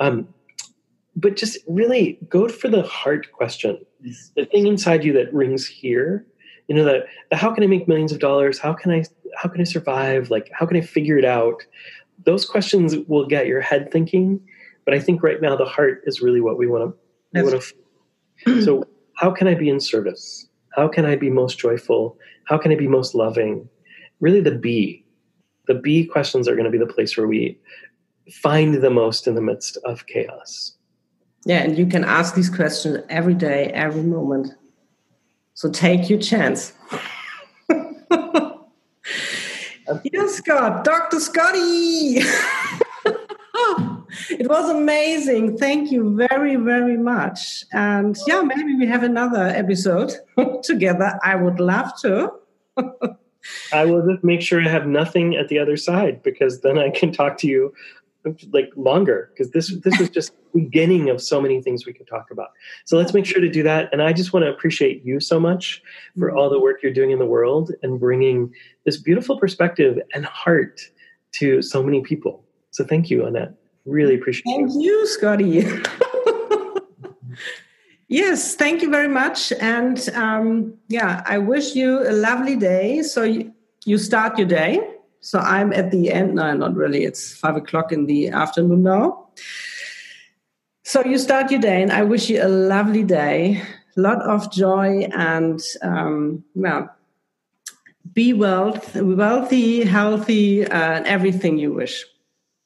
Um, 0.00 0.28
but 1.14 1.36
just 1.36 1.58
really 1.68 2.18
go 2.28 2.48
for 2.48 2.68
the 2.68 2.82
heart 2.82 3.30
question. 3.30 3.78
The 4.34 4.46
thing 4.46 4.66
inside 4.66 5.04
you 5.04 5.12
that 5.12 5.32
rings 5.32 5.66
here 5.66 6.26
you 6.68 6.74
know 6.74 6.84
that 6.84 7.06
how 7.32 7.52
can 7.52 7.62
i 7.62 7.66
make 7.66 7.88
millions 7.88 8.12
of 8.12 8.20
dollars? 8.20 8.58
How 8.58 8.72
can 8.72 8.90
i 8.90 9.04
how 9.36 9.48
can 9.48 9.60
i 9.60 9.64
survive? 9.64 10.30
Like 10.30 10.50
how 10.52 10.66
can 10.66 10.76
i 10.76 10.80
figure 10.80 11.18
it 11.18 11.24
out? 11.24 11.62
Those 12.24 12.46
questions 12.46 12.96
will 13.08 13.26
get 13.26 13.46
your 13.46 13.60
head 13.60 13.90
thinking 13.90 14.40
but 14.84 14.94
i 14.94 14.98
think 14.98 15.22
right 15.22 15.40
now 15.40 15.56
the 15.56 15.64
heart 15.64 16.02
is 16.04 16.20
really 16.20 16.40
what 16.40 16.58
we 16.58 16.66
want 16.66 16.92
to 16.92 16.98
so 18.62 18.84
how 19.16 19.30
can 19.30 19.48
i 19.48 19.54
be 19.54 19.68
in 19.68 19.80
service 19.80 20.48
how 20.72 20.88
can 20.88 21.04
i 21.04 21.16
be 21.16 21.30
most 21.30 21.58
joyful 21.58 22.16
how 22.44 22.58
can 22.58 22.72
i 22.72 22.74
be 22.74 22.88
most 22.88 23.14
loving 23.14 23.68
really 24.20 24.40
the 24.40 24.50
be 24.50 25.04
the 25.66 25.74
be 25.74 26.04
questions 26.04 26.46
are 26.46 26.54
going 26.54 26.64
to 26.64 26.70
be 26.70 26.78
the 26.78 26.86
place 26.86 27.16
where 27.16 27.26
we 27.26 27.58
find 28.30 28.74
the 28.74 28.90
most 28.90 29.26
in 29.26 29.34
the 29.34 29.42
midst 29.42 29.76
of 29.84 30.06
chaos 30.06 30.76
yeah, 31.44 31.62
and 31.62 31.76
you 31.76 31.86
can 31.86 32.04
ask 32.04 32.34
these 32.34 32.48
questions 32.48 32.98
every 33.10 33.34
day, 33.34 33.66
every 33.74 34.02
moment. 34.02 34.54
So 35.52 35.70
take 35.70 36.08
your 36.08 36.18
chance. 36.18 36.72
yes, 37.68 37.90
Scott, 40.36 40.84
Dr. 40.84 41.20
Scotty. 41.20 42.20
it 44.30 44.48
was 44.48 44.70
amazing. 44.70 45.58
Thank 45.58 45.90
you 45.90 46.16
very, 46.16 46.56
very 46.56 46.96
much. 46.96 47.64
And 47.72 48.16
yeah, 48.26 48.42
maybe 48.42 48.74
we 48.76 48.86
have 48.86 49.02
another 49.02 49.46
episode 49.46 50.12
together. 50.62 51.18
I 51.22 51.36
would 51.36 51.60
love 51.60 51.92
to. 52.02 52.32
I 53.72 53.84
will 53.84 54.06
just 54.06 54.24
make 54.24 54.40
sure 54.40 54.62
I 54.62 54.68
have 54.68 54.86
nothing 54.86 55.36
at 55.36 55.48
the 55.48 55.58
other 55.58 55.76
side 55.76 56.22
because 56.22 56.60
then 56.62 56.78
I 56.78 56.90
can 56.90 57.12
talk 57.12 57.36
to 57.38 57.46
you 57.46 57.72
like 58.52 58.70
longer 58.76 59.30
because 59.32 59.50
this 59.50 59.74
this 59.82 59.98
was 59.98 60.08
just 60.08 60.32
beginning 60.54 61.10
of 61.10 61.20
so 61.20 61.40
many 61.40 61.60
things 61.60 61.84
we 61.84 61.92
could 61.92 62.06
talk 62.06 62.30
about. 62.30 62.50
So 62.84 62.96
let's 62.96 63.12
make 63.12 63.26
sure 63.26 63.40
to 63.40 63.50
do 63.50 63.62
that. 63.64 63.90
And 63.92 64.00
I 64.02 64.12
just 64.12 64.32
want 64.32 64.44
to 64.44 64.50
appreciate 64.50 65.04
you 65.04 65.20
so 65.20 65.38
much 65.38 65.82
for 66.18 66.34
all 66.34 66.48
the 66.48 66.60
work 66.60 66.82
you're 66.82 66.92
doing 66.92 67.10
in 67.10 67.18
the 67.18 67.26
world 67.26 67.72
and 67.82 68.00
bringing 68.00 68.52
this 68.84 68.96
beautiful 68.96 69.38
perspective 69.38 69.98
and 70.14 70.24
heart 70.24 70.80
to 71.32 71.60
so 71.60 71.82
many 71.82 72.00
people. 72.00 72.44
So 72.70 72.84
thank 72.84 73.10
you, 73.10 73.26
Annette. 73.26 73.52
Really 73.84 74.14
appreciate 74.14 74.44
it. 74.46 74.56
Thank 74.56 74.72
you, 74.74 74.80
you 74.80 75.06
Scotty. 75.06 75.66
yes, 78.08 78.54
thank 78.54 78.82
you 78.82 78.90
very 78.90 79.08
much. 79.08 79.52
And 79.52 80.08
um, 80.14 80.74
yeah, 80.88 81.22
I 81.26 81.38
wish 81.38 81.74
you 81.74 82.00
a 82.08 82.12
lovely 82.12 82.56
day. 82.56 83.02
So 83.02 83.22
you, 83.22 83.52
you 83.84 83.98
start 83.98 84.38
your 84.38 84.48
day 84.48 84.80
so 85.24 85.38
I'm 85.38 85.72
at 85.72 85.90
the 85.90 86.12
end. 86.12 86.34
No, 86.34 86.52
not 86.52 86.76
really. 86.76 87.04
It's 87.04 87.34
five 87.34 87.56
o'clock 87.56 87.92
in 87.92 88.04
the 88.04 88.28
afternoon 88.28 88.82
now. 88.82 89.28
So 90.82 91.02
you 91.02 91.16
start 91.16 91.50
your 91.50 91.62
day, 91.62 91.82
and 91.82 91.90
I 91.90 92.02
wish 92.02 92.28
you 92.28 92.44
a 92.44 92.48
lovely 92.48 93.02
day, 93.02 93.62
a 93.96 94.00
lot 94.00 94.20
of 94.20 94.52
joy, 94.52 95.08
and 95.16 95.58
um, 95.80 96.44
well, 96.54 96.94
be 98.12 98.34
wealth, 98.34 98.94
wealthy, 98.96 99.84
healthy, 99.84 100.66
uh, 100.66 100.92
and 100.96 101.06
everything 101.06 101.56
you 101.56 101.72
wish. 101.72 102.04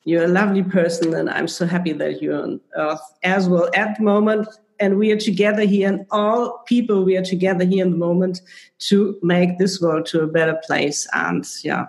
You're 0.05 0.25
a 0.25 0.29
lovely 0.29 0.63
person, 0.63 1.15
and 1.15 1.29
I'm 1.29 1.49
so 1.49 1.67
happy 1.67 1.93
that 1.93 2.23
you're 2.23 2.43
on 2.43 2.61
Earth 2.77 3.01
as 3.23 3.49
well 3.49 3.69
at 3.75 3.97
the 3.97 4.03
moment. 4.03 4.49
And 4.81 4.97
we 4.97 5.11
are 5.11 5.19
together 5.19 5.65
here, 5.65 5.89
and 5.89 6.07
all 6.11 6.63
people 6.67 7.05
we 7.05 7.17
are 7.17 7.25
together 7.25 7.65
here 7.65 7.85
in 7.85 7.93
the 7.93 7.99
moment 7.99 8.41
to 8.89 9.19
make 9.23 9.59
this 9.59 9.81
world 9.81 10.07
to 10.07 10.23
a 10.23 10.27
better 10.27 10.59
place. 10.67 11.07
And 11.13 11.45
yeah, 11.65 11.87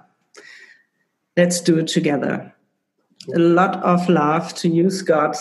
Let's 1.40 1.62
do 1.62 1.78
it 1.78 1.88
together. 1.88 2.54
A 3.34 3.40
lot 3.40 3.82
of 3.82 4.10
love 4.10 4.54
to 4.56 4.68
you, 4.68 4.90
Scott. 4.90 5.38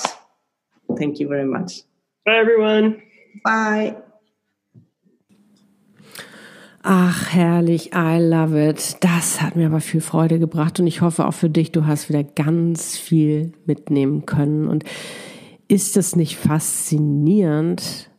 Thank 0.97 1.19
you 1.19 1.27
very 1.27 1.45
much. 1.45 1.83
Bye, 2.25 2.37
everyone. 2.37 3.03
Bye. 3.45 3.97
Ach, 6.83 7.33
herrlich, 7.33 7.91
I 7.95 8.18
love 8.20 8.68
it. 8.68 8.97
Das 9.01 9.43
hat 9.43 9.57
mir 9.57 9.66
aber 9.66 9.81
viel 9.81 10.01
Freude 10.01 10.39
gebracht 10.39 10.79
und 10.79 10.87
ich 10.87 11.01
hoffe 11.01 11.26
auch 11.26 11.35
für 11.35 11.51
dich, 11.51 11.72
du 11.72 11.87
hast 11.87 12.09
wieder 12.09 12.22
ganz 12.22 12.97
viel 12.97 13.53
mitnehmen 13.66 14.26
können. 14.26 14.68
Und 14.68 14.85
ist 15.66 15.97
es 15.97 16.16
nicht 16.16 16.37
faszinierend, 16.37 18.11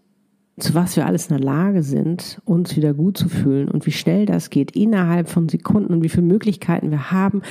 zu 0.59 0.75
was 0.75 0.95
wir 0.95 1.05
alles 1.05 1.27
in 1.27 1.37
der 1.37 1.45
Lage 1.45 1.83
sind, 1.83 2.41
uns 2.45 2.75
wieder 2.75 2.93
gut 2.93 3.17
zu 3.17 3.29
fühlen 3.29 3.69
und 3.69 3.85
wie 3.85 3.91
schnell 3.91 4.25
das 4.25 4.49
geht 4.49 4.71
innerhalb 4.75 5.29
von 5.29 5.49
Sekunden 5.49 5.93
und 5.93 6.03
wie 6.03 6.09
viele 6.09 6.27
Möglichkeiten 6.27 6.91
wir 6.91 7.11
haben, 7.11 7.41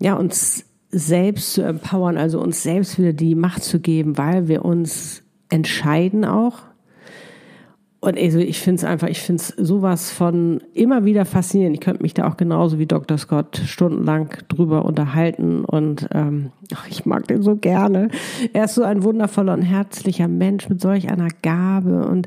ja, 0.00 0.14
uns 0.14 0.66
selbst 0.90 1.54
zu 1.54 1.62
empowern, 1.62 2.16
also 2.16 2.40
uns 2.40 2.62
selbst 2.62 2.98
wieder 2.98 3.12
die 3.12 3.34
Macht 3.34 3.62
zu 3.62 3.80
geben, 3.80 4.18
weil 4.18 4.48
wir 4.48 4.64
uns 4.64 5.22
entscheiden 5.48 6.24
auch. 6.24 6.62
Und 8.02 8.18
also 8.18 8.38
ich 8.38 8.60
finde 8.60 8.78
es 8.78 8.84
einfach, 8.84 9.08
ich 9.08 9.20
finde 9.20 9.42
es 9.42 9.48
sowas 9.48 10.10
von 10.10 10.62
immer 10.72 11.04
wieder 11.04 11.26
faszinierend. 11.26 11.76
Ich 11.76 11.82
könnte 11.82 12.02
mich 12.02 12.14
da 12.14 12.26
auch 12.26 12.38
genauso 12.38 12.78
wie 12.78 12.86
Dr. 12.86 13.18
Scott 13.18 13.60
stundenlang 13.66 14.30
drüber 14.48 14.86
unterhalten 14.86 15.66
und 15.66 16.08
ähm, 16.12 16.50
ich 16.88 17.04
mag 17.04 17.28
den 17.28 17.42
so 17.42 17.56
gerne. 17.56 18.08
Er 18.54 18.64
ist 18.64 18.74
so 18.74 18.84
ein 18.84 19.02
wundervoller 19.02 19.52
und 19.52 19.62
herzlicher 19.62 20.28
Mensch 20.28 20.70
mit 20.70 20.80
solch 20.80 21.10
einer 21.10 21.28
Gabe 21.42 22.06
und 22.06 22.26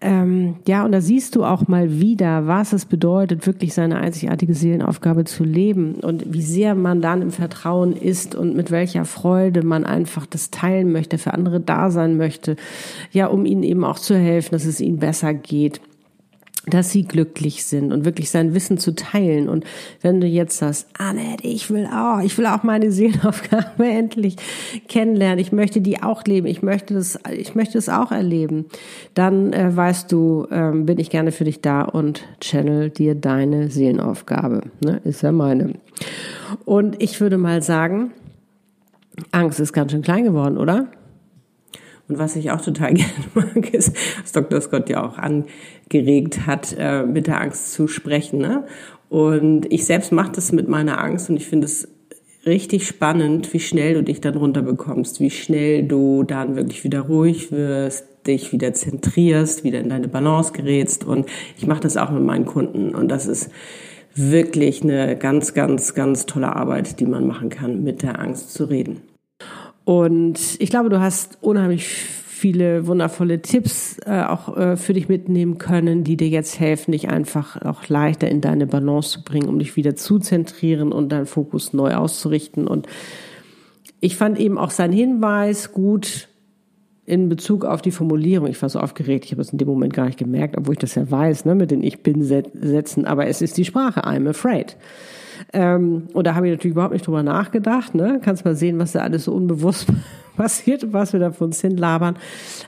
Ähm, 0.00 0.56
ja, 0.66 0.84
und 0.84 0.92
da 0.92 1.00
siehst 1.00 1.36
du 1.36 1.44
auch 1.44 1.68
mal 1.68 2.00
wieder, 2.00 2.46
was 2.46 2.72
es 2.72 2.84
bedeutet, 2.84 3.46
wirklich 3.46 3.74
seine 3.74 3.98
einzigartige 3.98 4.54
Seelenaufgabe 4.54 5.24
zu 5.24 5.44
leben 5.44 5.94
und 5.96 6.32
wie 6.32 6.42
sehr 6.42 6.74
man 6.74 7.00
dann 7.00 7.22
im 7.22 7.30
Vertrauen 7.30 7.94
ist 7.94 8.34
und 8.34 8.56
mit 8.56 8.70
welcher 8.70 9.04
Freude 9.04 9.62
man 9.62 9.84
einfach 9.84 10.26
das 10.26 10.50
teilen 10.50 10.92
möchte, 10.92 11.18
für 11.18 11.32
andere 11.32 11.60
da 11.60 11.90
sein 11.90 12.16
möchte, 12.16 12.56
ja, 13.12 13.26
um 13.26 13.46
ihnen 13.46 13.62
eben 13.62 13.84
auch 13.84 13.98
zu 13.98 14.16
helfen, 14.16 14.50
dass 14.52 14.64
es 14.64 14.80
ihnen 14.80 14.98
besser 14.98 15.32
geht 15.32 15.80
dass 16.66 16.90
sie 16.90 17.02
glücklich 17.02 17.64
sind 17.64 17.92
und 17.92 18.04
wirklich 18.04 18.30
sein 18.30 18.54
Wissen 18.54 18.78
zu 18.78 18.94
teilen. 18.94 19.48
Und 19.48 19.64
wenn 20.00 20.20
du 20.20 20.26
jetzt 20.26 20.58
sagst, 20.58 20.88
Annette, 20.98 21.46
ich 21.46 21.70
will 21.70 21.86
auch, 21.86 22.20
ich 22.20 22.36
will 22.38 22.46
auch 22.46 22.62
meine 22.62 22.90
Seelenaufgabe 22.90 23.84
endlich 23.84 24.36
kennenlernen, 24.88 25.38
ich 25.38 25.52
möchte 25.52 25.80
die 25.80 26.02
auch 26.02 26.24
leben, 26.24 26.46
ich 26.46 26.62
möchte 26.62 26.94
das, 26.94 27.18
ich 27.36 27.54
möchte 27.54 27.78
es 27.78 27.88
auch 27.88 28.12
erleben, 28.12 28.66
dann 29.14 29.52
äh, 29.52 29.74
weißt 29.74 30.10
du, 30.10 30.46
ähm, 30.50 30.86
bin 30.86 30.98
ich 30.98 31.10
gerne 31.10 31.32
für 31.32 31.44
dich 31.44 31.60
da 31.60 31.82
und 31.82 32.24
channel 32.40 32.90
dir 32.90 33.14
deine 33.14 33.70
Seelenaufgabe. 33.70 34.62
Ne? 34.84 35.00
Ist 35.04 35.22
ja 35.22 35.32
meine. 35.32 35.74
Und 36.64 37.02
ich 37.02 37.20
würde 37.20 37.38
mal 37.38 37.62
sagen, 37.62 38.12
Angst 39.30 39.60
ist 39.60 39.72
ganz 39.72 39.92
schön 39.92 40.02
klein 40.02 40.24
geworden, 40.24 40.56
oder? 40.56 40.88
Und 42.08 42.18
was 42.18 42.36
ich 42.36 42.50
auch 42.50 42.60
total 42.60 42.94
gerne 42.94 43.12
mag, 43.34 43.72
ist, 43.72 43.96
was 44.20 44.32
Dr. 44.32 44.60
Scott 44.60 44.88
ja 44.88 45.04
auch 45.04 45.18
angeregt 45.18 46.46
hat, 46.46 46.74
äh, 46.78 47.04
mit 47.04 47.26
der 47.26 47.40
Angst 47.40 47.72
zu 47.72 47.88
sprechen. 47.88 48.40
Ne? 48.40 48.64
Und 49.08 49.70
ich 49.72 49.84
selbst 49.84 50.12
mache 50.12 50.32
das 50.32 50.52
mit 50.52 50.68
meiner 50.68 51.00
Angst 51.00 51.30
und 51.30 51.36
ich 51.36 51.46
finde 51.46 51.66
es 51.66 51.88
richtig 52.46 52.86
spannend, 52.86 53.52
wie 53.54 53.60
schnell 53.60 53.94
du 53.94 54.02
dich 54.02 54.20
dann 54.20 54.36
runterbekommst, 54.36 55.20
wie 55.20 55.30
schnell 55.30 55.84
du 55.84 56.24
dann 56.24 56.56
wirklich 56.56 56.84
wieder 56.84 57.02
ruhig 57.02 57.50
wirst, 57.52 58.04
dich 58.26 58.52
wieder 58.52 58.72
zentrierst, 58.74 59.64
wieder 59.64 59.80
in 59.80 59.88
deine 59.88 60.08
Balance 60.08 60.52
gerätst. 60.52 61.04
Und 61.04 61.26
ich 61.56 61.66
mache 61.66 61.80
das 61.80 61.96
auch 61.96 62.10
mit 62.10 62.22
meinen 62.22 62.44
Kunden. 62.44 62.94
Und 62.94 63.08
das 63.08 63.26
ist 63.26 63.50
wirklich 64.14 64.82
eine 64.82 65.16
ganz, 65.16 65.54
ganz, 65.54 65.94
ganz 65.94 66.26
tolle 66.26 66.54
Arbeit, 66.54 67.00
die 67.00 67.06
man 67.06 67.26
machen 67.26 67.48
kann, 67.48 67.82
mit 67.82 68.02
der 68.02 68.20
Angst 68.20 68.52
zu 68.52 68.64
reden. 68.64 69.00
Und 69.84 70.56
ich 70.58 70.70
glaube, 70.70 70.88
du 70.88 71.00
hast 71.00 71.38
unheimlich 71.42 71.86
viele 71.86 72.86
wundervolle 72.86 73.40
Tipps 73.40 73.98
äh, 74.04 74.22
auch 74.22 74.54
äh, 74.56 74.76
für 74.76 74.92
dich 74.92 75.08
mitnehmen 75.08 75.56
können, 75.56 76.04
die 76.04 76.16
dir 76.16 76.28
jetzt 76.28 76.60
helfen, 76.60 76.92
dich 76.92 77.08
einfach 77.08 77.62
auch 77.62 77.88
leichter 77.88 78.28
in 78.28 78.40
deine 78.40 78.66
Balance 78.66 79.10
zu 79.10 79.24
bringen, 79.24 79.48
um 79.48 79.58
dich 79.58 79.76
wieder 79.76 79.96
zu 79.96 80.18
zentrieren 80.18 80.92
und 80.92 81.10
deinen 81.10 81.26
Fokus 81.26 81.72
neu 81.72 81.94
auszurichten. 81.94 82.66
Und 82.66 82.86
ich 84.00 84.16
fand 84.16 84.38
eben 84.38 84.58
auch 84.58 84.70
seinen 84.70 84.92
Hinweis 84.92 85.72
gut 85.72 86.28
in 87.06 87.28
Bezug 87.28 87.64
auf 87.64 87.82
die 87.82 87.90
Formulierung. 87.90 88.48
Ich 88.48 88.60
war 88.60 88.68
so 88.68 88.80
aufgeregt, 88.80 89.24
ich 89.24 89.32
habe 89.32 89.42
es 89.42 89.50
in 89.50 89.58
dem 89.58 89.68
Moment 89.68 89.94
gar 89.94 90.06
nicht 90.06 90.18
gemerkt, 90.18 90.56
obwohl 90.58 90.74
ich 90.74 90.80
das 90.80 90.94
ja 90.94 91.10
weiß, 91.10 91.44
ne, 91.44 91.54
mit 91.54 91.70
den 91.70 91.82
Ich 91.82 92.02
bin 92.02 92.22
Sätzen, 92.22 93.04
aber 93.04 93.26
es 93.26 93.42
ist 93.42 93.56
die 93.56 93.64
Sprache, 93.64 94.04
I'm 94.04 94.28
afraid. 94.28 94.76
Ähm, 95.54 96.08
und 96.12 96.26
da 96.26 96.34
habe 96.34 96.48
ich 96.48 96.52
natürlich 96.52 96.74
überhaupt 96.74 96.92
nicht 96.92 97.06
drüber 97.06 97.22
nachgedacht. 97.22 97.94
Ne? 97.94 98.20
Kannst 98.22 98.44
mal 98.44 98.56
sehen, 98.56 98.78
was 98.78 98.92
da 98.92 99.00
alles 99.00 99.24
so 99.24 99.32
unbewusst 99.32 99.86
passiert 100.36 100.92
was 100.92 101.12
wir 101.12 101.20
da 101.20 101.30
von 101.30 101.46
uns 101.46 101.60
hinlabern. 101.60 102.16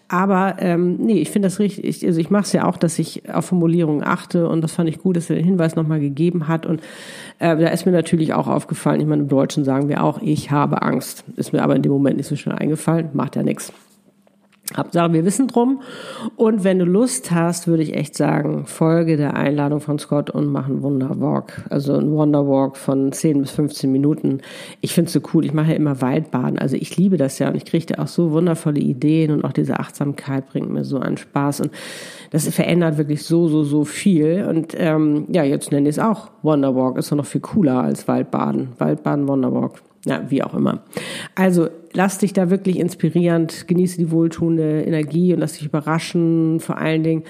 Aber 0.06 0.54
ähm, 0.60 0.98
nee, 0.98 1.20
ich 1.20 1.30
finde 1.30 1.46
das 1.48 1.58
richtig. 1.58 2.06
Also 2.06 2.20
ich 2.20 2.30
mache 2.30 2.44
es 2.44 2.52
ja 2.52 2.64
auch, 2.64 2.76
dass 2.76 2.98
ich 3.00 3.28
auf 3.28 3.46
Formulierungen 3.46 4.04
achte 4.04 4.48
und 4.48 4.62
das 4.62 4.72
fand 4.72 4.88
ich 4.88 4.98
gut, 4.98 5.16
dass 5.16 5.28
er 5.30 5.36
den 5.36 5.44
Hinweis 5.44 5.74
nochmal 5.74 5.98
gegeben 5.98 6.46
hat. 6.46 6.64
Und 6.64 6.80
äh, 7.40 7.56
da 7.56 7.68
ist 7.68 7.84
mir 7.84 7.92
natürlich 7.92 8.34
auch 8.34 8.46
aufgefallen, 8.46 9.00
ich 9.00 9.06
meine, 9.06 9.22
im 9.22 9.28
Deutschen 9.28 9.64
sagen 9.64 9.88
wir 9.88 10.04
auch, 10.04 10.22
ich 10.22 10.52
habe 10.52 10.82
Angst. 10.82 11.24
Ist 11.34 11.52
mir 11.52 11.62
aber 11.62 11.74
in 11.74 11.82
dem 11.82 11.90
Moment 11.90 12.18
nicht 12.18 12.28
so 12.28 12.36
schnell 12.36 12.56
eingefallen, 12.56 13.10
macht 13.14 13.34
ja 13.34 13.42
nichts. 13.42 13.72
Hauptsache, 14.74 15.12
wir 15.12 15.24
wissen 15.24 15.46
drum. 15.46 15.80
Und 16.34 16.64
wenn 16.64 16.80
du 16.80 16.84
Lust 16.84 17.30
hast, 17.30 17.68
würde 17.68 17.84
ich 17.84 17.94
echt 17.94 18.16
sagen, 18.16 18.66
folge 18.66 19.16
der 19.16 19.34
Einladung 19.36 19.80
von 19.80 19.98
Scott 20.00 20.28
und 20.28 20.46
mach 20.46 20.66
einen 20.66 20.82
Wonderwalk. 20.82 21.64
Also 21.70 21.94
ein 21.94 22.10
Wonderwalk 22.10 22.76
von 22.76 23.12
10 23.12 23.42
bis 23.42 23.52
15 23.52 23.90
Minuten. 23.92 24.40
Ich 24.80 24.92
finde 24.92 25.06
es 25.06 25.12
so 25.12 25.20
cool. 25.32 25.44
Ich 25.44 25.52
mache 25.52 25.70
ja 25.70 25.76
immer 25.76 26.00
Waldbaden. 26.00 26.58
Also 26.58 26.74
ich 26.76 26.96
liebe 26.96 27.16
das 27.16 27.38
ja 27.38 27.48
und 27.48 27.54
ich 27.54 27.64
kriege 27.64 27.86
da 27.86 28.02
auch 28.02 28.08
so 28.08 28.32
wundervolle 28.32 28.80
Ideen 28.80 29.30
und 29.30 29.44
auch 29.44 29.52
diese 29.52 29.78
Achtsamkeit 29.78 30.48
bringt 30.48 30.70
mir 30.70 30.84
so 30.84 30.98
einen 30.98 31.16
Spaß. 31.16 31.60
Und 31.60 31.70
das 32.32 32.48
verändert 32.48 32.98
wirklich 32.98 33.22
so, 33.22 33.46
so, 33.46 33.62
so 33.62 33.84
viel. 33.84 34.46
Und 34.48 34.74
ähm, 34.76 35.26
ja, 35.28 35.44
jetzt 35.44 35.70
nenne 35.70 35.88
ich 35.88 35.96
es 35.96 36.02
auch 36.02 36.30
Wonderwalk. 36.42 36.98
Ist 36.98 37.12
doch 37.12 37.16
noch 37.16 37.26
viel 37.26 37.40
cooler 37.40 37.82
als 37.82 38.08
Waldbaden. 38.08 38.70
Waldbaden, 38.78 39.28
Wonderwalk. 39.28 39.74
Ja, 40.06 40.22
wie 40.28 40.42
auch 40.44 40.54
immer. 40.54 40.84
Also 41.34 41.68
lass 41.92 42.18
dich 42.18 42.32
da 42.32 42.48
wirklich 42.48 42.78
inspirierend, 42.78 43.66
genieße 43.66 43.98
die 43.98 44.12
wohltuende 44.12 44.82
Energie 44.82 45.34
und 45.34 45.40
lass 45.40 45.54
dich 45.54 45.66
überraschen, 45.66 46.60
vor 46.60 46.78
allen 46.78 47.02
Dingen, 47.02 47.24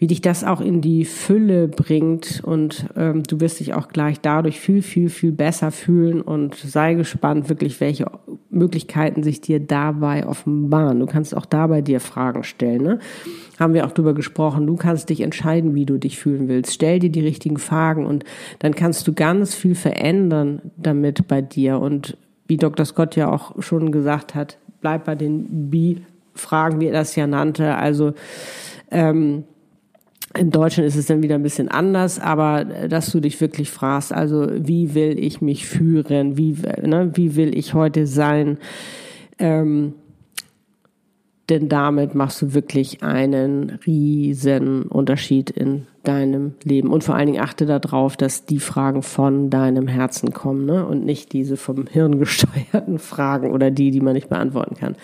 wie 0.00 0.06
dich 0.06 0.22
das 0.22 0.44
auch 0.44 0.62
in 0.62 0.80
die 0.80 1.04
Fülle 1.04 1.68
bringt 1.68 2.40
und 2.42 2.86
ähm, 2.96 3.22
du 3.22 3.38
wirst 3.38 3.60
dich 3.60 3.74
auch 3.74 3.88
gleich 3.88 4.18
dadurch 4.18 4.58
viel, 4.58 4.80
viel, 4.80 5.10
viel 5.10 5.30
besser 5.30 5.70
fühlen 5.70 6.22
und 6.22 6.54
sei 6.54 6.94
gespannt 6.94 7.50
wirklich, 7.50 7.82
welche 7.82 8.10
Möglichkeiten 8.48 9.22
sich 9.22 9.42
dir 9.42 9.60
dabei 9.60 10.26
offenbaren. 10.26 11.00
Du 11.00 11.04
kannst 11.04 11.36
auch 11.36 11.44
dabei 11.44 11.82
dir 11.82 12.00
Fragen 12.00 12.44
stellen. 12.44 12.82
Ne? 12.82 12.98
Haben 13.58 13.74
wir 13.74 13.84
auch 13.84 13.92
drüber 13.92 14.14
gesprochen. 14.14 14.66
Du 14.66 14.76
kannst 14.76 15.10
dich 15.10 15.20
entscheiden, 15.20 15.74
wie 15.74 15.84
du 15.84 15.98
dich 15.98 16.18
fühlen 16.18 16.48
willst. 16.48 16.72
Stell 16.72 16.98
dir 16.98 17.10
die 17.10 17.20
richtigen 17.20 17.58
Fragen 17.58 18.06
und 18.06 18.24
dann 18.60 18.74
kannst 18.74 19.06
du 19.06 19.12
ganz 19.12 19.54
viel 19.54 19.74
verändern 19.74 20.62
damit 20.78 21.28
bei 21.28 21.42
dir 21.42 21.78
und 21.78 22.16
wie 22.46 22.56
Dr. 22.56 22.86
Scott 22.86 23.16
ja 23.16 23.30
auch 23.30 23.60
schon 23.62 23.92
gesagt 23.92 24.34
hat, 24.34 24.56
bleib 24.80 25.04
bei 25.04 25.14
den 25.14 25.68
Bi-Fragen, 25.68 26.80
wie 26.80 26.86
er 26.86 26.94
das 26.94 27.16
ja 27.16 27.26
nannte. 27.26 27.74
Also 27.74 28.14
ähm, 28.90 29.44
in 30.38 30.50
Deutschland 30.50 30.86
ist 30.86 30.96
es 30.96 31.06
dann 31.06 31.22
wieder 31.22 31.34
ein 31.34 31.42
bisschen 31.42 31.68
anders, 31.68 32.20
aber 32.20 32.66
äh, 32.68 32.88
dass 32.88 33.10
du 33.10 33.20
dich 33.20 33.40
wirklich 33.40 33.70
fragst, 33.70 34.12
also 34.12 34.46
wie 34.54 34.94
will 34.94 35.18
ich 35.18 35.40
mich 35.40 35.66
führen, 35.66 36.36
wie, 36.36 36.56
ne, 36.82 37.10
wie 37.14 37.36
will 37.36 37.56
ich 37.56 37.74
heute 37.74 38.06
sein, 38.06 38.58
ähm, 39.38 39.94
denn 41.48 41.68
damit 41.68 42.14
machst 42.14 42.40
du 42.42 42.54
wirklich 42.54 43.02
einen 43.02 43.80
riesen 43.84 44.84
Unterschied 44.84 45.50
in 45.50 45.88
deinem 46.04 46.54
Leben. 46.62 46.92
Und 46.92 47.02
vor 47.02 47.16
allen 47.16 47.26
Dingen 47.26 47.42
achte 47.42 47.66
darauf, 47.66 48.16
dass 48.16 48.44
die 48.44 48.60
Fragen 48.60 49.02
von 49.02 49.50
deinem 49.50 49.88
Herzen 49.88 50.32
kommen 50.32 50.64
ne? 50.64 50.86
und 50.86 51.04
nicht 51.04 51.32
diese 51.32 51.56
vom 51.56 51.88
Hirn 51.88 52.18
gesteuerten 52.20 53.00
Fragen 53.00 53.50
oder 53.50 53.72
die, 53.72 53.90
die 53.90 54.00
man 54.00 54.12
nicht 54.12 54.28
beantworten 54.28 54.76
kann 54.76 54.94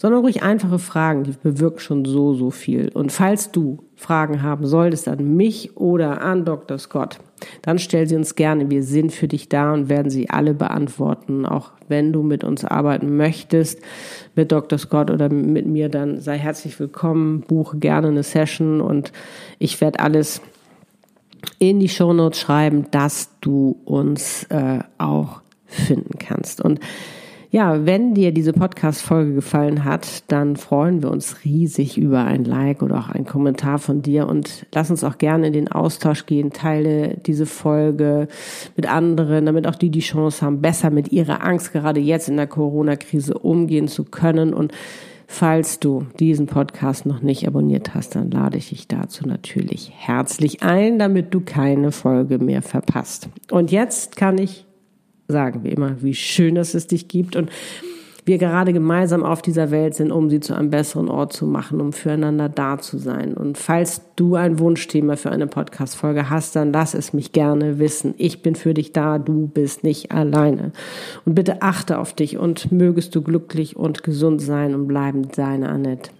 sondern 0.00 0.22
ruhig 0.22 0.42
einfache 0.42 0.78
Fragen, 0.78 1.24
die 1.24 1.32
bewirken 1.42 1.78
schon 1.78 2.04
so, 2.06 2.32
so 2.32 2.50
viel. 2.50 2.88
Und 2.88 3.12
falls 3.12 3.52
du 3.52 3.84
Fragen 3.96 4.42
haben 4.42 4.66
solltest 4.66 5.08
an 5.08 5.36
mich 5.36 5.76
oder 5.76 6.22
an 6.22 6.46
Dr. 6.46 6.78
Scott, 6.78 7.18
dann 7.60 7.78
stell 7.78 8.08
sie 8.08 8.16
uns 8.16 8.34
gerne. 8.34 8.70
Wir 8.70 8.82
sind 8.82 9.12
für 9.12 9.28
dich 9.28 9.50
da 9.50 9.74
und 9.74 9.90
werden 9.90 10.08
sie 10.08 10.30
alle 10.30 10.54
beantworten. 10.54 11.44
Auch 11.44 11.72
wenn 11.88 12.14
du 12.14 12.22
mit 12.22 12.44
uns 12.44 12.64
arbeiten 12.64 13.14
möchtest, 13.14 13.82
mit 14.34 14.50
Dr. 14.52 14.78
Scott 14.78 15.10
oder 15.10 15.28
mit 15.28 15.66
mir, 15.66 15.90
dann 15.90 16.22
sei 16.22 16.38
herzlich 16.38 16.80
willkommen. 16.80 17.42
Buche 17.42 17.76
gerne 17.76 18.08
eine 18.08 18.22
Session 18.22 18.80
und 18.80 19.12
ich 19.58 19.82
werde 19.82 20.00
alles 20.00 20.40
in 21.58 21.78
die 21.78 21.90
Shownotes 21.90 22.40
schreiben, 22.40 22.86
dass 22.90 23.28
du 23.42 23.78
uns 23.84 24.44
äh, 24.44 24.78
auch 24.96 25.42
finden 25.66 26.18
kannst. 26.18 26.62
Und 26.62 26.80
ja, 27.52 27.84
wenn 27.84 28.14
dir 28.14 28.32
diese 28.32 28.52
Podcast-Folge 28.52 29.34
gefallen 29.34 29.84
hat, 29.84 30.22
dann 30.30 30.54
freuen 30.54 31.02
wir 31.02 31.10
uns 31.10 31.44
riesig 31.44 31.98
über 31.98 32.24
ein 32.24 32.44
Like 32.44 32.80
oder 32.80 32.98
auch 32.98 33.08
einen 33.08 33.26
Kommentar 33.26 33.80
von 33.80 34.02
dir 34.02 34.28
und 34.28 34.66
lass 34.72 34.90
uns 34.90 35.02
auch 35.02 35.18
gerne 35.18 35.48
in 35.48 35.52
den 35.52 35.70
Austausch 35.70 36.26
gehen. 36.26 36.52
Teile 36.52 37.16
diese 37.26 37.46
Folge 37.46 38.28
mit 38.76 38.88
anderen, 38.88 39.46
damit 39.46 39.66
auch 39.66 39.74
die 39.74 39.90
die 39.90 39.98
Chance 39.98 40.46
haben, 40.46 40.60
besser 40.60 40.90
mit 40.90 41.10
ihrer 41.10 41.42
Angst 41.44 41.72
gerade 41.72 41.98
jetzt 41.98 42.28
in 42.28 42.36
der 42.36 42.46
Corona-Krise 42.46 43.34
umgehen 43.34 43.88
zu 43.88 44.04
können 44.04 44.54
und 44.54 44.72
Falls 45.32 45.78
du 45.78 46.06
diesen 46.18 46.46
Podcast 46.46 47.06
noch 47.06 47.22
nicht 47.22 47.46
abonniert 47.46 47.94
hast, 47.94 48.16
dann 48.16 48.32
lade 48.32 48.58
ich 48.58 48.70
dich 48.70 48.88
dazu 48.88 49.28
natürlich 49.28 49.92
herzlich 49.94 50.64
ein, 50.64 50.98
damit 50.98 51.32
du 51.32 51.40
keine 51.40 51.92
Folge 51.92 52.38
mehr 52.40 52.62
verpasst. 52.62 53.28
Und 53.48 53.70
jetzt 53.70 54.16
kann 54.16 54.38
ich 54.38 54.66
sagen 55.30 55.64
wir 55.64 55.72
immer, 55.72 56.02
wie 56.02 56.14
schön 56.14 56.54
dass 56.54 56.74
es 56.74 56.86
dich 56.86 57.08
gibt 57.08 57.36
und 57.36 57.50
wir 58.24 58.38
gerade 58.38 58.72
gemeinsam 58.72 59.22
auf 59.22 59.42
dieser 59.42 59.70
Welt 59.70 59.94
sind, 59.94 60.12
um 60.12 60.30
sie 60.30 60.40
zu 60.40 60.54
einem 60.54 60.70
besseren 60.70 61.08
Ort 61.08 61.32
zu 61.32 61.46
machen, 61.46 61.80
um 61.80 61.92
füreinander 61.92 62.48
da 62.48 62.78
zu 62.78 62.98
sein. 62.98 63.34
Und 63.34 63.58
falls 63.58 64.02
du 64.16 64.34
ein 64.34 64.58
Wunschthema 64.58 65.16
für 65.16 65.30
eine 65.30 65.46
Podcast-Folge 65.46 66.30
hast, 66.30 66.54
dann 66.56 66.72
lass 66.72 66.94
es 66.94 67.12
mich 67.12 67.32
gerne 67.32 67.78
wissen. 67.78 68.14
Ich 68.18 68.42
bin 68.42 68.54
für 68.54 68.74
dich 68.74 68.92
da, 68.92 69.18
du 69.18 69.48
bist 69.48 69.84
nicht 69.84 70.12
alleine. 70.12 70.72
Und 71.24 71.34
bitte 71.34 71.62
achte 71.62 71.98
auf 71.98 72.12
dich 72.12 72.38
und 72.38 72.70
mögest 72.70 73.14
du 73.14 73.22
glücklich 73.22 73.76
und 73.76 74.02
gesund 74.02 74.42
sein 74.42 74.74
und 74.74 74.86
bleiben 74.86 75.28
deine 75.34 75.68
Annette. 75.68 76.10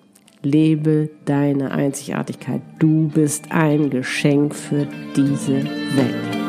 Lebe 0.43 1.11
deine 1.27 1.71
Einzigartigkeit. 1.71 2.63
Du 2.79 3.09
bist 3.09 3.45
ein 3.51 3.91
Geschenk 3.91 4.55
für 4.55 4.87
diese 5.15 5.63
Welt. 5.63 6.40